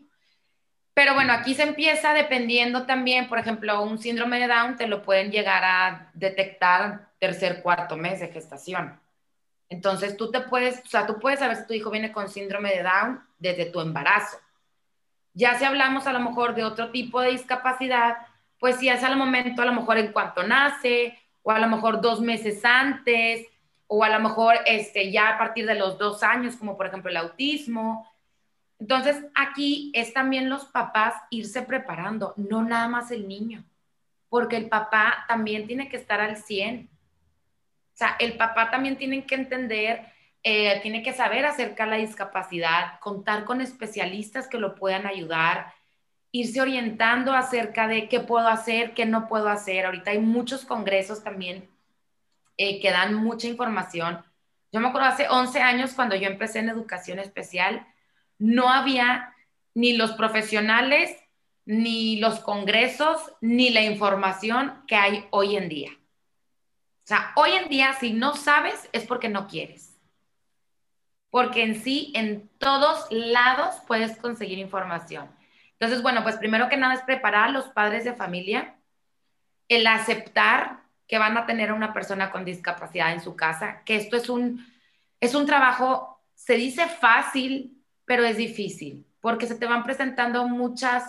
Pero 0.94 1.14
bueno, 1.14 1.32
aquí 1.32 1.54
se 1.54 1.64
empieza 1.64 2.14
dependiendo 2.14 2.86
también, 2.86 3.28
por 3.28 3.38
ejemplo, 3.38 3.82
un 3.82 3.98
síndrome 3.98 4.38
de 4.38 4.46
Down 4.46 4.76
te 4.76 4.86
lo 4.86 5.02
pueden 5.02 5.32
llegar 5.32 5.64
a 5.64 6.10
detectar 6.14 7.10
tercer, 7.18 7.62
cuarto 7.62 7.96
mes 7.96 8.20
de 8.20 8.28
gestación. 8.28 9.00
Entonces 9.68 10.16
tú 10.16 10.30
te 10.30 10.40
puedes, 10.40 10.80
o 10.84 10.86
sea, 10.86 11.06
tú 11.06 11.18
puedes 11.18 11.40
saber 11.40 11.56
si 11.56 11.66
tu 11.66 11.74
hijo 11.74 11.90
viene 11.90 12.12
con 12.12 12.28
síndrome 12.28 12.70
de 12.70 12.84
Down 12.84 13.20
desde 13.38 13.66
tu 13.66 13.80
embarazo. 13.80 14.38
Ya 15.32 15.58
si 15.58 15.64
hablamos 15.64 16.06
a 16.06 16.12
lo 16.12 16.20
mejor 16.20 16.54
de 16.54 16.62
otro 16.62 16.92
tipo 16.92 17.20
de 17.20 17.32
discapacidad, 17.32 18.18
pues 18.60 18.76
si 18.76 18.88
es 18.88 19.02
al 19.02 19.16
momento, 19.16 19.62
a 19.62 19.66
lo 19.66 19.72
mejor 19.72 19.98
en 19.98 20.12
cuanto 20.12 20.44
nace, 20.44 21.18
o 21.42 21.50
a 21.50 21.58
lo 21.58 21.66
mejor 21.66 22.00
dos 22.00 22.20
meses 22.20 22.64
antes, 22.64 23.46
o 23.96 24.02
a 24.02 24.08
lo 24.08 24.18
mejor 24.18 24.56
este, 24.66 25.12
ya 25.12 25.28
a 25.28 25.38
partir 25.38 25.66
de 25.66 25.76
los 25.76 25.98
dos 25.98 26.24
años, 26.24 26.56
como 26.56 26.76
por 26.76 26.86
ejemplo 26.86 27.12
el 27.12 27.16
autismo. 27.16 28.10
Entonces, 28.80 29.24
aquí 29.36 29.92
es 29.94 30.12
también 30.12 30.50
los 30.50 30.64
papás 30.64 31.14
irse 31.30 31.62
preparando, 31.62 32.34
no 32.36 32.64
nada 32.64 32.88
más 32.88 33.12
el 33.12 33.28
niño, 33.28 33.64
porque 34.28 34.56
el 34.56 34.68
papá 34.68 35.24
también 35.28 35.68
tiene 35.68 35.88
que 35.88 35.96
estar 35.96 36.20
al 36.20 36.36
100. 36.36 36.90
O 36.90 37.96
sea, 37.96 38.16
el 38.18 38.36
papá 38.36 38.68
también 38.68 38.96
tiene 38.96 39.24
que 39.26 39.36
entender, 39.36 40.08
eh, 40.42 40.80
tiene 40.82 41.04
que 41.04 41.12
saber 41.12 41.46
acerca 41.46 41.84
de 41.84 41.90
la 41.90 41.96
discapacidad, 41.96 42.98
contar 42.98 43.44
con 43.44 43.60
especialistas 43.60 44.48
que 44.48 44.58
lo 44.58 44.74
puedan 44.74 45.06
ayudar, 45.06 45.72
irse 46.32 46.60
orientando 46.60 47.32
acerca 47.32 47.86
de 47.86 48.08
qué 48.08 48.18
puedo 48.18 48.48
hacer, 48.48 48.92
qué 48.92 49.06
no 49.06 49.28
puedo 49.28 49.48
hacer. 49.48 49.86
Ahorita 49.86 50.10
hay 50.10 50.18
muchos 50.18 50.64
congresos 50.64 51.22
también 51.22 51.72
eh, 52.56 52.80
que 52.80 52.90
dan 52.90 53.14
mucha 53.14 53.48
información. 53.48 54.24
Yo 54.72 54.80
me 54.80 54.88
acuerdo 54.88 55.08
hace 55.08 55.28
11 55.28 55.60
años 55.60 55.92
cuando 55.94 56.16
yo 56.16 56.26
empecé 56.26 56.58
en 56.58 56.68
educación 56.68 57.18
especial, 57.18 57.86
no 58.38 58.68
había 58.68 59.34
ni 59.74 59.96
los 59.96 60.12
profesionales, 60.12 61.16
ni 61.66 62.16
los 62.16 62.40
congresos, 62.40 63.32
ni 63.40 63.70
la 63.70 63.82
información 63.82 64.82
que 64.86 64.96
hay 64.96 65.26
hoy 65.30 65.56
en 65.56 65.68
día. 65.68 65.90
O 65.92 67.06
sea, 67.06 67.32
hoy 67.36 67.52
en 67.52 67.68
día 67.68 67.94
si 67.94 68.12
no 68.12 68.34
sabes 68.34 68.88
es 68.92 69.04
porque 69.04 69.28
no 69.28 69.46
quieres. 69.46 69.98
Porque 71.30 71.62
en 71.64 71.82
sí, 71.82 72.12
en 72.14 72.48
todos 72.58 73.06
lados 73.10 73.76
puedes 73.86 74.16
conseguir 74.16 74.58
información. 74.58 75.28
Entonces, 75.72 76.02
bueno, 76.02 76.22
pues 76.22 76.36
primero 76.36 76.68
que 76.68 76.76
nada 76.76 76.94
es 76.94 77.02
preparar 77.02 77.48
a 77.48 77.52
los 77.52 77.66
padres 77.68 78.04
de 78.04 78.14
familia, 78.14 78.76
el 79.68 79.86
aceptar 79.86 80.83
que 81.06 81.18
van 81.18 81.36
a 81.36 81.46
tener 81.46 81.70
a 81.70 81.74
una 81.74 81.92
persona 81.92 82.30
con 82.30 82.44
discapacidad 82.44 83.12
en 83.12 83.20
su 83.20 83.36
casa, 83.36 83.82
que 83.84 83.96
esto 83.96 84.16
es 84.16 84.28
un, 84.28 84.66
es 85.20 85.34
un 85.34 85.46
trabajo, 85.46 86.22
se 86.34 86.54
dice 86.54 86.86
fácil, 86.86 87.82
pero 88.04 88.24
es 88.24 88.36
difícil 88.36 89.06
porque 89.24 89.46
se 89.46 89.54
te 89.54 89.64
van 89.64 89.84
presentando 89.84 90.46
muchas, 90.46 91.02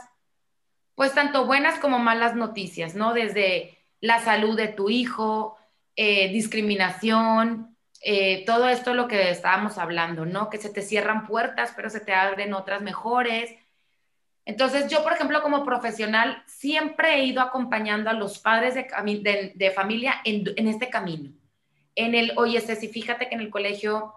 pues 0.96 1.14
tanto 1.14 1.46
buenas 1.46 1.80
como 1.80 2.00
malas 2.00 2.34
noticias, 2.34 2.96
¿no? 2.96 3.14
Desde 3.14 3.78
la 4.00 4.22
salud 4.22 4.56
de 4.56 4.70
tu 4.70 4.90
hijo, 4.90 5.58
eh, 5.98 6.30
discriminación, 6.30 7.76
eh, 8.00 8.46
todo 8.46 8.70
esto 8.70 8.94
lo 8.94 9.10
que 9.10 9.32
estábamos 9.32 9.78
hablando, 9.78 10.26
¿no? 10.26 10.50
Que 10.50 10.60
se 10.60 10.70
te 10.70 10.82
cierran 10.82 11.28
puertas, 11.28 11.74
pero 11.76 11.90
se 11.90 12.00
te 12.00 12.14
abren 12.14 12.54
otras 12.54 12.82
mejores. 12.82 13.54
Entonces, 14.46 14.88
yo, 14.90 15.04
por 15.04 15.14
ejemplo, 15.14 15.42
como 15.42 15.66
profesional, 15.66 16.44
siempre 16.46 17.16
he 17.16 17.26
ido 17.26 17.42
acompañando 17.42 18.12
a 18.12 18.14
los 18.14 18.38
padres 18.38 18.76
de, 18.76 19.72
familia 19.72 20.22
en, 20.24 20.44
en, 20.56 20.68
este 20.68 20.90
camino. 20.90 21.32
En 21.96 22.14
el, 22.14 22.34
oye, 22.38 22.62
Ceci, 22.62 22.88
fíjate 22.88 23.28
que 23.28 23.36
en 23.36 23.42
el 23.42 23.50
colegio 23.50 24.14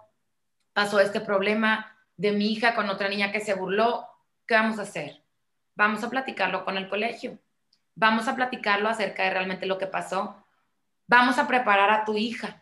pasó 0.73 0.99
este 0.99 1.19
problema 1.19 1.97
de 2.15 2.31
mi 2.31 2.51
hija 2.51 2.75
con 2.75 2.89
otra 2.89 3.09
niña 3.09 3.31
que 3.31 3.39
se 3.39 3.55
burló. 3.55 4.07
¿Qué 4.45 4.53
vamos 4.53 4.77
a 4.77 4.83
hacer? 4.83 5.23
Vamos 5.75 6.03
a 6.03 6.09
platicarlo 6.09 6.63
con 6.63 6.77
el 6.77 6.89
colegio. 6.89 7.39
Vamos 7.95 8.27
a 8.27 8.35
platicarlo 8.35 8.87
acerca 8.87 9.23
de 9.23 9.31
realmente 9.31 9.65
lo 9.65 9.77
que 9.77 9.87
pasó. 9.87 10.43
Vamos 11.07 11.39
a 11.39 11.47
preparar 11.47 11.89
a 11.89 12.05
tu 12.05 12.17
hija. 12.17 12.58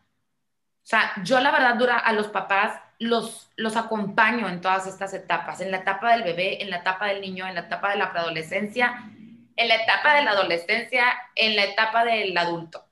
O 0.88 0.90
sea, 0.90 1.12
yo 1.22 1.42
la 1.42 1.52
verdad 1.52 1.76
dura 1.76 1.98
a 1.98 2.14
los 2.14 2.30
papás 2.30 2.80
los, 2.98 3.52
los 3.58 3.76
acompaño 3.76 4.48
en 4.48 4.62
todas 4.62 4.88
estas 4.88 5.14
etapas, 5.14 5.60
en 5.60 5.70
la 5.70 5.80
etapa 5.80 6.14
del 6.14 6.24
bebé, 6.24 6.64
en 6.64 6.70
la 6.70 6.78
etapa 6.78 7.08
del 7.08 7.20
niño, 7.20 7.46
en 7.46 7.56
la 7.56 7.60
etapa 7.60 7.92
de 7.92 7.98
la 7.98 8.10
preadolescencia, 8.14 9.04
en 9.58 9.68
la 9.68 9.76
etapa 9.76 10.14
de 10.14 10.24
la 10.24 10.32
adolescencia, 10.32 11.04
en 11.36 11.58
la 11.58 11.66
etapa 11.66 12.06
del 12.06 12.38
adulto. 12.38 12.86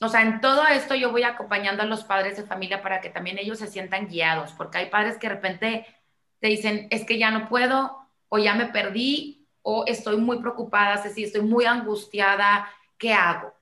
O 0.00 0.08
sea, 0.08 0.22
en 0.22 0.40
todo 0.40 0.64
esto 0.68 0.94
yo 0.94 1.10
voy 1.10 1.24
acompañando 1.24 1.82
a 1.82 1.86
los 1.86 2.04
padres 2.04 2.36
de 2.36 2.44
familia 2.44 2.80
para 2.80 3.00
que 3.00 3.10
también 3.10 3.40
ellos 3.40 3.58
se 3.58 3.66
sientan 3.66 4.06
guiados, 4.06 4.52
porque 4.52 4.78
hay 4.78 4.86
padres 4.86 5.18
que 5.18 5.28
de 5.28 5.34
repente 5.34 5.86
te 6.38 6.46
dicen, 6.46 6.86
es 6.92 7.04
que 7.04 7.18
ya 7.18 7.32
no 7.32 7.48
puedo, 7.48 8.06
o 8.28 8.38
ya 8.38 8.54
me 8.54 8.66
perdí, 8.66 9.48
o 9.62 9.82
estoy 9.88 10.16
muy 10.18 10.38
preocupada, 10.38 10.98
si 10.98 11.24
estoy 11.24 11.40
muy 11.40 11.64
angustiada, 11.64 12.70
¿qué 12.98 13.12
hago? 13.12 13.55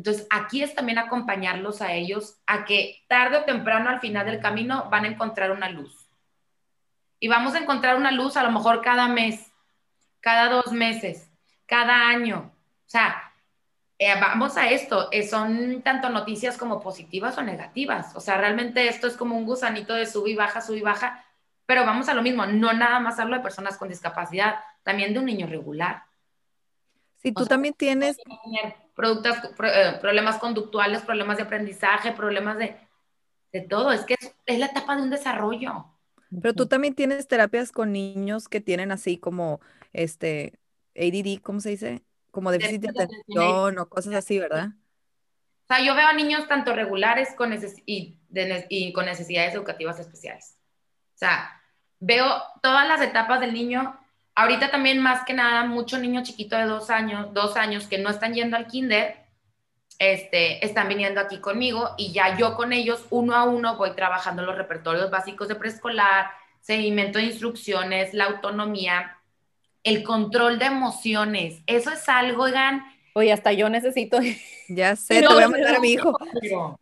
Entonces, 0.00 0.26
aquí 0.30 0.62
es 0.62 0.74
también 0.74 0.96
acompañarlos 0.96 1.82
a 1.82 1.92
ellos 1.92 2.38
a 2.46 2.64
que 2.64 3.04
tarde 3.06 3.36
o 3.36 3.44
temprano 3.44 3.90
al 3.90 4.00
final 4.00 4.24
del 4.24 4.40
camino 4.40 4.88
van 4.88 5.04
a 5.04 5.08
encontrar 5.08 5.50
una 5.50 5.68
luz. 5.68 6.08
Y 7.18 7.28
vamos 7.28 7.54
a 7.54 7.58
encontrar 7.58 7.96
una 7.96 8.10
luz 8.10 8.38
a 8.38 8.42
lo 8.42 8.50
mejor 8.50 8.80
cada 8.80 9.08
mes, 9.08 9.52
cada 10.20 10.48
dos 10.48 10.72
meses, 10.72 11.28
cada 11.66 12.08
año. 12.08 12.50
O 12.86 12.88
sea, 12.88 13.30
eh, 13.98 14.18
vamos 14.18 14.56
a 14.56 14.70
esto, 14.70 15.12
eh, 15.12 15.28
son 15.28 15.82
tanto 15.82 16.08
noticias 16.08 16.56
como 16.56 16.80
positivas 16.80 17.36
o 17.36 17.42
negativas. 17.42 18.16
O 18.16 18.20
sea, 18.20 18.38
realmente 18.38 18.88
esto 18.88 19.06
es 19.06 19.18
como 19.18 19.36
un 19.36 19.44
gusanito 19.44 19.92
de 19.92 20.06
sub 20.06 20.26
y 20.28 20.34
baja, 20.34 20.62
sub 20.62 20.76
y 20.76 20.80
baja, 20.80 21.26
pero 21.66 21.84
vamos 21.84 22.08
a 22.08 22.14
lo 22.14 22.22
mismo, 22.22 22.46
no 22.46 22.72
nada 22.72 23.00
más 23.00 23.18
hablo 23.18 23.36
de 23.36 23.42
personas 23.42 23.76
con 23.76 23.90
discapacidad, 23.90 24.60
también 24.82 25.12
de 25.12 25.18
un 25.18 25.26
niño 25.26 25.46
regular. 25.46 26.04
Si 27.18 27.32
tú 27.32 27.44
también 27.44 27.74
tienes 27.74 28.16
productos, 29.00 29.34
eh, 29.64 29.96
problemas 29.98 30.36
conductuales, 30.36 31.00
problemas 31.00 31.38
de 31.38 31.44
aprendizaje, 31.44 32.12
problemas 32.12 32.58
de, 32.58 32.76
de 33.50 33.62
todo. 33.62 33.92
Es 33.92 34.02
que 34.02 34.14
es, 34.44 34.58
la 34.58 34.66
etapa 34.66 34.94
de 34.94 35.02
un 35.02 35.10
desarrollo. 35.10 35.86
Pero 36.42 36.54
tú 36.54 36.66
también 36.66 36.94
tienes 36.94 37.26
terapias 37.26 37.72
con 37.72 37.92
niños 37.92 38.46
que 38.46 38.60
tienen 38.60 38.92
así 38.92 39.16
como 39.16 39.60
este 39.94 40.58
ADD, 40.94 41.40
¿cómo 41.40 41.60
se 41.60 41.70
dice? 41.70 42.02
Como 42.30 42.52
déficit 42.52 42.82
de 42.82 42.90
atención 42.90 43.78
o 43.78 43.88
cosas 43.88 44.14
así, 44.14 44.38
¿verdad? 44.38 44.68
O 44.68 45.74
sea, 45.74 45.82
yo 45.82 45.94
veo 45.94 46.06
a 46.06 46.12
niños 46.12 46.46
tanto 46.46 46.74
regulares 46.74 47.34
con 47.34 47.54
y, 47.86 48.18
y 48.68 48.92
con 48.92 49.06
necesidades 49.06 49.54
educativas 49.54 49.98
especiales. 49.98 50.58
O 51.14 51.18
sea, 51.18 51.50
veo 52.00 52.26
todas 52.62 52.86
las 52.86 53.00
etapas 53.00 53.40
del 53.40 53.54
niño 53.54 53.98
Ahorita 54.40 54.70
también 54.70 55.00
más 55.00 55.26
que 55.26 55.34
nada, 55.34 55.66
mucho 55.66 55.98
niño 55.98 56.22
chiquito 56.22 56.56
de 56.56 56.64
dos 56.64 56.88
años, 56.88 57.34
dos 57.34 57.56
años 57.56 57.86
que 57.86 57.98
no 57.98 58.08
están 58.08 58.32
yendo 58.32 58.56
al 58.56 58.68
kinder, 58.68 59.16
este, 59.98 60.64
están 60.64 60.88
viniendo 60.88 61.20
aquí 61.20 61.40
conmigo 61.40 61.90
y 61.98 62.12
ya 62.12 62.38
yo 62.38 62.56
con 62.56 62.72
ellos 62.72 63.04
uno 63.10 63.34
a 63.34 63.44
uno 63.44 63.76
voy 63.76 63.90
trabajando 63.90 64.42
los 64.42 64.56
repertorios 64.56 65.10
básicos 65.10 65.46
de 65.48 65.56
preescolar, 65.56 66.30
seguimiento 66.62 67.18
de 67.18 67.26
instrucciones, 67.26 68.14
la 68.14 68.24
autonomía, 68.24 69.18
el 69.82 70.02
control 70.04 70.58
de 70.58 70.64
emociones. 70.64 71.60
Eso 71.66 71.90
es 71.90 72.08
algo, 72.08 72.44
oigan. 72.44 72.82
Oye, 73.12 73.34
hasta 73.34 73.52
yo 73.52 73.68
necesito. 73.68 74.20
Ya 74.72 74.94
sé, 74.94 75.20
te 75.20 75.26
voy 75.26 75.42
a 75.42 75.48
mandar 75.48 75.74
a 75.74 75.80
mi 75.80 75.94
hijo. 75.94 76.16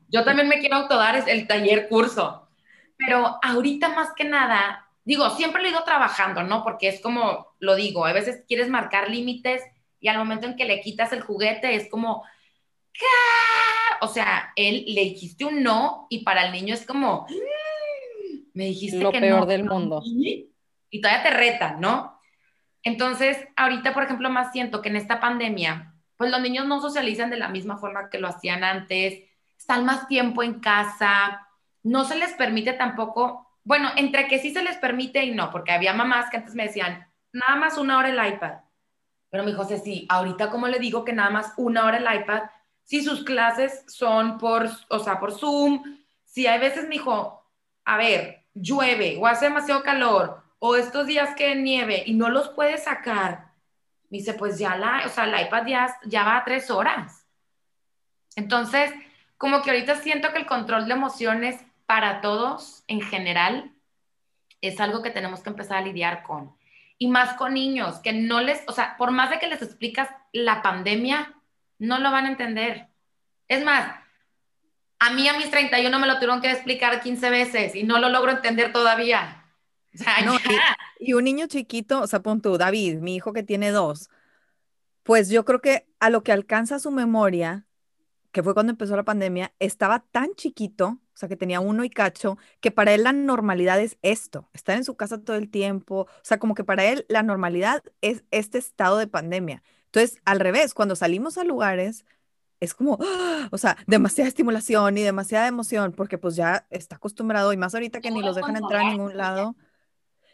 Yo 0.09 0.22
también 0.22 0.46
me 0.46 0.61
quiero 0.61 0.76
autodar 0.76 1.24
el 1.26 1.46
taller 1.46 1.88
curso. 1.88 2.46
Pero 2.98 3.38
ahorita 3.42 3.88
más 3.88 4.11
que 4.14 4.24
nada, 4.24 4.88
digo, 5.09 5.30
siempre 5.30 5.62
lo 5.62 5.68
he 5.68 5.70
ido 5.70 5.84
trabajando, 5.84 6.42
¿no? 6.42 6.62
Porque 6.62 6.86
es 6.86 7.00
como, 7.00 7.46
lo 7.61 7.76
digo, 7.76 8.04
a 8.04 8.12
veces 8.12 8.44
quieres 8.46 8.68
marcar 8.68 9.09
límites 9.09 9.62
y 10.00 10.09
al 10.09 10.18
momento 10.18 10.46
en 10.46 10.54
que 10.54 10.66
le 10.66 10.82
quitas 10.82 11.14
el 11.14 11.22
juguete 11.22 11.74
es 11.74 11.88
como, 11.88 12.24
¿qué? 12.92 13.06
O 14.02 14.09
sea, 14.09 14.52
él 14.54 14.84
le 14.86 15.04
dijiste 15.04 15.46
un 15.46 15.62
no 15.62 16.09
y 16.11 16.24
para 16.24 16.44
el 16.44 16.52
niño 16.52 16.74
es 16.74 16.84
como, 16.84 17.26
me 18.52 18.64
dijiste 18.64 18.98
lo 18.98 19.11
peor 19.11 19.46
del 19.46 19.64
mundo. 19.64 20.02
Y 20.04 21.00
todavía 21.00 21.22
te 21.22 21.30
reta, 21.30 21.78
¿no? 21.80 22.20
Entonces, 22.82 23.38
ahorita, 23.56 23.94
por 23.94 24.02
ejemplo, 24.02 24.28
más 24.28 24.52
siento 24.52 24.82
que 24.82 24.90
en 24.90 24.96
esta 24.96 25.20
pandemia, 25.20 25.94
pues 26.18 26.30
los 26.30 26.42
niños 26.42 26.66
no 26.66 26.82
socializan 26.82 27.30
de 27.30 27.38
la 27.38 27.48
misma 27.48 27.78
forma 27.78 28.11
que 28.11 28.18
lo 28.18 28.28
hacían 28.28 28.62
antes, 28.62 29.22
están 29.56 29.86
más 29.86 30.06
tiempo 30.06 30.42
en 30.42 30.61
casa, 30.61 31.48
no 31.82 32.04
se 32.04 32.16
les 32.16 32.34
permite 32.34 32.74
tampoco 32.74 33.47
bueno, 33.68 33.90
entre 33.96 34.28
que 34.28 34.38
sí 34.38 34.50
se 34.50 34.62
les 34.62 34.78
permite 34.78 35.22
y 35.22 35.32
no, 35.32 35.50
porque 35.50 35.72
había 35.72 35.92
mamás 35.92 36.30
que 36.30 36.38
antes 36.38 36.54
me 36.54 36.68
decían, 36.68 37.06
nada 37.32 37.54
más 37.56 37.76
una 37.76 37.98
hora 37.98 38.08
el 38.08 38.34
iPad. 38.34 38.60
Pero 39.28 39.44
mi 39.44 39.52
José, 39.52 39.76
sí, 39.76 40.06
ahorita 40.08 40.48
como 40.48 40.68
le 40.68 40.78
digo 40.78 41.04
que 41.04 41.12
nada 41.12 41.28
más 41.28 41.52
una 41.58 41.84
hora 41.84 41.98
el 41.98 42.20
iPad, 42.22 42.44
si 42.82 43.04
sus 43.04 43.24
clases 43.24 43.84
son 43.86 44.38
por, 44.38 44.70
o 44.88 44.98
sea, 45.00 45.20
por 45.20 45.38
Zoom, 45.38 45.82
si 46.24 46.46
hay 46.46 46.58
veces 46.58 46.84
me 46.84 46.94
dijo, 46.94 47.46
a 47.84 47.98
ver, 47.98 48.46
llueve 48.54 49.18
o 49.20 49.26
hace 49.26 49.44
demasiado 49.44 49.82
calor 49.82 50.42
o 50.58 50.74
estos 50.74 51.06
días 51.06 51.34
que 51.36 51.54
nieve 51.54 52.04
y 52.06 52.14
no 52.14 52.30
los 52.30 52.48
puede 52.48 52.78
sacar, 52.78 53.52
me 54.08 54.16
dice, 54.16 54.32
pues 54.32 54.58
ya 54.58 54.76
la, 54.76 55.02
o 55.04 55.10
sea, 55.10 55.24
el 55.24 55.46
iPad 55.46 55.66
ya, 55.66 55.94
ya 56.06 56.24
va 56.24 56.38
a 56.38 56.44
tres 56.44 56.70
horas. 56.70 57.26
Entonces, 58.34 58.90
como 59.36 59.60
que 59.60 59.72
ahorita 59.72 59.96
siento 59.96 60.32
que 60.32 60.38
el 60.38 60.46
control 60.46 60.86
de 60.86 60.94
emociones 60.94 61.67
para 61.89 62.20
todos 62.20 62.84
en 62.86 63.01
general 63.01 63.72
es 64.61 64.78
algo 64.78 65.01
que 65.01 65.11
tenemos 65.11 65.41
que 65.41 65.49
empezar 65.49 65.78
a 65.78 65.80
lidiar 65.80 66.22
con. 66.22 66.55
Y 66.99 67.09
más 67.09 67.32
con 67.39 67.55
niños, 67.55 68.01
que 68.01 68.12
no 68.12 68.43
les, 68.43 68.62
o 68.66 68.72
sea, 68.72 68.99
por 68.99 69.11
más 69.11 69.30
de 69.30 69.39
que 69.39 69.47
les 69.47 69.62
explicas 69.62 70.11
la 70.32 70.61
pandemia, 70.61 71.34
no 71.78 71.99
lo 71.99 72.11
van 72.11 72.26
a 72.26 72.28
entender. 72.28 72.89
Es 73.49 73.64
más, 73.64 73.91
a 74.99 75.14
mí 75.14 75.28
a 75.28 75.39
mis 75.39 75.51
31 75.51 75.99
me 75.99 76.07
lo 76.07 76.16
tuvieron 76.16 76.43
que 76.43 76.51
explicar 76.51 77.01
15 77.01 77.30
veces 77.30 77.74
y 77.74 77.84
no 77.84 77.99
lo 77.99 78.11
logro 78.11 78.32
entender 78.32 78.70
todavía. 78.70 79.47
O 79.95 79.97
sea, 79.97 80.16
y, 81.01 81.09
y, 81.09 81.14
un 81.14 81.24
niño 81.24 81.47
chiquito, 81.47 82.03
o 82.03 82.07
sea, 82.07 82.20
pon 82.20 82.43
tú, 82.43 82.59
David, 82.59 82.99
mi 82.99 83.14
hijo 83.14 83.32
que 83.32 83.43
tiene 83.43 83.70
dos, 83.70 84.11
pues 85.05 85.30
yo 85.30 85.47
creo 85.47 85.62
que 85.62 85.89
a 86.01 86.11
lo 86.11 86.22
que 86.22 86.32
alcanza 86.32 86.78
su 86.78 86.91
memoria, 86.91 87.64
que 88.30 88.43
fue 88.43 88.53
cuando 88.53 88.72
empezó 88.72 88.95
la 88.95 89.05
pandemia, 89.05 89.55
estaba 89.59 90.01
tan 90.01 90.34
chiquito 90.34 91.01
o 91.18 91.20
sea, 91.20 91.28
que 91.28 91.36
tenía 91.36 91.58
uno 91.58 91.82
y 91.82 91.90
cacho, 91.90 92.38
que 92.60 92.70
para 92.70 92.94
él 92.94 93.02
la 93.02 93.12
normalidad 93.12 93.80
es 93.80 93.98
esto, 94.02 94.48
estar 94.52 94.76
en 94.76 94.84
su 94.84 94.94
casa 94.94 95.18
todo 95.20 95.34
el 95.34 95.50
tiempo, 95.50 96.02
o 96.02 96.08
sea, 96.22 96.38
como 96.38 96.54
que 96.54 96.62
para 96.62 96.84
él 96.84 97.06
la 97.08 97.24
normalidad 97.24 97.82
es 98.02 98.22
este 98.30 98.58
estado 98.58 98.98
de 98.98 99.08
pandemia. 99.08 99.64
Entonces, 99.86 100.20
al 100.24 100.38
revés, 100.38 100.74
cuando 100.74 100.94
salimos 100.94 101.36
a 101.36 101.42
lugares, 101.42 102.04
es 102.60 102.72
como, 102.72 102.98
¡ah! 103.00 103.48
o 103.50 103.58
sea, 103.58 103.76
demasiada 103.88 104.28
estimulación 104.28 104.96
y 104.96 105.02
demasiada 105.02 105.48
emoción, 105.48 105.90
porque 105.90 106.18
pues 106.18 106.36
ya 106.36 106.68
está 106.70 106.94
acostumbrado 106.94 107.52
y 107.52 107.56
más 107.56 107.74
ahorita 107.74 108.00
que 108.00 108.12
ni 108.12 108.22
los 108.22 108.36
dejan 108.36 108.54
entrar 108.54 108.82
a 108.82 108.90
ningún 108.90 109.16
lado. 109.16 109.56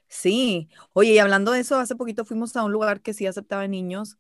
Sí, 0.08 0.68
oye, 0.92 1.12
y 1.12 1.18
hablando 1.18 1.52
de 1.52 1.60
eso, 1.60 1.78
hace 1.78 1.96
poquito 1.96 2.26
fuimos 2.26 2.54
a 2.56 2.62
un 2.62 2.72
lugar 2.72 3.00
que 3.00 3.14
sí 3.14 3.26
aceptaba 3.26 3.66
niños. 3.68 4.18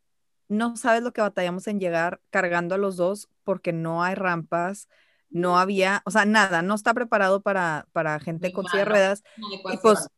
No 0.48 0.78
sabes 0.78 1.02
lo 1.02 1.12
que 1.12 1.20
batallamos 1.20 1.66
en 1.66 1.78
llegar 1.78 2.22
cargando 2.30 2.74
a 2.74 2.78
los 2.78 2.96
dos 2.96 3.28
porque 3.42 3.74
no 3.74 4.02
hay 4.02 4.14
rampas, 4.14 4.88
no 5.34 5.58
había, 5.58 6.00
o 6.06 6.12
sea, 6.12 6.24
nada, 6.24 6.62
no 6.62 6.76
está 6.76 6.94
preparado 6.94 7.42
para, 7.42 7.88
para 7.92 8.20
gente 8.20 8.52
con 8.52 8.66
silla 8.66 8.84
de 8.84 8.90
ruedas. 8.90 9.24
Y 9.72 9.76
pues, 9.78 10.08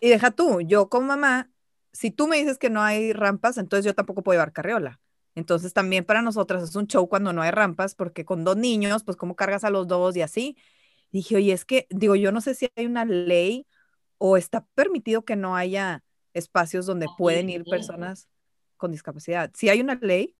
y 0.00 0.08
deja 0.08 0.32
tú, 0.32 0.60
yo 0.60 0.88
como 0.88 1.06
mamá, 1.06 1.48
si 1.92 2.10
tú 2.10 2.26
me 2.26 2.38
dices 2.38 2.58
que 2.58 2.68
no 2.68 2.82
hay 2.82 3.12
rampas, 3.12 3.56
entonces 3.56 3.84
yo 3.84 3.94
tampoco 3.94 4.22
puedo 4.24 4.34
llevar 4.34 4.52
carriola. 4.52 5.00
Entonces 5.36 5.72
también 5.72 6.04
para 6.04 6.22
nosotras 6.22 6.64
es 6.64 6.74
un 6.74 6.88
show 6.88 7.08
cuando 7.08 7.32
no 7.32 7.42
hay 7.42 7.52
rampas, 7.52 7.94
porque 7.94 8.24
con 8.24 8.42
dos 8.42 8.56
niños, 8.56 9.04
pues 9.04 9.16
cómo 9.16 9.36
cargas 9.36 9.62
a 9.62 9.70
los 9.70 9.86
dos 9.86 10.16
y 10.16 10.22
así. 10.22 10.56
dije, 11.12 11.36
oye, 11.36 11.52
es 11.52 11.64
que, 11.64 11.86
digo, 11.90 12.16
yo 12.16 12.32
no 12.32 12.40
sé 12.40 12.56
si 12.56 12.68
hay 12.74 12.86
una 12.86 13.04
ley 13.04 13.64
o 14.18 14.36
está 14.36 14.66
permitido 14.74 15.24
que 15.24 15.36
no 15.36 15.54
haya 15.54 16.02
espacios 16.34 16.84
donde 16.84 17.06
pueden 17.16 17.48
ir 17.48 17.64
personas 17.64 18.28
con 18.76 18.90
discapacidad. 18.90 19.52
Si 19.54 19.68
hay 19.68 19.80
una 19.80 19.94
ley. 19.94 20.34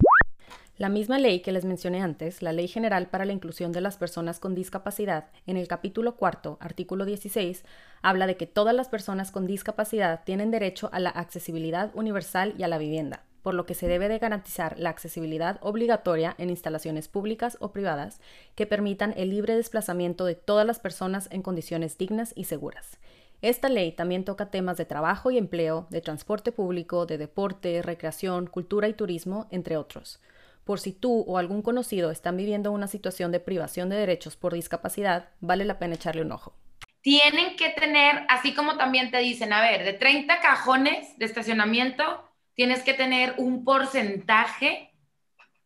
La 0.79 0.89
misma 0.89 1.19
ley 1.19 1.41
que 1.41 1.51
les 1.51 1.65
mencioné 1.65 2.01
antes, 2.03 2.41
la 2.41 2.53
Ley 2.53 2.69
General 2.69 3.09
para 3.09 3.25
la 3.25 3.33
Inclusión 3.33 3.73
de 3.73 3.81
las 3.81 3.97
Personas 3.97 4.39
con 4.39 4.55
Discapacidad, 4.55 5.27
en 5.49 5.57
el 5.57 5.67
capítulo 5.67 6.15
cuarto, 6.15 6.57
artículo 6.61 7.05
16, 7.05 7.65
habla 8.01 8.29
de 8.29 8.37
que 8.37 8.47
todas 8.47 8.77
las 8.77 8.89
personas 8.89 9.33
con 9.33 9.45
discapacidad 9.45 10.23
tienen 10.23 10.53
derecho 10.53 10.89
a 10.93 11.01
la 11.01 11.11
accesibilidad 11.11 11.91
universal 11.97 12.55
y 12.57 12.63
a 12.63 12.69
la 12.69 12.79
vivienda. 12.79 13.25
por 13.43 13.55
lo 13.55 13.67
que 13.67 13.75
se 13.75 13.89
debe 13.89 14.09
de 14.09 14.19
garantizar 14.19 14.79
la 14.79 14.91
accesibilidad 14.91 15.59
obligatoria 15.63 16.35
en 16.39 16.51
instalaciones 16.51 17.09
públicas 17.09 17.57
o 17.61 17.73
privadas 17.73 18.21
que 18.57 18.67
permitan 18.67 19.15
el 19.17 19.31
libre 19.31 19.57
desplazamiento 19.57 20.27
de 20.27 20.35
todas 20.35 20.67
las 20.67 20.81
personas 20.81 21.29
en 21.31 21.41
condiciones 21.41 21.97
dignas 21.97 22.33
y 22.37 22.45
seguras. 22.45 22.99
Esta 23.41 23.69
ley 23.69 23.93
también 23.93 24.25
toca 24.25 24.51
temas 24.51 24.77
de 24.77 24.85
trabajo 24.85 25.31
y 25.31 25.39
empleo, 25.39 25.87
de 25.89 26.03
transporte 26.03 26.53
público, 26.53 27.07
de 27.07 27.17
deporte, 27.17 27.81
recreación, 27.81 28.49
cultura 28.49 28.89
y 28.89 28.93
turismo, 28.93 29.47
entre 29.51 29.77
otros. 29.77 30.21
Por 30.69 30.81
si 30.81 30.93
tú 30.93 31.25
o 31.27 31.39
algún 31.39 31.63
conocido 31.63 32.11
están 32.11 32.37
viviendo 32.37 32.73
una 32.73 32.89
situación 32.89 33.33
de 33.33 33.41
privación 33.41 33.89
de 33.89 33.97
derechos 33.97 34.37
por 34.37 34.53
discapacidad, 34.53 35.31
vale 35.41 35.65
la 35.65 35.79
pena 35.79 35.95
echarle 35.95 36.21
un 36.21 36.31
ojo. 36.31 36.55
Tienen 37.01 37.57
que 37.57 37.71
tener, 37.71 38.27
así 38.29 38.53
como 38.53 38.77
también 38.77 39.11
te 39.11 39.17
dicen, 39.17 39.55
a 39.55 39.63
ver, 39.63 39.83
de 39.83 39.95
30 39.95 40.41
cajones 40.41 41.17
de 41.17 41.25
estacionamiento, 41.25 42.23
tienes 42.53 42.83
que 42.83 42.93
tener 42.93 43.33
un 43.39 43.65
porcentaje 43.65 44.93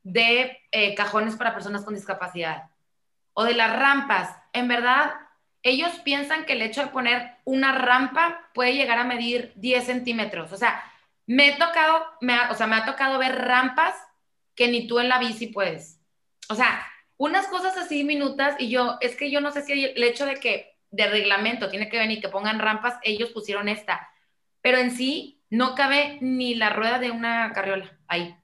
de 0.05 0.61
eh, 0.71 0.95
cajones 0.95 1.35
para 1.35 1.53
personas 1.53 1.85
con 1.85 1.97
discapacidad. 1.97 2.71
O 3.33 3.43
de 3.43 3.55
las 3.55 3.77
rampas. 3.77 4.31
En 4.53 4.69
verdad, 4.69 5.15
ellos 5.65 5.91
piensan 6.05 6.45
que 6.45 6.53
el 6.53 6.63
hecho 6.63 6.81
de 6.81 6.93
poner 6.93 7.39
una 7.43 7.73
rampa 7.73 8.51
puede 8.55 8.75
llegar 8.75 8.99
a 8.99 9.05
medir 9.05 9.53
10 9.57 9.85
centímetros. 9.85 10.53
O 10.53 10.57
sea, 10.57 10.81
me, 11.27 11.49
he 11.49 11.53
tocado, 11.57 12.07
o 12.53 12.55
sea, 12.55 12.69
me 12.69 12.77
ha 12.77 12.85
tocado 12.85 13.19
ver 13.19 13.35
rampas 13.35 13.97
que 14.55 14.69
ni 14.69 14.87
tú 14.87 14.99
en 14.99 15.09
la 15.09 15.19
bici 15.19 15.49
puedes. 15.49 16.01
O 16.49 16.55
sea, 16.55 16.87
unas 17.17 17.47
cosas 17.47 17.77
así 17.77 18.05
minutas 18.05 18.57
y 18.59 18.69
yo, 18.69 18.97
es 19.01 19.17
que 19.17 19.31
yo 19.31 19.41
no 19.41 19.51
sé 19.53 19.63
si 19.63 19.73
el 19.85 20.03
hecho 20.03 20.27
de 20.27 20.35
que 20.35 20.73
de 20.91 21.07
reglamento 21.07 21.71
tiene 21.71 21.89
que 21.89 21.99
venir 21.99 22.21
que 22.21 22.29
pongan 22.29 22.59
rampas, 22.59 22.99
ellos 23.03 23.31
pusieron 23.31 23.69
esta, 23.69 24.09
pero 24.61 24.79
en 24.79 24.91
sí 24.91 25.43
no 25.51 25.75
cabe 25.75 26.19
ni 26.21 26.55
la 26.55 26.71
rueda 26.71 26.99
de 26.99 27.11
una 27.11 27.53
carriola 27.53 27.99
ahí, 28.09 28.37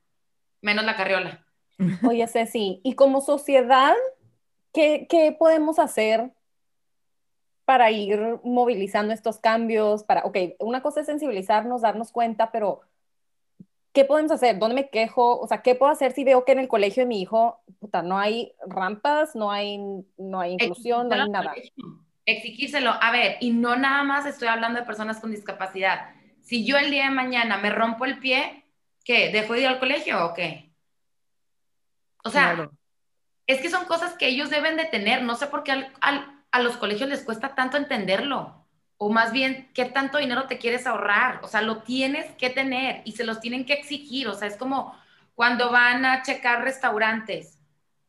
menos 0.61 0.85
la 0.85 0.97
carriola. 0.97 1.45
Oye, 2.09 2.27
Ceci, 2.27 2.81
y 2.83 2.95
como 2.95 3.21
sociedad, 3.21 3.95
¿qué, 4.73 5.07
qué 5.09 5.35
podemos 5.39 5.79
hacer 5.79 6.31
para 7.65 7.91
ir 7.91 8.41
movilizando 8.45 9.13
estos 9.13 9.39
cambios? 9.39 10.05
Para, 10.05 10.25
ok, 10.25 10.37
una 10.59 10.83
cosa 10.83 11.01
es 11.01 11.07
sensibilizarnos, 11.07 11.83
darnos 11.83 12.13
cuenta, 12.13 12.51
pero 12.51 12.81
¿qué 13.99 14.05
podemos 14.05 14.31
hacer? 14.31 14.61
¿Dónde 14.61 14.77
me 14.77 14.91
quejo? 14.91 15.41
O 15.41 15.49
sea, 15.49 15.61
¿qué 15.61 15.75
puedo 15.75 15.91
hacer 15.91 16.13
si 16.13 16.23
veo 16.23 16.45
que 16.45 16.53
en 16.53 16.61
el 16.61 16.69
colegio 16.69 17.03
de 17.03 17.09
mi 17.09 17.21
hijo 17.21 17.61
puta, 17.81 18.01
no 18.01 18.17
hay 18.17 18.53
rampas, 18.65 19.35
no 19.35 19.51
hay, 19.51 19.81
no 20.17 20.39
hay 20.39 20.53
inclusión, 20.53 21.09
no 21.09 21.17
hay 21.17 21.29
nada? 21.29 21.53
Exigírselo. 22.25 22.93
A 23.01 23.11
ver, 23.11 23.39
y 23.41 23.51
no 23.51 23.75
nada 23.75 24.05
más 24.05 24.25
estoy 24.25 24.47
hablando 24.47 24.79
de 24.79 24.87
personas 24.87 25.19
con 25.19 25.33
discapacidad 25.33 26.11
si 26.49 26.65
yo 26.65 26.79
el 26.79 26.91
día 26.91 27.05
de 27.05 27.11
mañana 27.11 27.59
me 27.59 27.71
rompo 27.71 28.07
el 28.07 28.21
pie, 28.21 28.65
¿qué? 29.05 29.31
¿Dejo 29.31 29.53
de 29.53 29.61
ir 29.61 29.67
al 29.67 29.81
colegio 29.81 30.25
o 30.25 30.33
qué? 30.33 30.73
O 32.25 32.31
sea, 32.31 32.71
es 33.47 33.61
que 33.61 33.69
son 33.69 33.85
cosas 33.85 34.15
que 34.15 34.29
ellos 34.29 34.49
deben 34.49 34.79
de 34.79 34.87
tener. 34.87 35.23
No 35.23 35.35
sé 35.35 35.49
por 35.49 35.63
qué 35.63 35.73
a 36.01 36.61
los 36.61 36.77
colegios 36.79 37.11
les 37.11 37.23
cuesta 37.23 37.55
tanto 37.55 37.77
entenderlo. 37.77 38.58
O 38.99 39.11
más 39.11 39.33
bien, 39.33 39.71
¿qué 39.75 39.87
tanto 39.87 40.19
dinero 40.19 40.47
te 40.47 40.59
quieres 40.59 40.87
ahorrar? 40.87 41.41
O 41.43 41.49
sea, 41.49 41.63
lo 41.63 41.83
tienes 41.83 42.31
que 42.37 42.51
tener 42.51 43.03
y 43.05 43.13
se 43.13 43.25
los 43.25 43.41
tienen 43.41 43.65
que 43.65 43.73
exigir. 43.73 44.29
O 44.29 44.35
sea, 44.35 44.49
es 44.49 44.57
como 44.57 44.95
cuando 45.35 45.71
van 45.71 46.05
a 46.05 46.23
checar 46.23 46.63
restaurantes, 46.63 47.59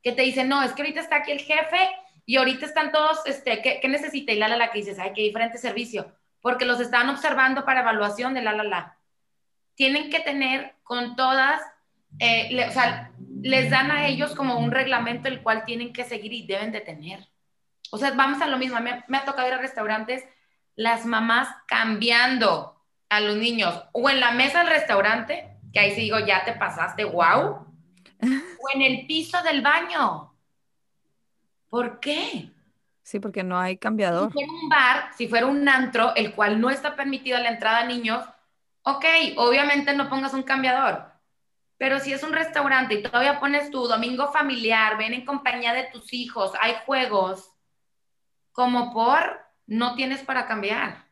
que 0.04 0.12
te 0.12 0.24
dicen, 0.24 0.50
no, 0.50 0.64
es 0.64 0.74
que 0.74 0.82
ahorita 0.82 1.00
está 1.00 1.18
aquí 1.18 1.32
el 1.32 1.42
jefe 1.42 1.90
y 2.26 2.38
ahorita 2.38 2.66
están 2.66 2.92
todos, 2.92 3.20
este, 3.26 3.62
¿qué, 3.62 3.80
qué 3.82 3.88
necesita? 3.88 4.32
Y 4.32 4.38
la, 4.38 4.48
la, 4.48 4.58
la, 4.58 4.72
que 4.72 4.80
dices, 4.80 5.00
ay, 5.00 5.12
qué 5.14 5.22
diferente 5.22 5.58
servicio 5.58 6.14
porque 6.42 6.66
los 6.66 6.80
están 6.80 7.10
observando 7.10 7.66
para 7.66 7.82
evaluación 7.82 8.34
de 8.34 8.42
la, 8.42 8.54
la, 8.54 8.64
la. 8.64 8.98
Tienen 9.76 10.10
que 10.10 10.20
tener 10.20 10.76
con 10.84 11.16
todas, 11.16 11.62
eh, 12.20 12.66
o 12.68 12.72
sea, 12.72 13.12
les 13.42 13.70
dan 13.70 13.92
a 13.92 14.08
ellos 14.08 14.36
como 14.36 14.60
un 14.60 14.72
reglamento 14.72 15.28
el 15.28 15.42
cual 15.42 15.64
tienen 15.66 15.94
que 15.94 16.04
seguir 16.04 16.34
y 16.34 16.46
deben 16.46 16.72
de 16.72 16.82
tener. 16.82 17.28
O 17.92 17.98
sea, 17.98 18.12
vamos 18.12 18.42
a 18.42 18.48
lo 18.48 18.58
mismo, 18.58 18.80
me, 18.80 19.04
me 19.08 19.18
ha 19.18 19.26
tocado 19.26 19.48
ir 19.48 19.54
a 19.54 19.60
restaurantes, 19.60 20.24
las 20.80 21.06
mamás 21.06 21.50
cambiando 21.68 22.82
a 23.10 23.20
los 23.20 23.36
niños, 23.36 23.84
o 23.92 24.10
en 24.10 24.22
la 24.22 24.32
mesa 24.32 24.60
del 24.60 24.70
restaurante, 24.70 25.58
que 25.74 25.80
ahí 25.82 25.94
sí 25.94 26.04
digo, 26.04 26.20
ya 26.20 26.46
te 26.46 26.54
pasaste, 26.54 27.04
wow, 27.04 27.68
o 28.22 28.70
en 28.74 28.82
el 28.82 29.06
piso 29.06 29.44
del 29.44 29.62
baño. 29.62 30.34
¿Por 31.68 32.00
qué? 32.00 32.54
Sí, 33.04 33.20
porque 33.20 33.44
no 33.44 33.60
hay 33.60 33.76
cambiador. 33.76 34.32
Si 34.32 34.40
fuera 34.40 34.54
un 34.54 34.70
bar, 34.70 35.10
si 35.18 35.28
fuera 35.28 35.46
un 35.48 35.68
antro, 35.68 36.16
el 36.16 36.34
cual 36.34 36.62
no 36.62 36.70
está 36.70 36.96
permitida 36.96 37.42
la 37.42 37.50
entrada 37.50 37.80
a 37.80 37.86
niños, 37.86 38.24
ok, 38.84 39.04
obviamente 39.36 39.94
no 39.94 40.08
pongas 40.08 40.34
un 40.34 40.44
cambiador. 40.44 41.12
Pero 41.78 42.00
si 42.00 42.14
es 42.14 42.24
un 42.24 42.32
restaurante 42.32 42.94
y 42.94 43.04
todavía 43.04 43.42
pones 43.42 43.70
tu 43.70 43.86
domingo 43.86 44.32
familiar, 44.32 44.98
ven 44.98 45.14
en 45.14 45.26
compañía 45.26 45.74
de 45.74 45.90
tus 45.92 46.14
hijos, 46.14 46.54
hay 46.62 46.76
juegos, 46.86 47.52
como 48.54 48.94
por, 48.94 49.49
no 49.70 49.96
tienes 49.96 50.22
para 50.22 50.46
cambiar. 50.46 51.06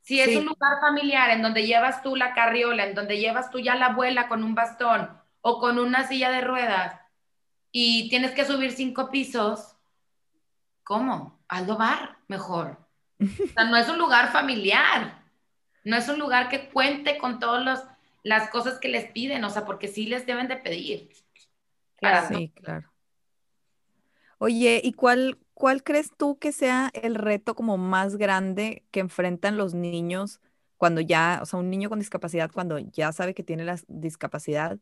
Si 0.00 0.20
es 0.20 0.36
un 0.36 0.46
lugar 0.46 0.80
familiar 0.80 1.30
en 1.30 1.42
donde 1.42 1.64
llevas 1.64 2.02
tú 2.02 2.16
la 2.16 2.34
carriola, 2.34 2.86
en 2.86 2.94
donde 2.94 3.18
llevas 3.18 3.50
tú 3.50 3.60
ya 3.60 3.76
la 3.76 3.86
abuela 3.86 4.26
con 4.26 4.42
un 4.42 4.56
bastón 4.56 5.08
o 5.40 5.60
con 5.60 5.78
una 5.78 6.08
silla 6.08 6.30
de 6.30 6.40
ruedas 6.40 7.00
y 7.70 8.08
tienes 8.08 8.32
que 8.32 8.44
subir 8.44 8.72
cinco 8.72 9.10
pisos, 9.10 9.76
¿Cómo? 10.84 11.40
Aldo 11.48 11.76
bar, 11.76 12.18
mejor. 12.28 12.78
O 13.20 13.52
sea, 13.54 13.64
no 13.64 13.76
es 13.76 13.88
un 13.88 13.98
lugar 13.98 14.32
familiar, 14.32 15.22
no 15.84 15.96
es 15.96 16.08
un 16.08 16.18
lugar 16.18 16.48
que 16.48 16.68
cuente 16.68 17.18
con 17.18 17.38
todas 17.38 17.86
las 18.22 18.50
cosas 18.50 18.78
que 18.78 18.88
les 18.88 19.10
piden, 19.10 19.44
o 19.44 19.50
sea, 19.50 19.64
porque 19.64 19.88
sí 19.88 20.06
les 20.06 20.26
deben 20.26 20.48
de 20.48 20.56
pedir. 20.56 21.10
Claro. 21.96 22.36
Sí, 22.36 22.52
claro. 22.54 22.92
Oye, 24.38 24.80
¿y 24.82 24.92
cuál, 24.92 25.38
cuál 25.54 25.82
crees 25.84 26.10
tú 26.16 26.38
que 26.38 26.52
sea 26.52 26.90
el 26.94 27.14
reto 27.14 27.54
como 27.54 27.76
más 27.78 28.16
grande 28.16 28.84
que 28.90 29.00
enfrentan 29.00 29.56
los 29.56 29.74
niños 29.74 30.40
cuando 30.76 31.00
ya, 31.00 31.40
o 31.42 31.46
sea, 31.46 31.60
un 31.60 31.70
niño 31.70 31.88
con 31.88 31.98
discapacidad 32.00 32.50
cuando 32.52 32.78
ya 32.78 33.12
sabe 33.12 33.34
que 33.34 33.44
tiene 33.44 33.64
la 33.64 33.78
discapacidad 33.88 34.78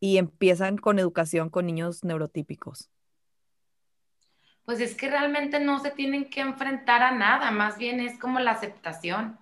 y 0.00 0.18
empiezan 0.18 0.78
con 0.78 0.98
educación 0.98 1.50
con 1.50 1.66
niños 1.66 2.04
neurotípicos? 2.04 2.90
pues 4.64 4.80
es 4.80 4.94
que 4.94 5.10
realmente 5.10 5.60
no 5.60 5.80
se 5.80 5.90
tienen 5.90 6.30
que 6.30 6.40
enfrentar 6.40 7.02
a 7.02 7.12
nada, 7.12 7.50
más 7.50 7.78
bien 7.78 8.00
es 8.00 8.18
como 8.18 8.38
la 8.40 8.52
aceptación. 8.52 9.38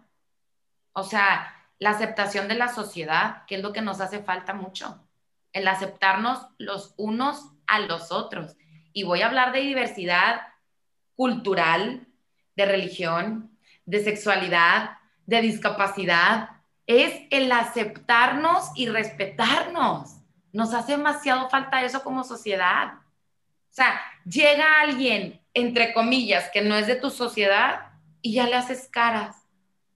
O 0.92 1.03
sea, 1.05 1.55
la 1.78 1.90
aceptación 1.90 2.48
de 2.48 2.55
la 2.55 2.68
sociedad, 2.68 3.44
que 3.46 3.57
es 3.57 3.62
lo 3.62 3.72
que 3.72 3.82
nos 3.82 4.01
hace 4.01 4.22
falta 4.22 4.55
mucho, 4.55 5.07
el 5.53 5.68
aceptarnos 5.68 6.48
los 6.59 6.94
unos 6.96 7.53
a 7.66 7.80
los 7.80 8.12
otros. 8.12 8.57
Y 8.93 9.05
voy 9.05 9.22
a 9.22 9.26
hablar 9.26 9.53
de 9.53 9.61
diversidad 9.61 10.43
cultural, 11.16 12.07
de 12.57 12.66
religión, 12.66 13.59
de 13.84 14.03
sexualidad, 14.03 14.99
de 15.26 15.43
discapacidad. 15.43 16.51
Es 16.86 17.14
el 17.30 17.51
aceptarnos 17.53 18.70
y 18.74 18.88
respetarnos. 18.88 20.16
Nos 20.53 20.74
hace 20.74 20.93
demasiado 20.93 21.49
falta 21.49 21.84
eso 21.84 22.03
como 22.03 22.24
sociedad. 22.24 22.95
O 22.95 23.72
sea, 23.72 24.01
llega 24.24 24.80
alguien, 24.80 25.41
entre 25.55 25.93
comillas, 25.95 26.51
que 26.51 26.62
no 26.62 26.74
es 26.74 26.86
de 26.86 26.97
tu 26.97 27.11
sociedad 27.11 27.93
y 28.20 28.34
ya 28.34 28.47
le 28.47 28.57
haces 28.57 28.88
caras. 28.88 29.36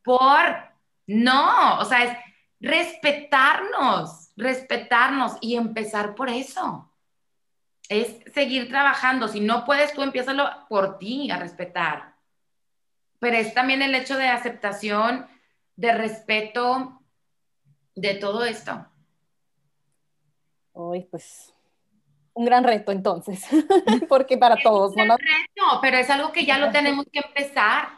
Por, 0.03 0.57
no, 1.07 1.79
o 1.79 1.85
sea, 1.85 2.05
es 2.05 2.19
respetarnos, 2.61 4.31
respetarnos 4.37 5.37
y 5.41 5.57
empezar 5.57 6.15
por 6.15 6.29
eso. 6.29 6.91
Es 7.89 8.32
seguir 8.32 8.68
trabajando. 8.68 9.28
Si 9.28 9.41
no 9.41 9.64
puedes 9.64 9.93
tú, 9.93 10.03
empiézalo 10.03 10.49
por 10.68 10.99
ti 10.99 11.30
a 11.30 11.39
respetar. 11.39 12.14
Pero 13.18 13.37
es 13.37 13.55
también 13.55 13.82
el 13.82 13.95
hecho 13.95 14.16
de 14.16 14.28
aceptación, 14.28 15.26
de 15.76 15.93
respeto, 15.93 17.03
de 17.95 18.14
todo 18.14 18.45
esto. 18.45 18.87
Uy, 20.72 21.07
pues 21.11 21.55
un 22.35 22.45
gran 22.45 22.64
reto 22.64 22.93
entonces, 22.93 23.45
porque 24.09 24.37
para 24.37 24.57
todos. 24.57 24.91
Un 24.97 25.05
gran 25.05 25.18
reto, 25.18 25.78
pero 25.80 25.97
es 25.97 26.11
algo 26.11 26.32
que 26.32 26.45
ya 26.45 26.59
lo 26.59 26.70
tenemos 26.70 27.07
que 27.11 27.20
empezar. 27.20 27.89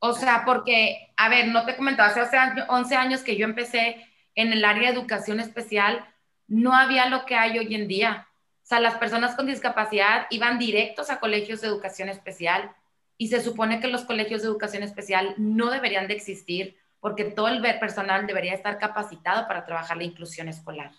O 0.00 0.12
sea, 0.12 0.44
porque, 0.44 1.12
a 1.16 1.28
ver, 1.28 1.48
no 1.48 1.64
te 1.66 1.76
comentaba, 1.76 2.08
hace 2.08 2.36
11 2.68 2.96
años 2.96 3.22
que 3.22 3.36
yo 3.36 3.44
empecé 3.44 4.06
en 4.34 4.52
el 4.52 4.64
área 4.64 4.90
de 4.90 4.96
educación 4.96 5.40
especial, 5.40 6.06
no 6.46 6.72
había 6.72 7.06
lo 7.06 7.26
que 7.26 7.34
hay 7.34 7.58
hoy 7.58 7.74
en 7.74 7.88
día. 7.88 8.27
Sea, 8.68 8.80
las 8.80 8.96
personas 8.98 9.34
con 9.34 9.46
discapacidad 9.46 10.26
iban 10.28 10.58
directos 10.58 11.08
a 11.08 11.20
colegios 11.20 11.62
de 11.62 11.68
educación 11.68 12.10
especial 12.10 12.70
y 13.16 13.28
se 13.28 13.40
supone 13.40 13.80
que 13.80 13.88
los 13.88 14.04
colegios 14.04 14.42
de 14.42 14.48
educación 14.48 14.82
especial 14.82 15.34
no 15.38 15.70
deberían 15.70 16.06
de 16.06 16.12
existir 16.12 16.76
porque 17.00 17.24
todo 17.24 17.48
el 17.48 17.62
personal 17.62 18.26
debería 18.26 18.52
estar 18.52 18.78
capacitado 18.78 19.48
para 19.48 19.64
trabajar 19.64 19.96
la 19.96 20.04
inclusión 20.04 20.48
escolar. 20.48 20.92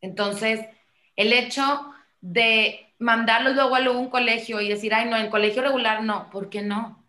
Entonces, 0.00 0.66
el 1.14 1.34
hecho 1.34 1.92
de 2.22 2.94
mandarlos 2.98 3.54
luego 3.54 3.76
a 3.76 3.90
un 3.90 4.08
colegio 4.08 4.62
y 4.62 4.70
decir, 4.70 4.94
ay, 4.94 5.10
no, 5.10 5.18
en 5.18 5.28
colegio 5.28 5.60
regular 5.60 6.02
no, 6.02 6.30
¿por 6.30 6.48
qué 6.48 6.62
no? 6.62 7.04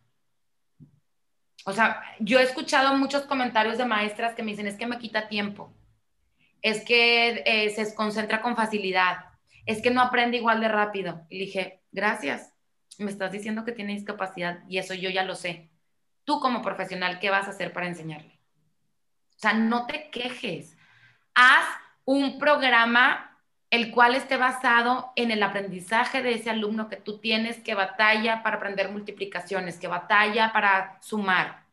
O 1.63 1.71
sea, 1.71 2.03
yo 2.19 2.37
he 2.37 2.43
escuchado 2.43 2.97
muchos 2.97 3.21
comentarios 3.21 3.77
de 3.77 3.85
maestras 3.85 4.35
que 4.35 4.43
me 4.43 4.51
dicen, 4.51 4.67
es 4.67 4.75
que 4.75 4.87
me 4.87 4.99
quita 4.99 5.29
tiempo, 5.29 5.71
es 6.67 6.83
que 6.83 7.43
eh, 7.45 7.69
se 7.69 7.95
concentra 7.95 8.41
con 8.41 8.55
facilidad, 8.55 9.25
es 9.65 9.81
que 9.81 9.91
no 9.91 10.01
aprende 10.01 10.37
igual 10.37 10.59
de 10.59 10.67
rápido. 10.67 11.25
Y 11.29 11.39
dije, 11.39 11.81
gracias, 11.91 12.53
me 12.97 13.09
estás 13.09 13.31
diciendo 13.31 13.63
que 13.63 13.71
tiene 13.71 13.93
discapacidad 13.93 14.59
y 14.67 14.77
eso 14.77 14.93
yo 14.93 15.09
ya 15.09 15.23
lo 15.23 15.35
sé. 15.35 15.69
Tú 16.25 16.41
como 16.41 16.61
profesional, 16.61 17.19
¿qué 17.19 17.29
vas 17.29 17.47
a 17.47 17.51
hacer 17.51 17.71
para 17.71 17.87
enseñarle? 17.87 18.39
O 19.35 19.39
sea, 19.39 19.53
no 19.53 19.85
te 19.85 20.09
quejes. 20.09 20.75
Haz 21.35 21.65
un 22.03 22.37
programa 22.37 23.39
el 23.69 23.91
cual 23.91 24.15
esté 24.15 24.35
basado 24.35 25.13
en 25.15 25.31
el 25.31 25.43
aprendizaje 25.43 26.21
de 26.21 26.33
ese 26.33 26.49
alumno 26.49 26.89
que 26.89 26.97
tú 26.97 27.19
tienes 27.19 27.61
que 27.61 27.75
batalla 27.75 28.43
para 28.43 28.57
aprender 28.57 28.89
multiplicaciones, 28.91 29.77
que 29.77 29.87
batalla 29.87 30.51
para 30.51 30.97
sumar. 31.01 31.65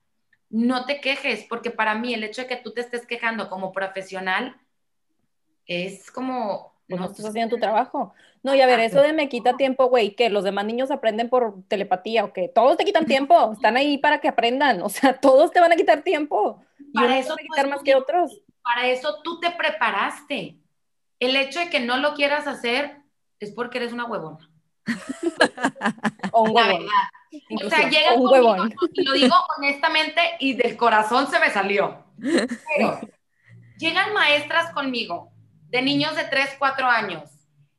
No 0.51 0.87
te 0.87 1.01
quejes, 1.01 1.47
porque 1.49 1.71
para 1.71 1.95
mí 1.95 2.15
el 2.15 2.23
hecho 2.23 2.43
de 2.43 2.49
que 2.49 2.57
tú 2.57 2.73
te 2.73 2.81
estés 2.81 3.07
quejando 3.07 3.49
como 3.49 3.73
profesional 3.73 4.61
es 5.67 6.11
como... 6.11 6.75
Pues 6.89 7.01
no, 7.01 7.07
estás 7.07 7.27
haciendo 7.27 7.57
tu 7.57 7.61
trabajo. 7.61 8.13
No, 8.45 8.55
y 8.55 8.61
a 8.61 8.67
ver, 8.67 8.79
eso 8.81 9.01
de 9.01 9.15
me 9.15 9.31
quita 9.31 9.57
tiempo, 9.57 9.87
güey, 9.87 10.15
que 10.15 10.29
los 10.29 10.45
demás 10.45 10.67
niños 10.67 10.91
aprenden 10.91 11.31
por 11.31 11.63
telepatía 11.67 12.27
o 12.27 12.35
que 12.35 12.47
todos 12.47 12.77
te 12.77 12.85
quitan 12.85 13.07
tiempo, 13.07 13.53
están 13.55 13.79
ahí 13.79 13.97
para 13.97 14.21
que 14.21 14.29
aprendan, 14.29 14.83
o 14.83 14.91
sea, 14.91 15.15
todos 15.21 15.51
te 15.51 15.61
van 15.61 15.73
a 15.73 15.77
quitar 15.77 16.03
tiempo. 16.03 16.63
Para 16.93 17.19
eso 17.19 17.35
quitar 17.37 17.69
más 17.69 17.83
que 17.83 17.95
otros. 17.95 18.43
Para 18.63 18.87
eso 18.89 19.23
tú 19.23 19.41
te 19.41 19.51
preparaste 19.51 20.59
el 21.21 21.37
hecho 21.37 21.59
de 21.59 21.71
que 21.71 21.81
no 21.81 21.97
lo 21.97 22.15
quieras 22.15 22.47
hacer 22.47 22.99
es 23.41 23.51
porque 23.53 23.79
eres 23.79 23.93
una 23.93 24.05
huevona. 24.05 24.51
o 26.33 26.43
un 26.43 26.51
huevón. 26.55 26.87
O 27.65 27.71
sea, 27.71 27.89
llega 27.89 28.15
un 28.15 28.31
huevón. 28.31 28.75
Y 28.93 29.05
lo 29.05 29.13
digo 29.15 29.35
honestamente 29.57 30.21
y 30.39 30.55
del 30.55 30.77
corazón 30.77 31.31
se 31.31 31.39
me 31.41 31.51
salió. 31.51 32.05
Pero 32.19 33.01
llegan 33.79 34.13
maestras 34.13 34.73
conmigo 34.73 35.34
de 35.75 35.83
niños 35.83 36.15
de 36.15 36.23
3, 36.23 36.55
4 36.57 36.89
años 36.89 37.29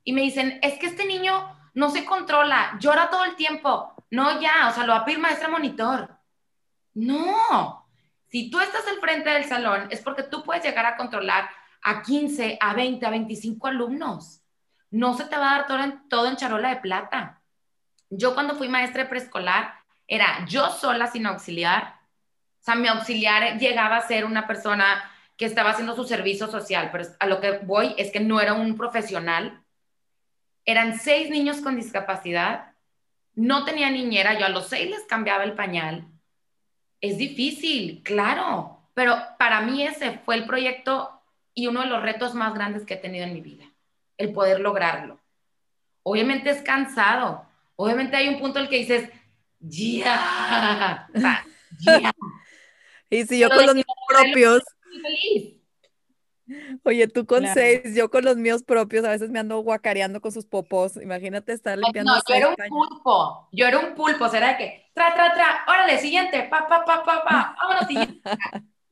y 0.04 0.12
me 0.12 0.20
dicen, 0.20 0.58
es 0.60 0.78
que 0.78 0.84
este 0.84 1.06
niño 1.06 1.48
no 1.72 1.88
se 1.88 2.04
controla, 2.04 2.76
llora 2.78 3.08
todo 3.08 3.24
el 3.24 3.36
tiempo. 3.36 3.94
No, 4.10 4.38
ya, 4.38 4.68
o 4.68 4.74
sea, 4.74 4.84
lo 4.84 4.92
va 4.92 4.98
a 4.98 5.04
pedir 5.06 5.18
maestra 5.18 5.48
monitor. 5.48 6.14
No, 6.92 7.88
si 8.28 8.50
tú 8.50 8.60
estás 8.60 8.86
al 8.86 9.00
frente 9.00 9.30
del 9.30 9.44
salón 9.44 9.88
es 9.90 10.02
porque 10.02 10.24
tú 10.24 10.42
puedes 10.42 10.62
llegar 10.62 10.84
a 10.84 10.98
controlar 10.98 11.48
a 11.80 12.02
15, 12.02 12.58
a 12.60 12.74
20, 12.74 13.06
a 13.06 13.08
25 13.08 13.66
alumnos. 13.66 14.42
No 14.90 15.14
se 15.14 15.24
te 15.24 15.38
va 15.38 15.54
a 15.54 15.56
dar 15.56 15.66
todo 15.66 15.82
en, 15.82 16.06
todo 16.10 16.26
en 16.26 16.36
charola 16.36 16.68
de 16.68 16.82
plata. 16.82 17.40
Yo 18.10 18.34
cuando 18.34 18.56
fui 18.56 18.68
maestra 18.68 19.08
preescolar, 19.08 19.72
era 20.06 20.44
yo 20.46 20.68
sola 20.68 21.06
sin 21.06 21.24
auxiliar. 21.24 21.98
O 22.60 22.62
sea, 22.62 22.74
mi 22.74 22.88
auxiliar 22.88 23.58
llegaba 23.58 23.96
a 23.96 24.06
ser 24.06 24.26
una 24.26 24.46
persona 24.46 25.02
que 25.36 25.44
estaba 25.44 25.70
haciendo 25.70 25.94
su 25.94 26.04
servicio 26.04 26.48
social, 26.48 26.90
pero 26.90 27.04
a 27.18 27.26
lo 27.26 27.40
que 27.40 27.58
voy 27.58 27.94
es 27.98 28.10
que 28.10 28.20
no 28.20 28.40
era 28.40 28.54
un 28.54 28.76
profesional. 28.76 29.62
Eran 30.64 30.98
seis 30.98 31.30
niños 31.30 31.58
con 31.58 31.76
discapacidad, 31.76 32.72
no 33.34 33.64
tenía 33.64 33.90
niñera, 33.90 34.38
yo 34.38 34.46
a 34.46 34.50
los 34.50 34.68
seis 34.68 34.90
les 34.90 35.02
cambiaba 35.02 35.44
el 35.44 35.52
pañal. 35.52 36.06
Es 37.00 37.18
difícil, 37.18 38.02
claro, 38.02 38.80
pero 38.94 39.18
para 39.38 39.60
mí 39.60 39.82
ese 39.82 40.18
fue 40.24 40.36
el 40.36 40.46
proyecto 40.46 41.22
y 41.52 41.66
uno 41.66 41.82
de 41.82 41.88
los 41.88 42.02
retos 42.02 42.34
más 42.34 42.54
grandes 42.54 42.84
que 42.84 42.94
he 42.94 42.98
tenido 42.98 43.26
en 43.26 43.34
mi 43.34 43.42
vida, 43.42 43.64
el 44.16 44.32
poder 44.32 44.60
lograrlo. 44.60 45.20
Obviamente 46.02 46.50
es 46.50 46.62
cansado, 46.62 47.46
obviamente 47.76 48.16
hay 48.16 48.28
un 48.28 48.38
punto 48.38 48.58
en 48.58 48.64
el 48.64 48.70
que 48.70 48.78
dices, 48.78 49.10
ya, 49.60 51.08
ya. 51.80 52.12
y 53.10 53.24
si 53.26 53.38
yo 53.38 53.50
con 53.50 53.66
los 53.66 53.74
míos 54.34 54.62
propios... 54.86 55.56
Oye, 56.84 57.08
tú 57.08 57.26
con 57.26 57.44
seis, 57.48 57.94
yo 57.94 58.08
con 58.08 58.24
los 58.24 58.36
míos 58.36 58.62
propios, 58.62 59.04
a 59.04 59.10
veces 59.10 59.30
me 59.30 59.40
ando 59.40 59.58
guacareando 59.60 60.20
con 60.20 60.30
sus 60.30 60.46
popos. 60.46 60.96
Imagínate 60.96 61.52
estar 61.52 61.76
limpiando. 61.76 62.14
No, 62.14 62.22
yo 62.28 62.34
era 62.34 62.48
un 62.48 62.54
pulpo. 62.68 63.48
Yo 63.50 63.66
era 63.66 63.78
un 63.80 63.94
pulpo. 63.94 64.28
Será 64.28 64.50
de 64.50 64.56
que, 64.56 64.90
tra, 64.94 65.12
tra, 65.14 65.34
tra, 65.34 65.64
órale, 65.66 65.98
siguiente, 65.98 66.46
pa, 66.48 66.68
pa, 66.68 66.84
pa, 66.84 67.02
pa, 67.02 67.24
pa, 67.24 67.56
vámonos, 67.60 67.88
siguiente 67.88 68.22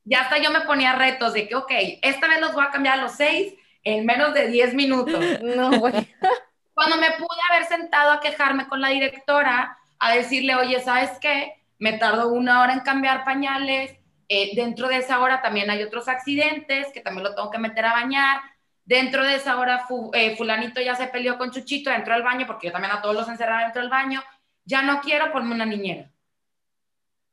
ya 0.05 0.21
hasta 0.21 0.39
yo 0.39 0.51
me 0.51 0.61
ponía 0.63 0.95
retos 0.95 1.33
de 1.33 1.49
que, 1.49 1.55
ok, 1.55 1.71
esta 2.03 2.29
vez 2.29 2.41
los 2.41 2.53
voy 2.53 2.65
a 2.65 2.71
cambiar 2.71 2.99
a 2.99 3.03
los 3.03 3.13
seis 3.13 3.55
en 3.83 4.07
menos 4.07 4.35
de 4.35 4.49
diez 4.49 4.75
minutos. 4.75 5.23
No, 5.43 5.79
güey. 5.79 5.93
Cuando 6.75 6.97
me 6.97 7.13
pude 7.13 7.39
haber 7.51 7.67
sentado 7.67 8.11
a 8.11 8.21
quejarme 8.21 8.67
con 8.67 8.81
la 8.81 8.89
directora, 8.89 9.79
a 9.99 10.15
decirle, 10.15 10.57
oye, 10.57 10.81
¿sabes 10.81 11.11
qué? 11.21 11.63
Me 11.79 11.95
tardó 11.95 12.29
una 12.29 12.61
hora 12.61 12.73
en 12.73 12.81
cambiar 12.81 13.25
pañales. 13.25 13.97
Eh, 14.29 14.55
dentro 14.55 14.89
de 14.89 14.99
esa 14.99 15.21
hora 15.21 15.43
también 15.43 15.71
hay 15.71 15.83
otros 15.83 16.09
accidentes 16.09 16.89
que 16.93 17.01
también 17.01 17.25
lo 17.25 17.35
tengo 17.35 17.51
que 17.51 17.59
meter 17.59 17.85
a 17.85 17.93
bañar. 17.93 18.41
Dentro 18.85 19.25
de 19.25 19.37
esa 19.37 19.59
hora, 19.59 19.87
eh, 20.13 20.37
fulanito 20.37 20.81
ya 20.81 20.95
se 20.95 21.07
peleó 21.07 21.39
con 21.39 21.51
Chuchito 21.51 21.91
dentro 21.91 22.15
del 22.15 22.23
baño, 22.23 22.47
porque 22.47 22.67
yo 22.67 22.73
también 22.73 22.93
a 22.93 23.01
todos 23.01 23.15
los 23.15 23.29
encerraba 23.29 23.63
dentro 23.63 23.81
del 23.81 23.91
baño. 23.91 24.23
Ya 24.65 24.83
no 24.83 25.01
quiero 25.01 25.33
ponerme 25.33 25.55
una 25.55 25.67
niñera. 25.67 26.11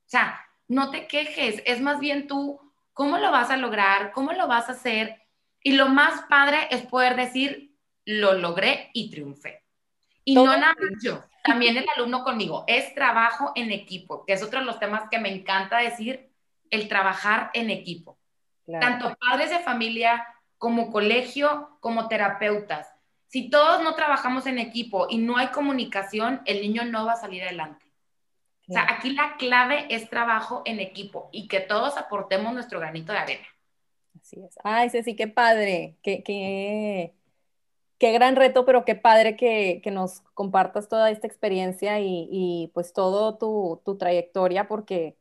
O 0.06 0.10
sea, 0.12 0.46
no 0.68 0.92
te 0.92 1.08
quejes, 1.08 1.62
es 1.66 1.82
más 1.82 2.00
bien 2.00 2.28
tú, 2.28 2.60
¿cómo 2.94 3.18
lo 3.18 3.32
vas 3.32 3.50
a 3.50 3.58
lograr? 3.58 4.12
¿Cómo 4.12 4.32
lo 4.32 4.48
vas 4.48 4.70
a 4.70 4.74
hacer? 4.74 5.22
Y 5.62 5.74
lo 5.74 5.90
más 5.90 6.24
padre 6.30 6.68
es 6.72 6.82
poder 6.84 7.16
decir, 7.16 7.76
lo 8.06 8.34
logré 8.34 8.90
y 8.94 9.12
triunfé. 9.12 9.64
Y 10.24 10.36
no 10.36 10.46
nada 10.46 10.76
más 10.80 11.04
yo, 11.04 11.24
también 11.44 11.78
el 11.78 11.86
alumno 11.96 12.24
conmigo, 12.24 12.64
es 12.68 12.94
trabajo 12.94 13.52
en 13.56 13.72
equipo, 13.72 14.26
que 14.26 14.34
es 14.34 14.44
otro 14.44 14.60
de 14.60 14.66
los 14.66 14.80
temas 14.80 15.04
que 15.10 15.20
me 15.20 15.34
encanta 15.34 15.78
decir, 15.78 16.31
el 16.72 16.88
trabajar 16.88 17.52
en 17.54 17.70
equipo. 17.70 18.18
Tanto 18.80 19.16
padres 19.16 19.50
de 19.50 19.60
familia 19.60 20.26
como 20.58 20.92
colegio, 20.92 21.78
como 21.82 22.08
terapeutas. 22.08 22.88
Si 23.28 23.50
todos 23.50 23.84
no 23.84 23.96
trabajamos 23.96 24.46
en 24.46 24.60
equipo 24.60 25.08
y 25.10 25.18
no 25.18 25.38
hay 25.38 25.48
comunicación, 25.48 26.42
el 26.46 26.62
niño 26.62 26.86
no 26.86 27.06
va 27.06 27.14
a 27.14 27.18
salir 27.18 27.44
adelante. 27.44 27.86
O 28.68 28.74
sea, 28.74 28.88
aquí 28.90 29.12
la 29.12 29.36
clave 29.38 29.88
es 29.90 30.10
trabajo 30.10 30.62
en 30.66 30.80
equipo 30.80 31.30
y 31.34 31.48
que 31.48 31.60
todos 31.60 31.98
aportemos 31.98 32.54
nuestro 32.54 32.80
granito 32.80 33.12
de 33.12 33.18
arena. 33.18 33.48
Así 34.20 34.42
es. 34.42 34.56
Ay, 34.64 34.90
Ceci, 34.90 35.16
qué 35.16 35.28
padre, 35.28 35.98
qué, 36.04 36.24
qué, 36.24 37.14
qué 37.98 38.12
gran 38.12 38.36
reto, 38.36 38.66
pero 38.66 38.86
qué 38.86 38.96
padre 38.96 39.36
que, 39.36 39.82
que 39.84 39.92
nos 39.92 40.22
compartas 40.34 40.88
toda 40.88 41.10
esta 41.12 41.28
experiencia 41.28 42.00
y, 42.00 42.28
y 42.32 42.72
pues 42.74 42.94
todo 42.94 43.38
tu, 43.38 43.82
tu, 43.84 43.98
trayectoria, 43.98 44.68
porque 44.68 45.18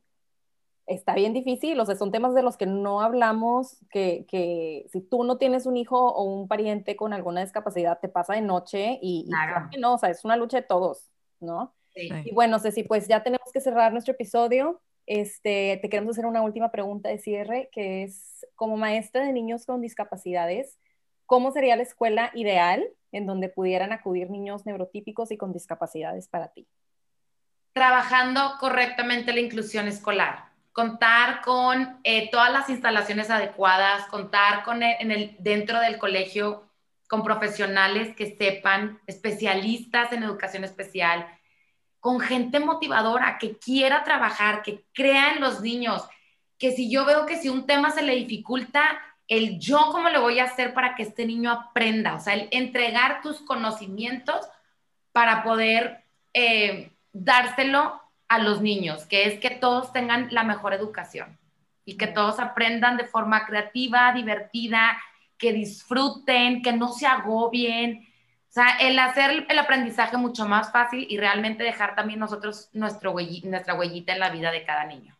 está 0.87 1.15
bien 1.15 1.33
difícil, 1.33 1.79
o 1.79 1.85
sea, 1.85 1.95
son 1.95 2.11
temas 2.11 2.33
de 2.33 2.43
los 2.43 2.57
que 2.57 2.65
no 2.65 3.01
hablamos, 3.01 3.77
que, 3.89 4.25
que 4.27 4.87
si 4.91 5.01
tú 5.01 5.23
no 5.23 5.37
tienes 5.37 5.65
un 5.65 5.77
hijo 5.77 5.97
o 5.97 6.23
un 6.23 6.47
pariente 6.47 6.95
con 6.95 7.13
alguna 7.13 7.41
discapacidad, 7.41 7.99
te 7.99 8.09
pasa 8.09 8.33
de 8.33 8.41
noche 8.41 8.99
y, 9.01 9.27
claro. 9.27 9.67
y 9.71 9.77
no, 9.77 9.95
o 9.95 9.97
sea, 9.97 10.09
es 10.09 10.25
una 10.25 10.35
lucha 10.35 10.57
de 10.57 10.67
todos, 10.67 11.09
¿no? 11.39 11.73
Y 11.95 12.33
bueno, 12.33 12.59
Ceci, 12.59 12.83
pues 12.83 13.07
ya 13.07 13.21
tenemos 13.23 13.51
que 13.51 13.59
cerrar 13.59 13.91
nuestro 13.91 14.13
episodio. 14.13 14.81
Este, 15.05 15.77
te 15.81 15.89
queremos 15.89 16.13
hacer 16.13 16.25
una 16.25 16.41
última 16.41 16.71
pregunta 16.71 17.09
de 17.09 17.17
cierre, 17.17 17.69
que 17.71 18.03
es, 18.03 18.45
como 18.55 18.77
maestra 18.77 19.25
de 19.25 19.33
niños 19.33 19.65
con 19.65 19.81
discapacidades, 19.81 20.77
¿cómo 21.25 21.51
sería 21.51 21.75
la 21.75 21.83
escuela 21.83 22.31
ideal 22.33 22.87
en 23.11 23.25
donde 23.25 23.49
pudieran 23.49 23.91
acudir 23.91 24.29
niños 24.29 24.65
neurotípicos 24.65 25.31
y 25.31 25.37
con 25.37 25.51
discapacidades 25.51 26.27
para 26.27 26.49
ti? 26.49 26.67
Trabajando 27.73 28.53
correctamente 28.59 29.33
la 29.33 29.39
inclusión 29.39 29.87
escolar, 29.87 30.50
contar 30.71 31.41
con 31.41 31.99
eh, 32.03 32.29
todas 32.31 32.51
las 32.51 32.69
instalaciones 32.69 33.29
adecuadas, 33.29 34.07
contar 34.07 34.63
con 34.63 34.83
en 34.83 35.11
el, 35.11 35.35
dentro 35.39 35.79
del 35.79 35.97
colegio 35.97 36.67
con 37.07 37.23
profesionales 37.23 38.15
que 38.15 38.37
sepan, 38.37 38.99
especialistas 39.05 40.13
en 40.13 40.23
educación 40.23 40.63
especial, 40.63 41.27
con 41.99 42.21
gente 42.21 42.59
motivadora 42.59 43.37
que 43.37 43.57
quiera 43.57 44.03
trabajar, 44.03 44.63
que 44.63 44.85
crea 44.93 45.33
en 45.33 45.41
los 45.41 45.61
niños, 45.61 46.07
que 46.57 46.71
si 46.71 46.89
yo 46.89 47.05
veo 47.05 47.25
que 47.25 47.37
si 47.37 47.49
un 47.49 47.65
tema 47.65 47.91
se 47.91 48.01
le 48.01 48.15
dificulta, 48.15 48.81
el 49.27 49.59
yo 49.59 49.89
cómo 49.91 50.09
le 50.09 50.19
voy 50.19 50.39
a 50.39 50.45
hacer 50.45 50.73
para 50.73 50.95
que 50.95 51.03
este 51.03 51.25
niño 51.25 51.51
aprenda, 51.51 52.15
o 52.15 52.19
sea, 52.19 52.33
el 52.33 52.47
entregar 52.51 53.21
tus 53.21 53.41
conocimientos 53.41 54.47
para 55.11 55.43
poder 55.43 56.05
eh, 56.33 56.91
dárselo 57.11 58.01
a 58.31 58.39
los 58.39 58.61
niños, 58.61 59.05
que 59.07 59.25
es 59.25 59.39
que 59.41 59.49
todos 59.49 59.91
tengan 59.91 60.29
la 60.31 60.45
mejor 60.45 60.73
educación 60.73 61.37
y 61.83 61.97
que 61.97 62.07
todos 62.07 62.39
aprendan 62.39 62.95
de 62.95 63.03
forma 63.03 63.45
creativa, 63.45 64.13
divertida, 64.13 64.97
que 65.37 65.51
disfruten, 65.51 66.61
que 66.61 66.71
no 66.71 66.93
se 66.93 67.05
agobien, 67.05 68.07
o 68.47 68.53
sea, 68.53 68.77
el 68.79 68.97
hacer 68.99 69.45
el 69.49 69.59
aprendizaje 69.59 70.15
mucho 70.15 70.47
más 70.47 70.71
fácil 70.71 71.05
y 71.09 71.17
realmente 71.17 71.65
dejar 71.65 71.93
también 71.93 72.19
nosotros 72.19 72.69
nuestro 72.71 73.13
nuestra 73.43 73.73
huellita 73.73 74.13
en 74.13 74.19
la 74.19 74.29
vida 74.29 74.49
de 74.51 74.63
cada 74.63 74.85
niño. 74.85 75.17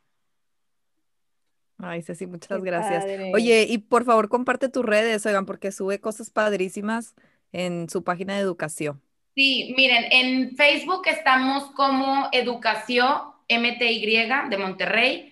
Ay, 1.78 2.02
Ceci, 2.04 2.28
muchas 2.28 2.64
gracias. 2.64 3.04
Oye, 3.34 3.66
y 3.68 3.78
por 3.80 4.06
favor 4.06 4.30
comparte 4.30 4.70
tus 4.70 4.86
redes, 4.86 5.26
oigan, 5.26 5.46
porque 5.46 5.74
sube 5.74 6.00
cosas 6.00 6.30
padrísimas 6.30 7.14
en 7.52 7.90
su 7.90 8.06
página 8.06 8.36
de 8.36 8.42
educación. 8.42 9.02
Sí, 9.36 9.74
miren, 9.78 10.06
en 10.12 10.56
Facebook 10.56 11.04
estamos 11.08 11.72
como 11.72 12.30
Educación 12.32 13.32
MTY 13.48 14.28
de 14.50 14.58
Monterrey. 14.58 15.32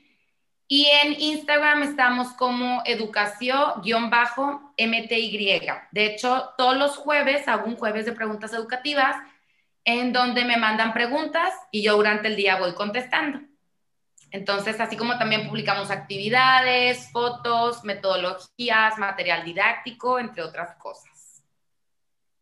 Y 0.71 0.85
en 0.85 1.19
Instagram 1.19 1.81
estamos 1.81 2.31
como 2.33 2.83
educación-mty. 2.85 5.67
De 5.91 6.05
hecho, 6.05 6.53
todos 6.59 6.77
los 6.77 6.95
jueves 6.95 7.47
hago 7.47 7.65
un 7.65 7.75
jueves 7.75 8.05
de 8.05 8.11
preguntas 8.11 8.53
educativas 8.53 9.15
en 9.83 10.13
donde 10.13 10.45
me 10.45 10.57
mandan 10.57 10.93
preguntas 10.93 11.51
y 11.71 11.81
yo 11.81 11.95
durante 11.95 12.27
el 12.27 12.35
día 12.35 12.59
voy 12.59 12.75
contestando. 12.75 13.39
Entonces, 14.29 14.79
así 14.79 14.95
como 14.95 15.17
también 15.17 15.47
publicamos 15.47 15.89
actividades, 15.89 17.11
fotos, 17.11 17.83
metodologías, 17.83 18.99
material 18.99 19.43
didáctico, 19.43 20.19
entre 20.19 20.43
otras 20.43 20.75
cosas. 20.75 21.43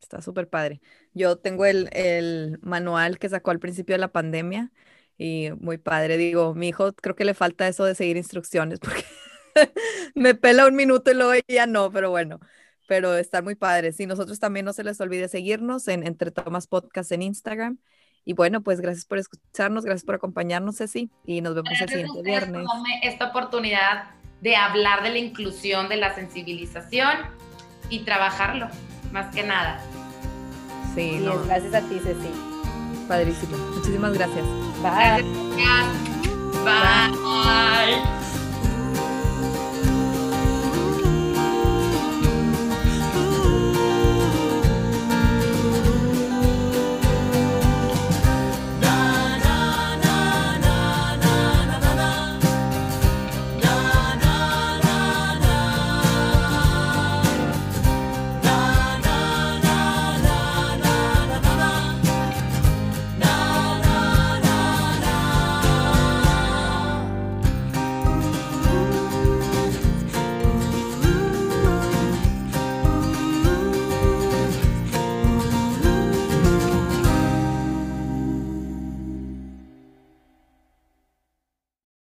Está 0.02 0.22
súper 0.22 0.50
padre. 0.50 0.82
Yo 1.18 1.38
tengo 1.38 1.66
el, 1.66 1.90
el, 1.92 2.60
manual 2.62 3.20
que 3.20 3.30
sacó 3.30 3.52
al 3.52 3.60
principio 3.60 3.96
de 3.96 4.00
la 4.00 4.12
pandemia 4.12 4.72
y 5.18 5.50
muy 5.60 5.78
padre. 5.78 6.18
Digo, 6.18 6.54
mi 6.54 6.70
hijo 6.70 6.94
creo 6.94 7.16
que 7.16 7.26
le 7.26 7.34
falta 7.34 7.68
eso 7.68 7.86
de 7.86 7.96
seguir 7.96 8.18
instrucciones 8.18 8.80
porque 8.82 9.04
me 10.16 10.36
pela 10.36 10.68
un 10.68 10.76
minuto 10.76 11.12
y 11.12 11.16
luego 11.16 11.34
ya 11.48 11.66
no, 11.68 11.92
pero 11.92 12.10
bueno, 12.10 12.40
pero 12.88 13.16
está 13.18 13.42
muy 13.42 13.56
padre. 13.56 13.92
Sí, 13.92 14.06
nosotros 14.06 14.40
también 14.40 14.66
no 14.66 14.74
se 14.74 14.84
les 14.84 15.00
olvide 15.02 15.28
seguirnos 15.28 15.88
en 15.88 16.06
Entre 16.06 16.32
Tomas 16.32 16.68
Podcast 16.68 17.12
en 17.12 17.22
Instagram 17.24 17.80
y 18.28 18.34
bueno, 18.34 18.62
pues 18.62 18.82
gracias 18.82 19.06
por 19.06 19.20
escucharnos, 19.20 19.86
gracias 19.86 20.04
por 20.04 20.16
acompañarnos, 20.16 20.76
Ceci, 20.76 21.10
y 21.26 21.40
nos 21.40 21.56
vemos 21.56 21.80
el 21.80 21.88
siguiente 21.88 22.22
viernes. 22.24 22.68
esta 23.02 23.30
oportunidad 23.30 24.10
de 24.42 24.58
hablar 24.58 25.02
de 25.02 25.12
la 25.12 25.18
inclusión, 25.18 25.88
de 25.88 25.96
la 25.96 26.14
sensibilización 26.14 27.16
y 27.90 28.00
trabajarlo, 28.00 28.68
más 29.14 29.34
que 29.34 29.44
nada. 29.44 29.82
Sí, 30.96 31.26
gracias 31.46 31.74
a 31.74 31.82
ti, 31.82 32.00
Ceci. 32.00 32.30
Padrísimo. 33.08 33.58
Muchísimas 33.76 34.14
gracias. 34.14 34.46
Bye. 34.82 35.24
Gracias. 35.56 36.08
Bye. 36.64 38.37